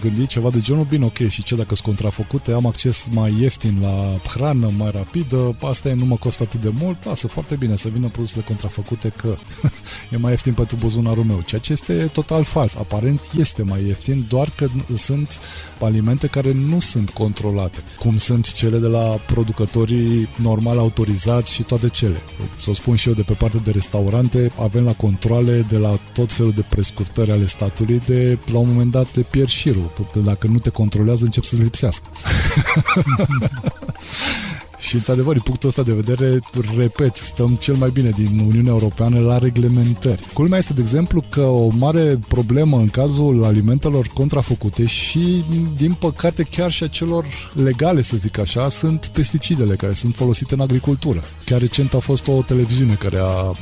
[0.00, 3.78] gândi ceva de genul, bine, ok, și ce dacă sunt contrafăcute, am acces mai ieftin
[3.80, 7.76] la hrană, mai rapidă, asta e, nu mă costă atât de mult, lasă foarte bine
[7.76, 9.36] să vină produsele contrafăcute că
[10.12, 12.74] e mai ieftin pentru buzunarul meu, ceea ce este total fals.
[12.76, 15.40] Aparent este mai ieftin, doar că sunt
[15.80, 21.88] alimente care nu sunt controlate, cum sunt cele de la producătorii normal autorizați și toate
[21.88, 22.22] cele.
[22.60, 25.76] Să o spun și eu de pe partea de restaurante, avem la control controle de
[25.76, 29.90] la tot felul de prescurtări ale statului, de la un moment dat te pierzi șirul.
[30.24, 32.10] Dacă nu te controlează, încep să-ți lipsească.
[34.78, 36.40] Și, într-adevăr, din punctul ăsta de vedere,
[36.76, 40.22] repet, stăm cel mai bine din Uniunea Europeană la reglementări.
[40.32, 45.44] Culmea este, de exemplu, că o mare problemă în cazul alimentelor contrafăcute și,
[45.76, 50.54] din păcate, chiar și a celor legale, să zic așa, sunt pesticidele care sunt folosite
[50.54, 51.22] în agricultură.
[51.44, 53.54] Chiar recent a fost o televiziune care a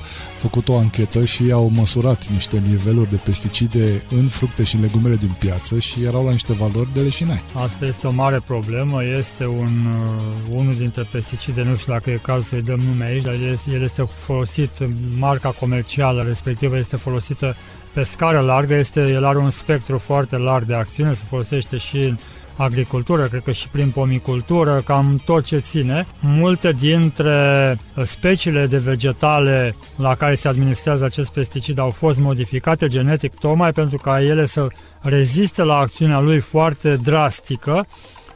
[0.49, 5.17] făcut o anchetă și au măsurat niște niveluri de pesticide în fructe și în legumele
[5.17, 7.43] din piață și erau la niște valori de leșinai.
[7.53, 12.19] Asta este o mare problemă, este un, uh, unul dintre pesticide, nu știu dacă e
[12.23, 13.35] cazul să-i dăm nume aici, dar
[13.73, 14.71] el este folosit,
[15.19, 17.57] marca comercială respectivă este folosită
[17.93, 21.97] pe scară largă, este, el are un spectru foarte larg de acțiune, se folosește și
[21.97, 22.17] în
[22.57, 26.07] agricultură, cred că și prin pomicultură, cam tot ce ține.
[26.21, 33.35] Multe dintre speciile de vegetale la care se administrează acest pesticid au fost modificate genetic
[33.39, 34.67] tocmai pentru ca ele să
[35.01, 37.87] reziste la acțiunea lui foarte drastică,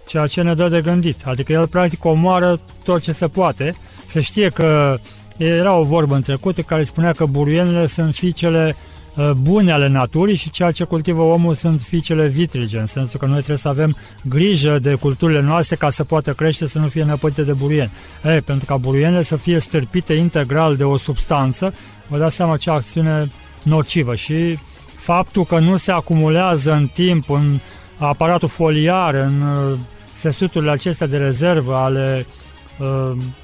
[0.06, 1.26] ceea ce ne dă de gândit.
[1.26, 3.74] Adică el practic omoară tot ce se poate.
[4.06, 4.98] Se știe că
[5.36, 8.97] era o vorbă în trecut care spunea că buruienile sunt fiicele Uh,
[9.36, 13.36] bune ale naturii și ceea ce cultivă omul sunt fiicele vitrige, în sensul că noi
[13.36, 17.42] trebuie să avem grijă de culturile noastre ca să poată crește, să nu fie năpădite
[17.42, 17.90] de buruieni.
[18.24, 21.74] E, pentru ca buruienile să fie stârpite integral de o substanță,
[22.06, 23.26] vă dați seama ce acțiune
[23.62, 24.58] nocivă și
[24.96, 27.58] faptul că nu se acumulează în timp în
[27.96, 29.78] aparatul foliar, în uh,
[30.14, 32.47] sesuturile acestea de rezervă ale Uh,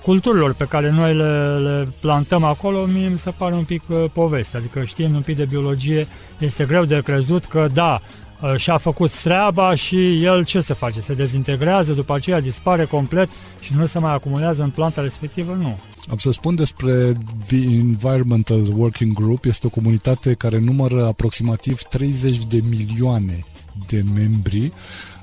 [0.03, 4.05] culturilor pe care noi le, le plantăm acolo, mie mi se pare un pic uh,
[4.13, 4.57] poveste.
[4.57, 6.07] Adică știind un pic de biologie,
[6.39, 8.03] este greu de crezut că da,
[8.43, 11.01] uh, și-a făcut treaba și el ce se face?
[11.01, 13.31] Se dezintegrează, după aceea dispare complet
[13.61, 15.57] și nu se mai acumulează în planta respectivă?
[15.61, 15.79] Nu.
[16.11, 17.13] Am să spun despre
[17.47, 19.45] The Environmental Working Group.
[19.45, 23.45] Este o comunitate care numără aproximativ 30 de milioane
[23.87, 24.73] de membri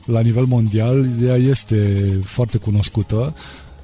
[0.05, 1.05] la nivel mondial.
[1.23, 3.33] Ea este foarte cunoscută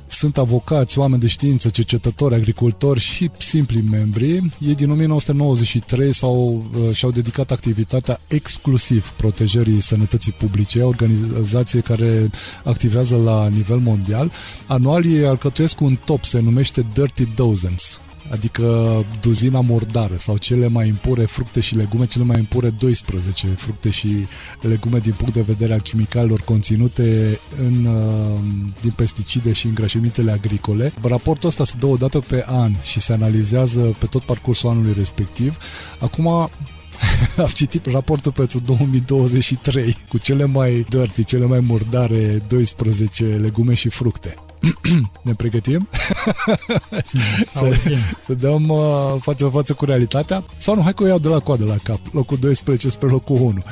[0.10, 4.34] sunt avocați, oameni de știință, cercetători, agricultori și simpli membri.
[4.60, 12.30] Ei din 1993 s-au, uh, și-au dedicat activitatea exclusiv protejării sănătății publice, organizație care
[12.64, 14.32] activează la nivel mondial.
[14.68, 18.00] Anual ei alcătuiesc un top, se numește Dirty Dozens
[18.32, 23.90] adică duzina murdară sau cele mai impure fructe și legume, cele mai impure 12 fructe
[23.90, 24.26] și
[24.62, 28.40] legume din punct de vedere al chimicalelor conținute în, uh,
[28.82, 30.94] din pesticide și îngrășămintele agricole.
[31.02, 34.94] Raportul ăsta se dă o dată pe an și se analizează pe tot parcursul anului
[34.98, 35.58] respectiv.
[36.00, 36.28] Acum
[37.38, 43.90] am citit raportul pentru 2023 cu cele mai dirty, cele mai murdare 12 legume și
[43.90, 44.36] fructe.
[45.22, 45.88] ne pregătim.
[47.54, 50.44] Să, să dăm uh, față față cu realitatea.
[50.58, 52.00] Sau nu, hai că o iau de la coadă la cap.
[52.12, 53.64] Locul 12 spre locul 1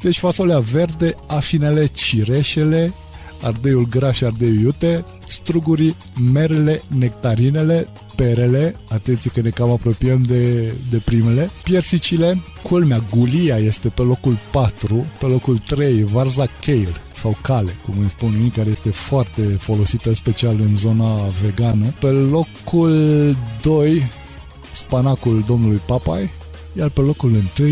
[0.00, 2.92] deci fasolea verde, afinele, cireșele
[3.44, 5.96] ardeiul gras și ardeiul iute, strugurii,
[6.32, 13.88] merele, nectarinele, perele, atenție că ne cam apropiem de, de primele, piersicile, culmea, gulia este
[13.88, 18.70] pe locul 4, pe locul 3, varza kale sau cale, cum îi spun unii, care
[18.70, 21.86] este foarte folosită special în zona vegană.
[22.00, 24.02] Pe locul 2,
[24.72, 26.30] spanacul domnului Papai,
[26.78, 27.68] iar pe locul 1,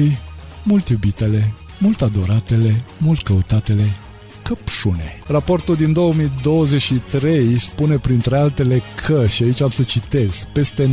[0.64, 3.96] mult iubitele, mult adoratele, mult căutatele
[4.42, 5.18] căpșune.
[5.26, 10.90] Raportul din 2023 spune printre altele că, și aici am să citez, peste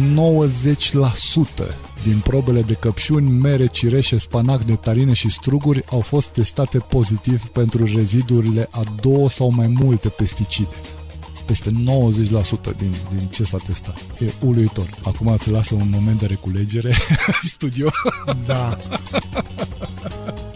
[1.64, 7.46] 90% din probele de căpșuni, mere, cireșe, spanac, nectarine și struguri au fost testate pozitiv
[7.46, 10.76] pentru rezidurile a două sau mai multe pesticide
[11.50, 11.74] peste 90%
[12.78, 13.98] din, din ce s-a testat.
[14.20, 14.90] E uluitor.
[15.04, 16.96] Acum se lasă un moment de reculegere
[17.52, 17.90] studio.
[18.46, 18.78] Da.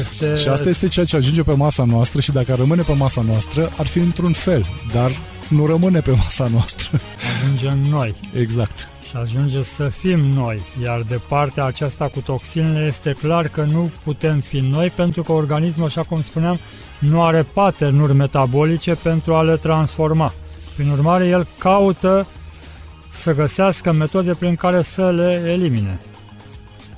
[0.00, 0.34] Este...
[0.34, 3.70] Și asta este ceea ce ajunge pe masa noastră și dacă rămâne pe masa noastră,
[3.78, 5.10] ar fi într-un fel, dar
[5.48, 7.00] nu rămâne pe masa noastră.
[7.42, 8.14] Ajunge în noi.
[8.34, 8.88] Exact.
[9.08, 13.90] Și ajunge să fim noi, iar de partea aceasta cu toxinele este clar că nu
[14.04, 16.58] putem fi noi pentru că organismul, așa cum spuneam,
[16.98, 20.32] nu are paternuri metabolice pentru a le transforma.
[20.76, 22.26] Prin urmare, el caută
[23.22, 26.00] să găsească metode prin care să le elimine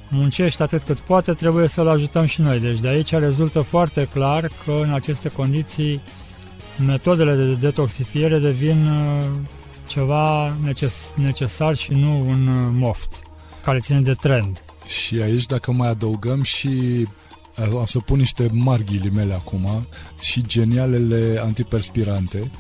[0.08, 2.60] muncește atât cât poate, trebuie să-l ajutăm și noi.
[2.60, 6.02] Deci de aici rezultă foarte clar că în aceste condiții
[6.86, 9.24] metodele de detoxifiere devin uh,
[9.86, 13.08] ceva neces- necesar și nu un uh, moft
[13.64, 14.64] care ține de trend.
[14.86, 19.86] Și aici dacă mai adăugăm și uh, am să pun niște mari ghilimele acum
[20.20, 22.50] și genialele antiperspirante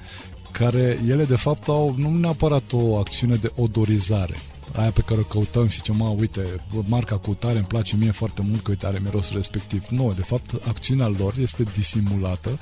[0.50, 4.34] care ele de fapt au nu neapărat o acțiune de odorizare
[4.74, 6.40] aia pe care o căutăm și zicem, mă, uite,
[6.86, 9.86] marca cu tare îmi place mie foarte mult că uite are mirosul respectiv.
[9.88, 12.58] Nu, de fapt, acțiunea lor este disimulată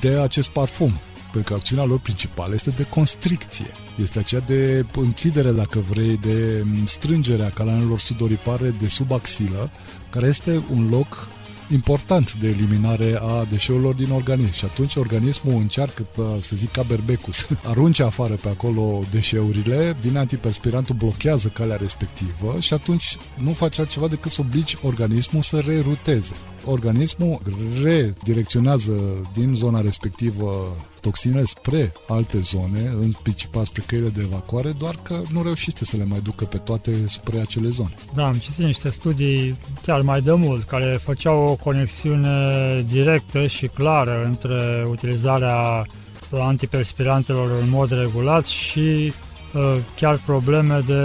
[0.00, 0.92] de acest parfum
[1.32, 3.70] pentru că acțiunea lor principală este de constricție.
[3.96, 9.70] Este aceea de închidere, dacă vrei, de strângerea calanelor sudoripare de sub axilă,
[10.10, 11.28] care este un loc
[11.70, 16.06] important de eliminare a deșeurilor din organism și atunci organismul încearcă,
[16.40, 22.56] să zic ca berbecul, să arunce afară pe acolo deșeurile, vine antiperspirantul, blochează calea respectivă
[22.60, 26.34] și atunci nu face altceva decât să obligi organismul să reruteze.
[26.64, 27.40] Organismul
[27.82, 28.92] redirecționează
[29.32, 30.76] din zona respectivă
[31.08, 35.96] toxinele spre alte zone, în principal spre căile de evacuare, doar că nu reușește să
[35.96, 37.94] le mai ducă pe toate spre acele zone.
[38.14, 43.66] Da, am citit niște studii chiar mai de mult care făceau o conexiune directă și
[43.66, 45.86] clară între utilizarea
[46.32, 49.12] antiperspirantelor în mod regulat și
[49.54, 51.02] uh, chiar probleme de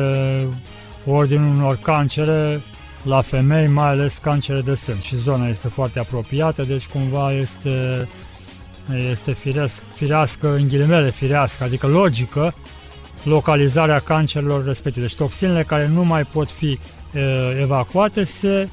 [1.06, 2.62] ordinul unor cancere
[3.04, 5.00] la femei, mai ales cancere de sân.
[5.02, 8.08] Și zona este foarte apropiată, deci cumva este
[9.10, 12.54] este firesc, firească, în ghilimele firească, adică logică,
[13.24, 15.06] localizarea cancerelor respective.
[15.06, 16.80] Deci toxinele care nu mai pot fi
[17.14, 18.70] e, evacuate se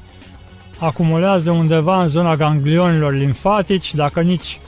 [0.79, 4.59] acumulează undeva în zona ganglionilor limfatici, dacă nici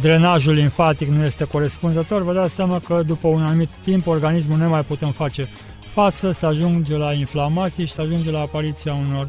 [0.00, 4.68] drenajul limfatic nu este corespunzător, vă dați seama că după un anumit timp organismul nu
[4.68, 5.48] mai putem face
[5.92, 9.28] față, să ajunge la inflamații și să ajunge la apariția unor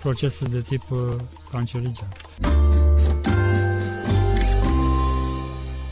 [0.00, 0.82] procese de tip
[1.50, 2.08] cancerigen.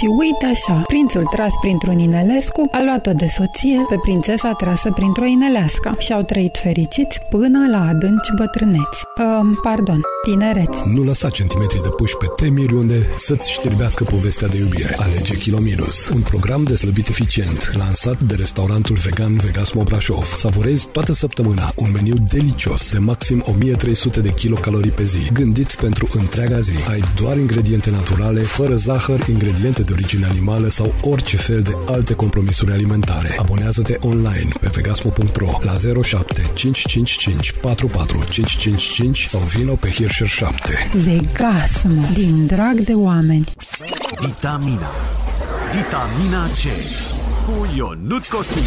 [0.00, 5.24] Și uite așa, prințul tras printr-un inelescu a luat-o de soție pe prințesa trasă printr-o
[5.24, 8.98] inelească și au trăit fericiți până la adânci bătrâneți.
[9.16, 10.78] Uh, pardon, tinereți.
[10.94, 14.96] Nu lăsa centimetri de puși pe temiri unde să-ți știrbească povestea de iubire.
[14.98, 20.24] Alege Kilominus, un program de slăbit eficient, lansat de restaurantul vegan Vegasmo Brașov.
[20.24, 26.08] Savurezi toată săptămâna un meniu delicios de maxim 1300 de kilocalorii pe zi, gândit pentru
[26.12, 26.72] întreaga zi.
[26.88, 32.14] Ai doar ingrediente naturale, fără zahăr, ingrediente de origine animală sau orice fel de alte
[32.14, 33.36] compromisuri alimentare.
[33.38, 40.88] Abonează-te online pe vegasmo.ro la 07 555 44 555 sau vino pe Hirscher 7.
[40.92, 43.44] Vegasmo, din drag de oameni.
[44.20, 44.90] Vitamina.
[45.74, 46.62] Vitamina C.
[47.46, 48.62] Cu Ionuț Costin.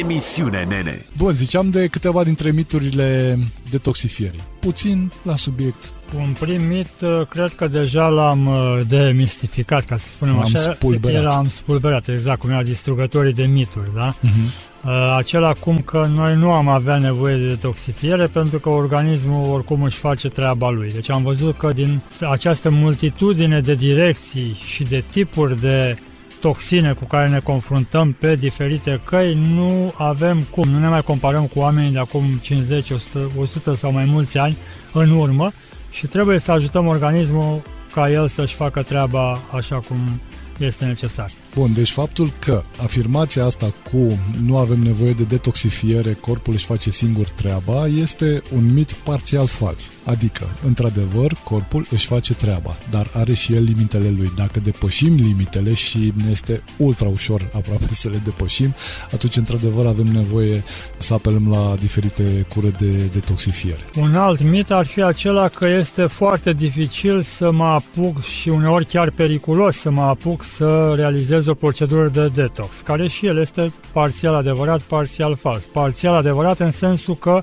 [0.00, 1.04] Emisiune, nene.
[1.16, 3.38] Bun, ziceam de câteva dintre miturile
[3.70, 4.40] detoxifierii.
[4.60, 5.92] Puțin la subiect.
[6.16, 10.72] Un prim mit, uh, cred că deja l-am uh, demistificat, ca să spunem L-am așa.
[10.72, 11.22] spulberat.
[11.22, 14.12] L-am spulberat, exact, cum era distrugătorii de mituri, da?
[14.12, 14.72] Uh-huh.
[15.16, 19.98] Acela cum că noi nu am avea nevoie de detoxifiere pentru că organismul oricum își
[19.98, 20.90] face treaba lui.
[20.90, 25.98] Deci am văzut că din această multitudine de direcții și de tipuri de
[26.44, 31.46] toxine cu care ne confruntăm pe diferite căi, nu avem cum, nu ne mai comparăm
[31.46, 34.56] cu oamenii de acum 50, 100, 100 sau mai mulți ani
[34.92, 35.50] în urmă
[35.90, 37.62] și trebuie să ajutăm organismul
[37.92, 40.20] ca el să-și facă treaba așa cum
[40.58, 41.30] este necesar.
[41.54, 46.90] Bun, deci faptul că afirmația asta cu nu avem nevoie de detoxifiere, corpul își face
[46.90, 49.92] singur treaba, este un mit parțial fals.
[50.04, 54.32] Adică, într-adevăr, corpul își face treaba, dar are și el limitele lui.
[54.36, 58.74] Dacă depășim limitele și ne este ultra ușor aproape să le depășim,
[59.12, 60.62] atunci, într-adevăr, avem nevoie
[60.98, 63.80] să apelăm la diferite cure de detoxifiere.
[64.00, 68.86] Un alt mit ar fi acela că este foarte dificil să mă apuc și uneori
[68.86, 73.72] chiar periculos să mă apuc să realizez o procedură de detox, care și el este
[73.92, 75.64] parțial adevărat, parțial fals.
[75.64, 77.42] Parțial adevărat în sensul că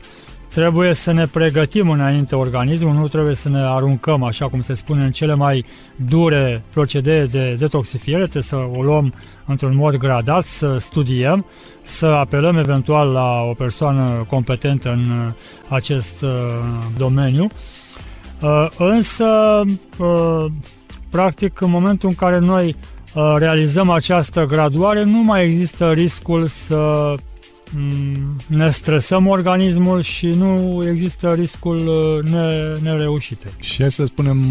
[0.54, 5.04] trebuie să ne pregătim înainte organismul, nu trebuie să ne aruncăm, așa cum se spune,
[5.04, 5.66] în cele mai
[5.96, 9.14] dure procedee de detoxifiere, trebuie să o luăm
[9.46, 11.46] într-un mod gradat, să studiem,
[11.84, 15.32] să apelăm eventual la o persoană competentă în
[15.68, 16.30] acest uh,
[16.98, 17.48] domeniu.
[18.42, 19.26] Uh, însă,
[19.98, 20.46] uh,
[21.10, 22.76] practic, în momentul în care noi uh,
[23.38, 27.31] realizăm această graduare, nu mai există riscul să mm,
[28.48, 33.48] ne stresăm organismul și nu există riscul uh, ne, nereușite.
[33.60, 34.42] Și hai să spunem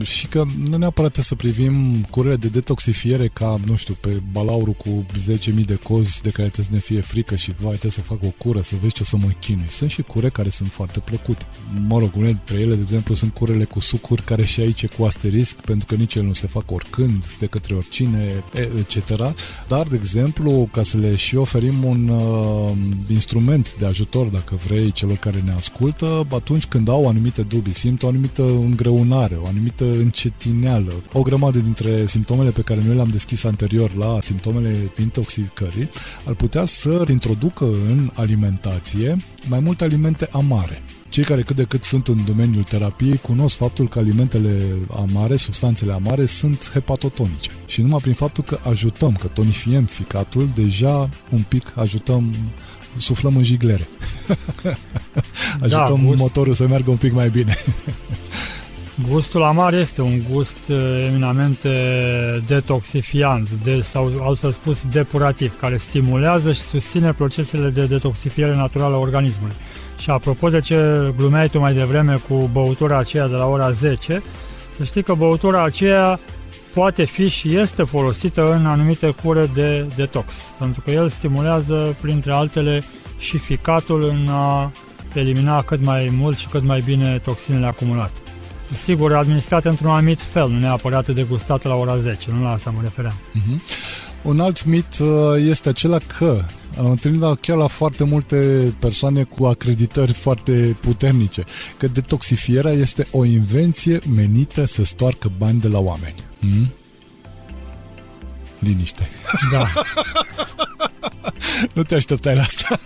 [0.00, 4.72] și că nu neapărat trebuie să privim curele de detoxifiere ca, nu știu, pe balaurul
[4.72, 8.00] cu 10.000 de cozi de care trebuie să ne fie frică și vai, trebuie să
[8.00, 9.66] fac o cură, să vezi ce o să mă chinui.
[9.68, 11.44] Sunt și cure care sunt foarte plăcute.
[11.88, 14.88] Mă rog, unele dintre ele, de exemplu, sunt curele cu sucuri care și aici e
[14.98, 18.44] cu asterisc, pentru că nici ele nu se fac oricând, de către oricine,
[18.78, 19.34] etc.
[19.68, 22.69] Dar, de exemplu, ca să le și oferim un uh,
[23.08, 28.02] instrument de ajutor, dacă vrei, celor care ne ascultă, atunci când au anumite dubii, simt
[28.02, 33.44] o anumită îngreunare, o anumită încetineală, o grămadă dintre simptomele pe care noi le-am deschis
[33.44, 35.90] anterior la simptomele intoxicării,
[36.24, 39.16] ar putea să introducă în alimentație
[39.48, 40.82] mai multe alimente amare.
[41.10, 44.62] Cei care cât de cât sunt în domeniul terapiei cunosc faptul că alimentele
[44.96, 47.50] amare, substanțele amare, sunt hepatotonice.
[47.66, 52.34] Și numai prin faptul că ajutăm, că tonifiem ficatul, deja un pic ajutăm
[52.96, 53.88] suflăm în jiglere.
[55.62, 57.56] Ajutăm da, motorul să meargă un pic mai bine.
[59.08, 61.68] Gustul amar este un gust uh, eminamente
[62.46, 68.98] detoxifiant, de, sau altfel spus depurativ, care stimulează și susține procesele de detoxifiere naturală a
[68.98, 69.54] organismului.
[70.00, 74.22] Și apropo de ce glumeai tu mai devreme cu băutura aceea de la ora 10,
[74.76, 76.18] să știi că băutura aceea
[76.74, 82.32] poate fi și este folosită în anumite cure de detox, pentru că el stimulează, printre
[82.32, 82.80] altele,
[83.18, 84.70] și ficatul în a
[85.14, 88.20] elimina cât mai mult și cât mai bine toxinele acumulate.
[88.76, 92.80] Sigur, administrate într-un anumit fel, nu neapărat degustate la ora 10, nu la asta mă
[92.82, 93.14] refeream.
[93.14, 93.60] Uh-huh.
[94.22, 96.44] Un alt mit uh, este acela că
[96.78, 101.44] am întâlnit chiar la foarte multe persoane cu acreditări foarte puternice,
[101.78, 106.14] că detoxifierea este o invenție menită să stoarcă bani de la oameni.
[106.40, 106.72] Hmm?
[108.60, 109.08] Liniște.
[109.52, 109.72] Da.
[111.72, 112.80] nu te așteptai la asta.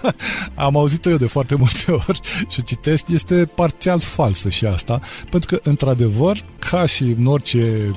[0.54, 5.56] Am auzit-o eu de foarte multe ori și citesc, este parțial falsă și asta, pentru
[5.56, 7.94] că, într-adevăr, ca și în orice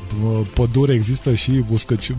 [0.54, 2.18] pădure există și, uscăciu-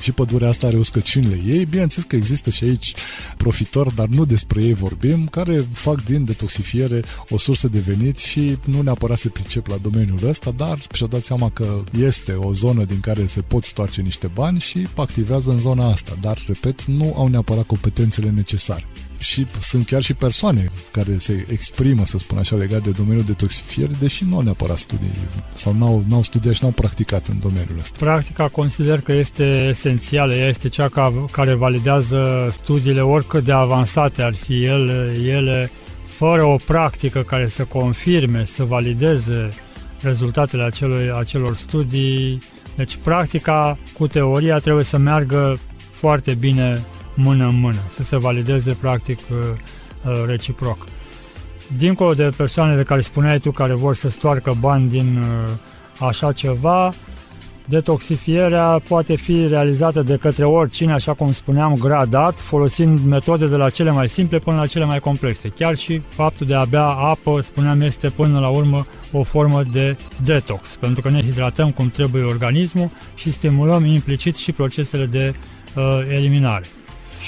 [0.00, 2.94] și pădurea asta are uscăciunile ei, bineînțeles că există și aici
[3.36, 8.58] profitori, dar nu despre ei vorbim, care fac din detoxifiere o sursă de venit și
[8.64, 12.84] nu neapărat se pricep la domeniul ăsta, dar și-au dat seama că este o zonă
[12.84, 17.14] din care se pot stoarce niște bani și activează în zona asta, dar, repet, nu
[17.16, 18.84] au neapărat competențele necesare.
[19.18, 23.92] Și sunt chiar și persoane care se exprimă, să spun așa, legat de domeniul detoxifiere,
[23.98, 25.10] deși nu au neapărat studii
[25.54, 27.96] sau n-au, n-au studiat și n-au practicat în domeniul ăsta.
[27.98, 34.22] Practica consider că este esențială, ea este cea ca, care validează studiile oricât de avansate
[34.22, 35.70] ar fi ele, ele
[36.06, 39.48] fără o practică care să confirme, să valideze
[40.00, 42.38] rezultatele acelui, acelor studii.
[42.80, 45.56] Deci practica cu teoria trebuie să meargă
[45.90, 46.78] foarte bine
[47.14, 49.36] mână în mână, să se valideze practic uh,
[50.04, 50.86] uh, reciproc.
[51.76, 55.50] Dincolo de persoanele care spuneai tu care vor să stoarcă bani din uh,
[56.08, 56.92] așa ceva,
[57.70, 63.70] detoxifierea poate fi realizată de către oricine, așa cum spuneam, gradat, folosind metode de la
[63.70, 65.48] cele mai simple până la cele mai complexe.
[65.48, 69.96] Chiar și faptul de a bea apă, spuneam, este până la urmă o formă de
[70.24, 75.34] detox, pentru că ne hidratăm cum trebuie organismul și stimulăm implicit și procesele de
[75.76, 76.64] uh, eliminare.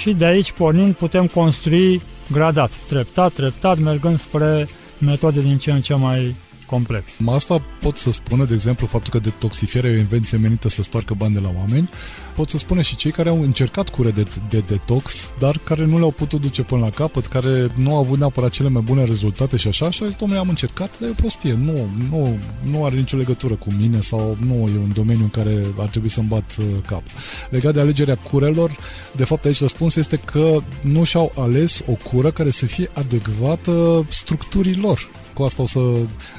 [0.00, 5.80] Și de aici, pornind, putem construi gradat, treptat, treptat, mergând spre metode din ce în
[5.80, 6.34] ce mai
[6.72, 7.04] complex.
[7.26, 11.14] Asta pot să spună, de exemplu, faptul că detoxifierea e o invenție menită să stoarcă
[11.14, 11.88] bani de la oameni.
[12.34, 15.98] Pot să spună și cei care au încercat cure de, de detox, dar care nu
[15.98, 19.56] le-au putut duce până la capăt, care nu au avut neapărat cele mai bune rezultate
[19.56, 21.54] și așa, și a zis, domnule, am încercat, dar e o prostie.
[21.54, 22.38] Nu, nu,
[22.70, 26.08] nu are nicio legătură cu mine sau nu e un domeniu în care ar trebui
[26.08, 27.02] să-mi bat uh, cap.
[27.50, 28.76] Legat de alegerea curelor,
[29.12, 34.06] de fapt aici răspunsul este că nu și-au ales o cură care să fie adecvată
[34.08, 35.80] structurii lor cu asta o să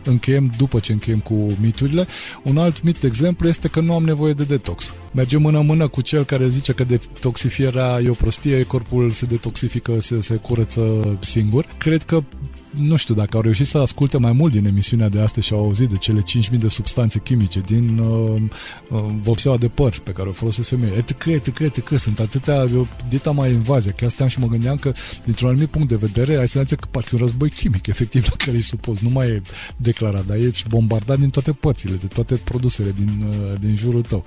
[0.03, 2.07] încheiem după ce încheiem cu miturile.
[2.43, 4.93] Un alt mit, de exemplu, este că nu am nevoie de detox.
[5.11, 10.21] Mergem mână-mână cu cel care zice că detoxifierea e o prostie, corpul se detoxifică, se,
[10.21, 11.65] se curăță singur.
[11.77, 12.23] Cred că
[12.79, 15.59] nu știu dacă au reușit să asculte mai mult din emisiunea de astăzi și au
[15.59, 16.21] auzit de cele
[16.51, 18.41] 5.000 de substanțe chimice din uh,
[18.89, 20.95] uh, vopseaua de păr pe care o folosesc femeile.
[20.95, 21.97] Etc, etc, etc.
[21.97, 23.91] Sunt atâtea, eu, dita mai invazie.
[23.91, 24.91] Chiar steam și mă gândeam că,
[25.23, 28.57] dintr-un anumit punct de vedere, ai senzația că parcă un război chimic, efectiv, la care
[28.57, 28.99] e supus.
[28.99, 29.41] Nu mai e
[29.77, 34.25] declarat, dar e bombardat din toate părțile, de toate produsele din, uh, din jurul tău.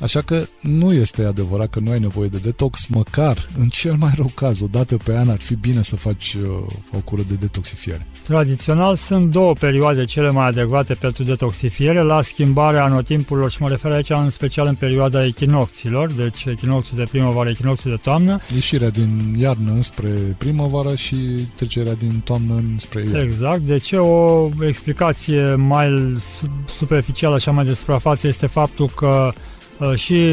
[0.00, 4.12] Așa că nu este adevărat că nu ai nevoie de detox, măcar, în cel mai
[4.16, 6.48] rău caz, o dată pe an ar fi bine să faci uh,
[6.92, 7.34] o cură de
[7.78, 8.06] detoxifiere.
[8.22, 13.92] Tradițional sunt două perioade cele mai adecvate pentru detoxifiere la schimbarea anotimpurilor și mă refer
[13.92, 18.40] aici în special în perioada echinocților, deci echinocțiul de primăvară, echinocțiul de toamnă.
[18.54, 21.16] Ieșirea din iarnă înspre primăvară și
[21.54, 23.18] trecerea din toamnă înspre iarnă.
[23.18, 26.16] Exact, deci o explicație mai
[26.78, 29.47] superficială, așa mai de suprafață, este faptul că Uh,
[29.94, 30.32] și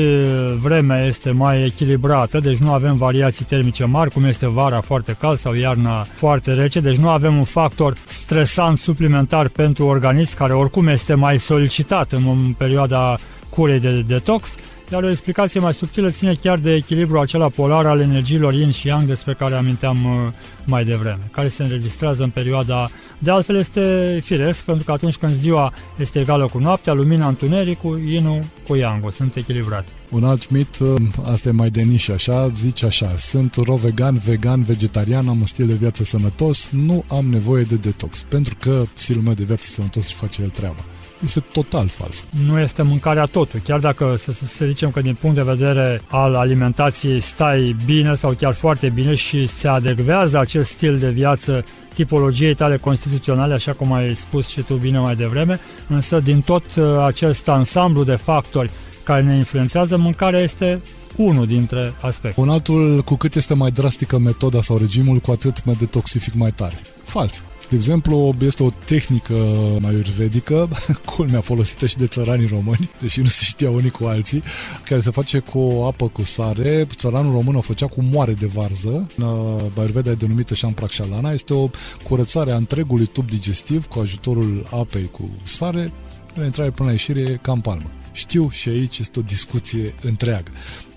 [0.62, 5.38] vremea este mai echilibrată, deci nu avem variații termice mari, cum este vara foarte cald
[5.38, 10.88] sau iarna foarte rece, deci nu avem un factor stresant suplimentar pentru organism, care oricum
[10.88, 13.18] este mai solicitat în perioada
[13.50, 14.56] curei de detox,
[14.92, 18.88] iar o explicație mai subtilă ține chiar de echilibru acela polar al energiilor yin și
[18.88, 20.32] yang despre care aminteam uh,
[20.66, 22.88] mai devreme, care se înregistrează în perioada
[23.26, 28.00] De altfel este firesc, pentru că atunci când ziua este egală cu noaptea, lumina întunericul,
[28.00, 29.88] yin cu yang sunt echilibrate.
[30.10, 34.22] Un alt mit, uh, asta e mai de nișă, așa, zice așa, sunt ro vegan,
[34.26, 38.84] vegan, vegetarian, am un stil de viață sănătos, nu am nevoie de detox, pentru că
[38.94, 40.84] stilul meu de viață sănătos își face el treaba.
[41.24, 42.26] Este total fals.
[42.46, 43.60] Nu este mâncarea totul.
[43.64, 48.32] Chiar dacă să, să zicem că din punct de vedere al alimentației stai bine sau
[48.32, 51.64] chiar foarte bine și se adecvează acel stil de viață
[51.94, 56.64] tipologiei tale constituționale, așa cum ai spus și tu bine mai devreme, însă din tot
[56.76, 58.70] uh, acest ansamblu de factori
[59.04, 60.82] care ne influențează, mâncarea este
[61.16, 62.42] unul dintre aspecte.
[62.42, 66.52] Un altul, cu cât este mai drastică metoda sau regimul, cu atât mă detoxific mai
[66.52, 66.82] tare.
[67.04, 67.44] Fals.
[67.70, 69.34] De exemplu, este o tehnică
[69.82, 70.70] mai ayurvedică,
[71.16, 74.44] culmea folosită și de țăranii români, deși nu se știa unii cu alții,
[74.86, 76.88] care se face cu apă cu sare.
[76.96, 79.08] Țăranul român o făcea cu moare de varză.
[79.18, 81.32] În uh, Ayurveda e denumită Shamprakșalana.
[81.32, 81.70] Este o
[82.04, 85.92] curățare a întregului tub digestiv cu ajutorul apei cu sare,
[86.34, 87.92] de la intrare până la ieșire, ca în palmă.
[88.12, 90.52] Știu și aici este o discuție întreagă,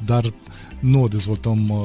[0.04, 0.32] dar
[0.80, 1.78] nu o dezvoltăm uh,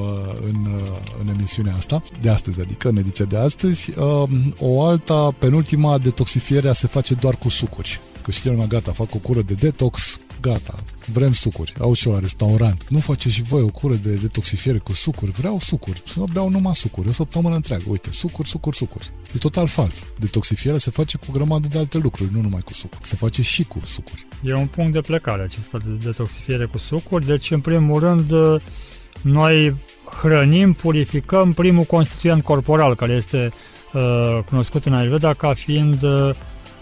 [0.50, 4.00] în, uh, în emisiunea asta de astăzi, adică în ediția de astăzi.
[4.00, 4.30] Uh,
[4.60, 8.00] o alta, penultima, detoxifierea se face doar cu sucuri.
[8.22, 11.74] Că știi lumea, gata, fac o cură de detox, gata, vrem sucuri.
[11.80, 12.90] Au și la restaurant.
[12.90, 15.32] Nu face și voi o cură de detoxifiere cu sucuri.
[15.32, 16.02] Vreau sucuri.
[16.06, 17.10] Să beau numai sucuri.
[17.10, 17.84] O săptămână întreagă.
[17.88, 19.12] Uite, sucuri, sucuri, sucuri.
[19.36, 20.06] E total fals.
[20.20, 23.08] Detoxifierea se face cu o grămadă de alte lucruri, nu numai cu sucuri.
[23.08, 24.26] Se face și cu sucuri.
[24.44, 27.26] E un punct de plecare acesta de detoxifiere cu sucuri.
[27.26, 28.32] Deci, în primul rând,
[29.22, 29.76] noi
[30.22, 33.52] hrănim, purificăm primul constituent corporal, care este
[33.94, 36.30] uh, cunoscut în Ayurveda ca fiind uh,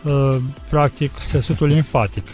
[0.03, 0.35] uh
[0.69, 2.27] practic țesutul limfatic.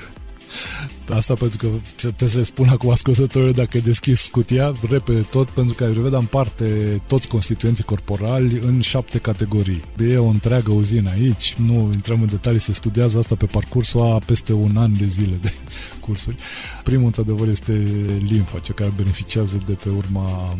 [1.10, 5.76] Asta pentru că trebuie să le spun acum ascultătorilor dacă deschis cutia, repede tot, pentru
[5.76, 9.84] că Ayurveda împarte toți constituenții corporali în șapte categorii.
[10.10, 14.20] E o întreagă uzină aici, nu intrăm în detalii, se studiază asta pe parcursul a
[14.26, 15.52] peste un an de zile de
[16.06, 16.36] cursuri.
[16.84, 17.88] Primul, într-adevăr, este
[18.20, 20.58] limfa, cea care beneficiază de pe urma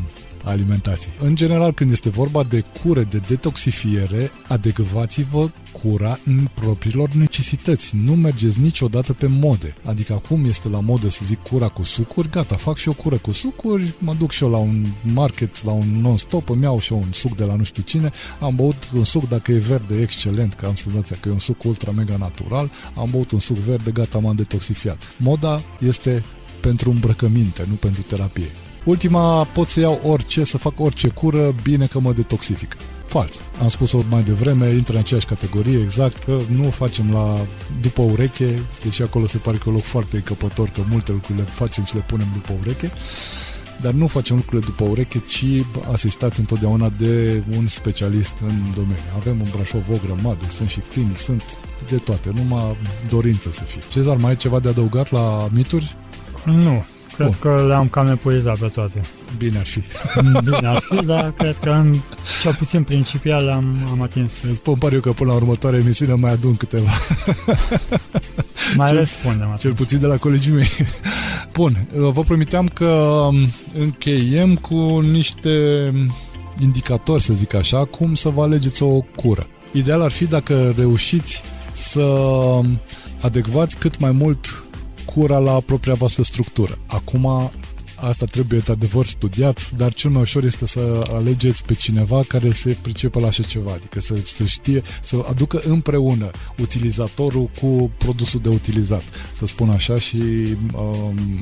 [0.48, 1.14] alimentației.
[1.20, 7.96] În general, când este vorba de cure de detoxifiere, adecvați-vă cura în propriilor necesități.
[7.96, 9.74] Nu mergeți niciodată pe mode.
[9.86, 13.18] Adică acum este la modă să zic cura cu sucuri, gata, fac și o cură
[13.18, 16.94] cu sucuri, mă duc și eu la un market, la un non-stop, îmi iau și
[16.94, 20.02] eu un suc de la nu știu cine, am băut un suc, dacă e verde,
[20.02, 23.58] excelent, că am senzația că e un suc ultra mega natural, am băut un suc
[23.58, 25.16] verde, gata, m-am detoxifiat.
[25.18, 26.24] Moda este
[26.62, 28.52] pentru îmbrăcăminte, nu pentru terapie.
[28.84, 32.78] Ultima, pot să iau orice, să fac orice cură, bine că mă detoxifică.
[33.08, 33.42] Fals.
[33.62, 37.36] Am spus-o mai devreme, intră în aceeași categorie, exact, că nu o facem la
[37.82, 41.38] după ureche, deși acolo se pare că e un loc foarte încăpător, că multe lucruri
[41.38, 42.92] le facem și le punem după ureche,
[43.82, 45.46] dar nu facem lucrurile după ureche, ci
[45.92, 49.12] asistați întotdeauna de un specialist în domeniu.
[49.16, 51.58] Avem în Brașov o grămadă, sunt și clinici, sunt
[51.90, 52.76] de toate, numai
[53.10, 53.82] dorință să fie.
[53.90, 55.96] Cezar, mai ai ceva de adăugat la mituri?
[56.46, 56.86] Nu,
[57.18, 57.38] Cred Bun.
[57.40, 59.02] că le-am cam epuizat pe toate.
[59.38, 59.82] Bine ar fi.
[60.44, 61.96] Bine ar fi, dar cred că în
[62.42, 64.32] cel puțin principial am, am atins.
[64.44, 66.90] Îți spun pariu că până la următoarea emisiune mai adun câteva.
[68.76, 69.56] mai cel, răspundem.
[69.60, 70.70] Cel puțin de la colegii mei.
[71.54, 73.36] Bun, vă promiteam că um,
[73.80, 75.92] încheiem cu niște
[76.60, 79.48] indicatori, să zic așa, cum să vă alegeți o cură.
[79.72, 81.42] Ideal ar fi dacă reușiți
[81.72, 82.80] să um,
[83.22, 84.64] adecvați cât mai mult
[85.14, 86.78] cura la propria voastră structură.
[86.88, 87.52] Acum,
[87.96, 92.52] asta trebuie de adevăr studiat, dar cel mai ușor este să alegeți pe cineva care
[92.52, 98.40] se pricepe la așa ceva, adică să, să știe, să aducă împreună utilizatorul cu produsul
[98.40, 100.18] de utilizat, să spun așa, și
[100.74, 101.40] um,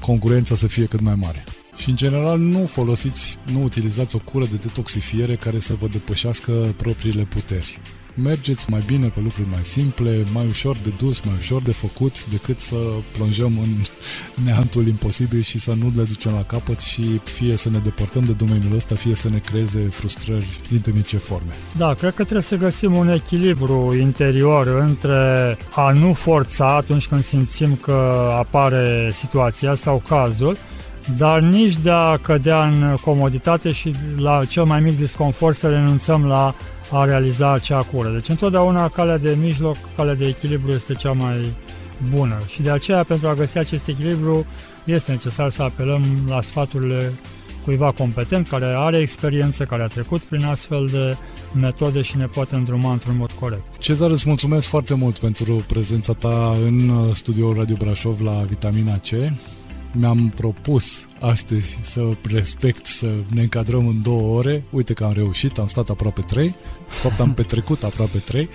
[0.00, 1.44] concurența să fie cât mai mare.
[1.76, 6.52] Și în general nu folosiți, nu utilizați o cură de detoxifiere care să vă depășească
[6.76, 7.80] propriile puteri
[8.22, 12.26] mergeți mai bine pe lucruri mai simple, mai ușor de dus, mai ușor de făcut,
[12.26, 12.76] decât să
[13.16, 13.68] plonjăm în
[14.44, 18.32] neantul imposibil și să nu le ducem la capăt și fie să ne depărtăm de
[18.32, 21.52] domeniul ăsta, fie să ne creeze frustrări din mice forme.
[21.76, 27.24] Da, cred că trebuie să găsim un echilibru interior între a nu forța atunci când
[27.24, 30.56] simțim că apare situația sau cazul,
[31.16, 36.24] dar nici de a cădea în comoditate și la cel mai mic disconfort să renunțăm
[36.24, 36.54] la
[36.92, 38.10] a realiza acea cură.
[38.10, 41.54] Deci întotdeauna calea de mijloc, calea de echilibru este cea mai
[42.14, 44.46] bună și de aceea pentru a găsi acest echilibru
[44.84, 47.12] este necesar să apelăm la sfaturile
[47.64, 51.16] cuiva competent, care are experiență, care a trecut prin astfel de
[51.60, 53.62] metode și ne poate îndruma într-un mod corect.
[53.78, 59.08] Cezar, îți mulțumesc foarte mult pentru prezența ta în studioul Radio Brașov la Vitamina C.
[59.98, 64.64] mi-am propus astăzi să respect, să ne încadrăm în două ore.
[64.70, 66.48] Uite că am reușit, am stat aproape trei.
[66.48, 66.54] De
[66.88, 68.48] fapt, am petrecut aproape trei,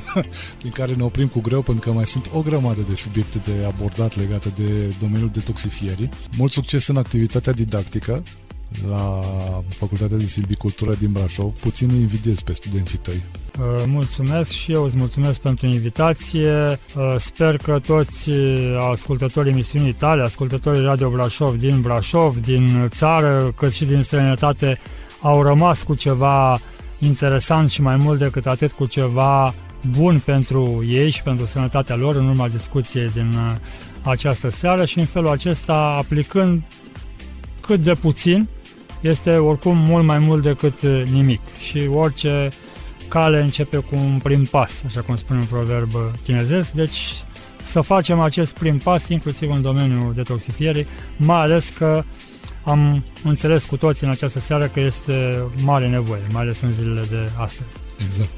[0.62, 3.64] din care ne oprim cu greu, pentru că mai sunt o grămadă de subiecte de
[3.64, 6.08] abordat legate de domeniul detoxifierii.
[6.36, 8.22] Mult succes în activitatea didactică
[8.90, 9.20] la
[9.68, 11.52] Facultatea de Silvicultură din Brașov.
[11.52, 13.22] Puțin îi invidiez pe studenții tăi.
[13.58, 16.52] Uh, mulțumesc și eu îți mulțumesc pentru invitație.
[16.96, 23.52] Uh, sper că toți uh, ascultătorii emisiunii tale, ascultătorii Radio Brașov din Brașov, din țară,
[23.56, 24.78] cât și din străinătate,
[25.20, 26.58] au rămas cu ceva
[26.98, 29.54] interesant și mai mult decât atât cu ceva
[29.90, 33.34] bun pentru ei și pentru sănătatea lor în urma discuției din
[34.02, 36.62] această seară și în felul acesta aplicând
[37.60, 38.48] cât de puțin
[39.02, 42.48] este oricum mult mai mult decât nimic și orice
[43.08, 45.90] cale începe cu un prim pas, așa cum spune un proverb
[46.24, 46.98] chinezesc, deci
[47.64, 52.04] să facem acest prim pas inclusiv în domeniul detoxifierii, mai ales că
[52.64, 57.04] am înțeles cu toții în această seară că este mare nevoie, mai ales în zilele
[57.10, 57.68] de astăzi.
[58.04, 58.30] Exact.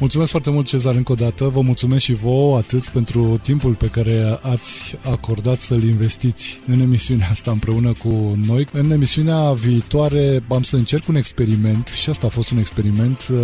[0.00, 1.48] Mulțumesc foarte mult, Cezar, încă o dată.
[1.48, 7.28] Vă mulțumesc și vouă atât pentru timpul pe care ați acordat să-l investiți în emisiunea
[7.30, 8.66] asta împreună cu noi.
[8.72, 13.38] În emisiunea viitoare am să încerc un experiment și asta a fost un experiment uh,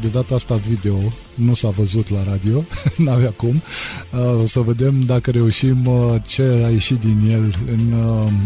[0.00, 0.98] de data asta video.
[1.34, 2.64] Nu s-a văzut la radio,
[3.04, 3.62] n-avea cum.
[4.12, 7.94] Uh, o să vedem dacă reușim uh, ce a ieșit din el în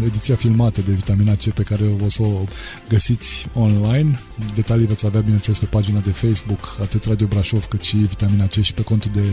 [0.05, 2.43] ediția filmată de Vitamina C pe care o să o
[2.89, 4.19] găsiți online.
[4.55, 8.45] Detalii veți avea, bineînțeles, pe pagina de Facebook, atât Radio Brașov Brașov, cât și Vitamina
[8.45, 9.23] C și pe contul de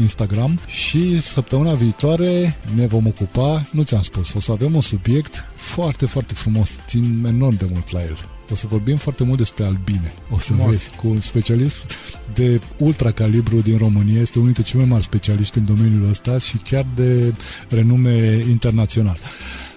[0.00, 0.58] Instagram.
[0.66, 6.06] Și săptămâna viitoare ne vom ocupa, nu ți-am spus, o să avem un subiect foarte,
[6.06, 8.16] foarte frumos, țin enorm de mult la el.
[8.50, 10.12] O să vorbim foarte mult despre albine.
[10.30, 10.70] O să Mult.
[10.70, 11.92] vezi, cu un specialist
[12.34, 16.38] de ultra calibru din România, este unul dintre cei mai mari specialiști în domeniul ăsta
[16.38, 17.34] și chiar de
[17.68, 19.16] renume internațional.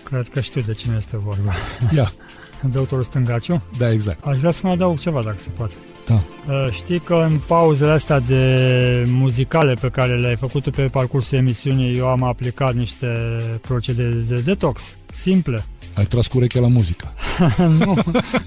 [0.04, 1.54] Cred că știu de cine este vorba.
[1.96, 2.12] Ia.
[2.78, 3.62] Doctorul Stângaciu?
[3.78, 4.26] Da, exact.
[4.26, 5.74] Aș vrea să mai adaug ceva, dacă se poate.
[6.10, 6.24] Da.
[6.54, 11.98] Uh, știi că în pauzele astea de muzicale pe care le-ai făcut pe parcursul emisiunii,
[11.98, 14.82] eu am aplicat niște procedee de detox
[15.16, 15.64] simple.
[15.96, 17.14] Ai tras cu urechea la muzică.
[17.80, 17.98] nu,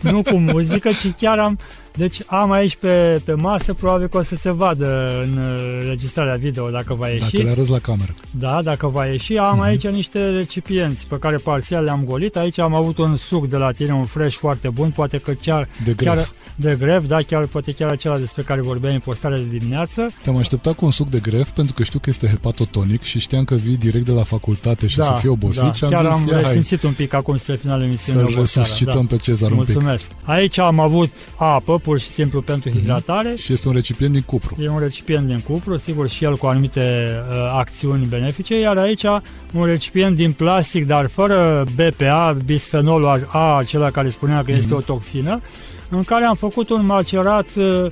[0.01, 1.59] nu cu muzică, ci chiar am...
[1.97, 5.59] Deci am aici pe, pe masă, probabil că o să se vadă în
[5.89, 7.33] registrarea video dacă va ieși.
[7.33, 8.15] Dacă le arăți la cameră.
[8.31, 9.37] Da, dacă va ieși.
[9.37, 9.65] Am uh-huh.
[9.65, 12.37] aici niște recipienți pe care parțial le-am golit.
[12.37, 15.69] Aici am avut un suc de la tine, un fresh foarte bun, poate că chiar...
[15.85, 19.57] De chiar de gref, da, chiar, poate chiar acela despre care vorbeai în postarea de
[19.59, 20.07] dimineață.
[20.23, 23.45] Te-am așteptat cu un suc de gref pentru că știu că este hepatotonic și știam
[23.45, 25.63] că vii direct de la facultate și da, să fii obosit.
[25.63, 28.33] Da, și am chiar zis, am resimțit un pic acum spre finalul emisiunii.
[28.33, 29.15] Să-l resuscităm da.
[29.15, 30.05] pe Cezar Mulțumesc.
[30.11, 30.29] un pic.
[30.29, 32.73] Aici am avut apă, pur și simplu pentru mm-hmm.
[32.73, 33.35] hidratare.
[33.37, 34.57] Și este un recipient din cupru.
[34.61, 39.05] E un recipient din cupru, sigur și el cu anumite uh, acțiuni benefice, iar aici
[39.53, 44.57] un recipient din plastic, dar fără BPA, bisfenolul A, acela care spunea că mm-hmm.
[44.57, 45.41] este o toxină,
[45.89, 47.91] în care am făcut un macerat uh,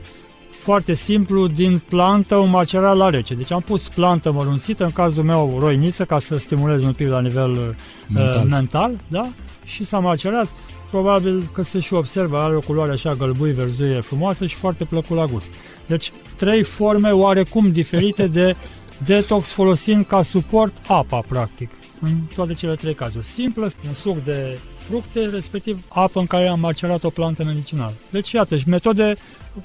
[0.50, 3.34] foarte simplu din plantă, un macerat la rece.
[3.34, 7.20] Deci am pus plantă mărunțită, în cazul meu roiniță, ca să stimulez un pic la
[7.20, 7.68] nivel uh,
[8.08, 9.28] mental, mental da?
[9.64, 10.48] și s-a macerat.
[10.90, 15.16] Probabil că se și observă, are o culoare așa gălbui, verzuie, frumoasă și foarte plăcut
[15.16, 15.54] la gust.
[15.86, 18.56] Deci trei forme oarecum diferite de
[19.06, 23.24] detox folosind ca suport apa, practic, în toate cele trei cazuri.
[23.24, 27.94] Simplă, un suc de fructe, respectiv apă în care am macerat o plantă medicinală.
[28.10, 29.14] Deci, iată, și metode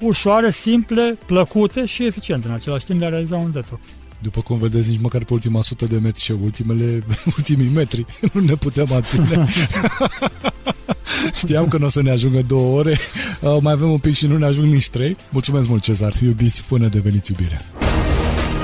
[0.00, 3.80] ușoare, simple, plăcute și eficiente în același timp de a realiza un detox.
[4.18, 7.04] După cum vedeți, nici măcar pe ultima sută de metri și ultimele,
[7.36, 9.48] ultimii metri nu ne putem aține.
[11.36, 12.98] Știam că nu o să ne ajungă două ore,
[13.40, 15.16] uh, mai avem un pic și nu ne ajung nici trei.
[15.30, 17.60] Mulțumesc mult, Cezar, iubiți până deveniți iubire.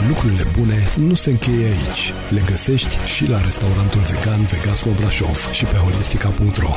[0.09, 2.12] Lucrurile bune nu se încheie aici.
[2.31, 6.70] Le găsești și la restaurantul vegan Vegasmo Brașov și pe holistica.ro.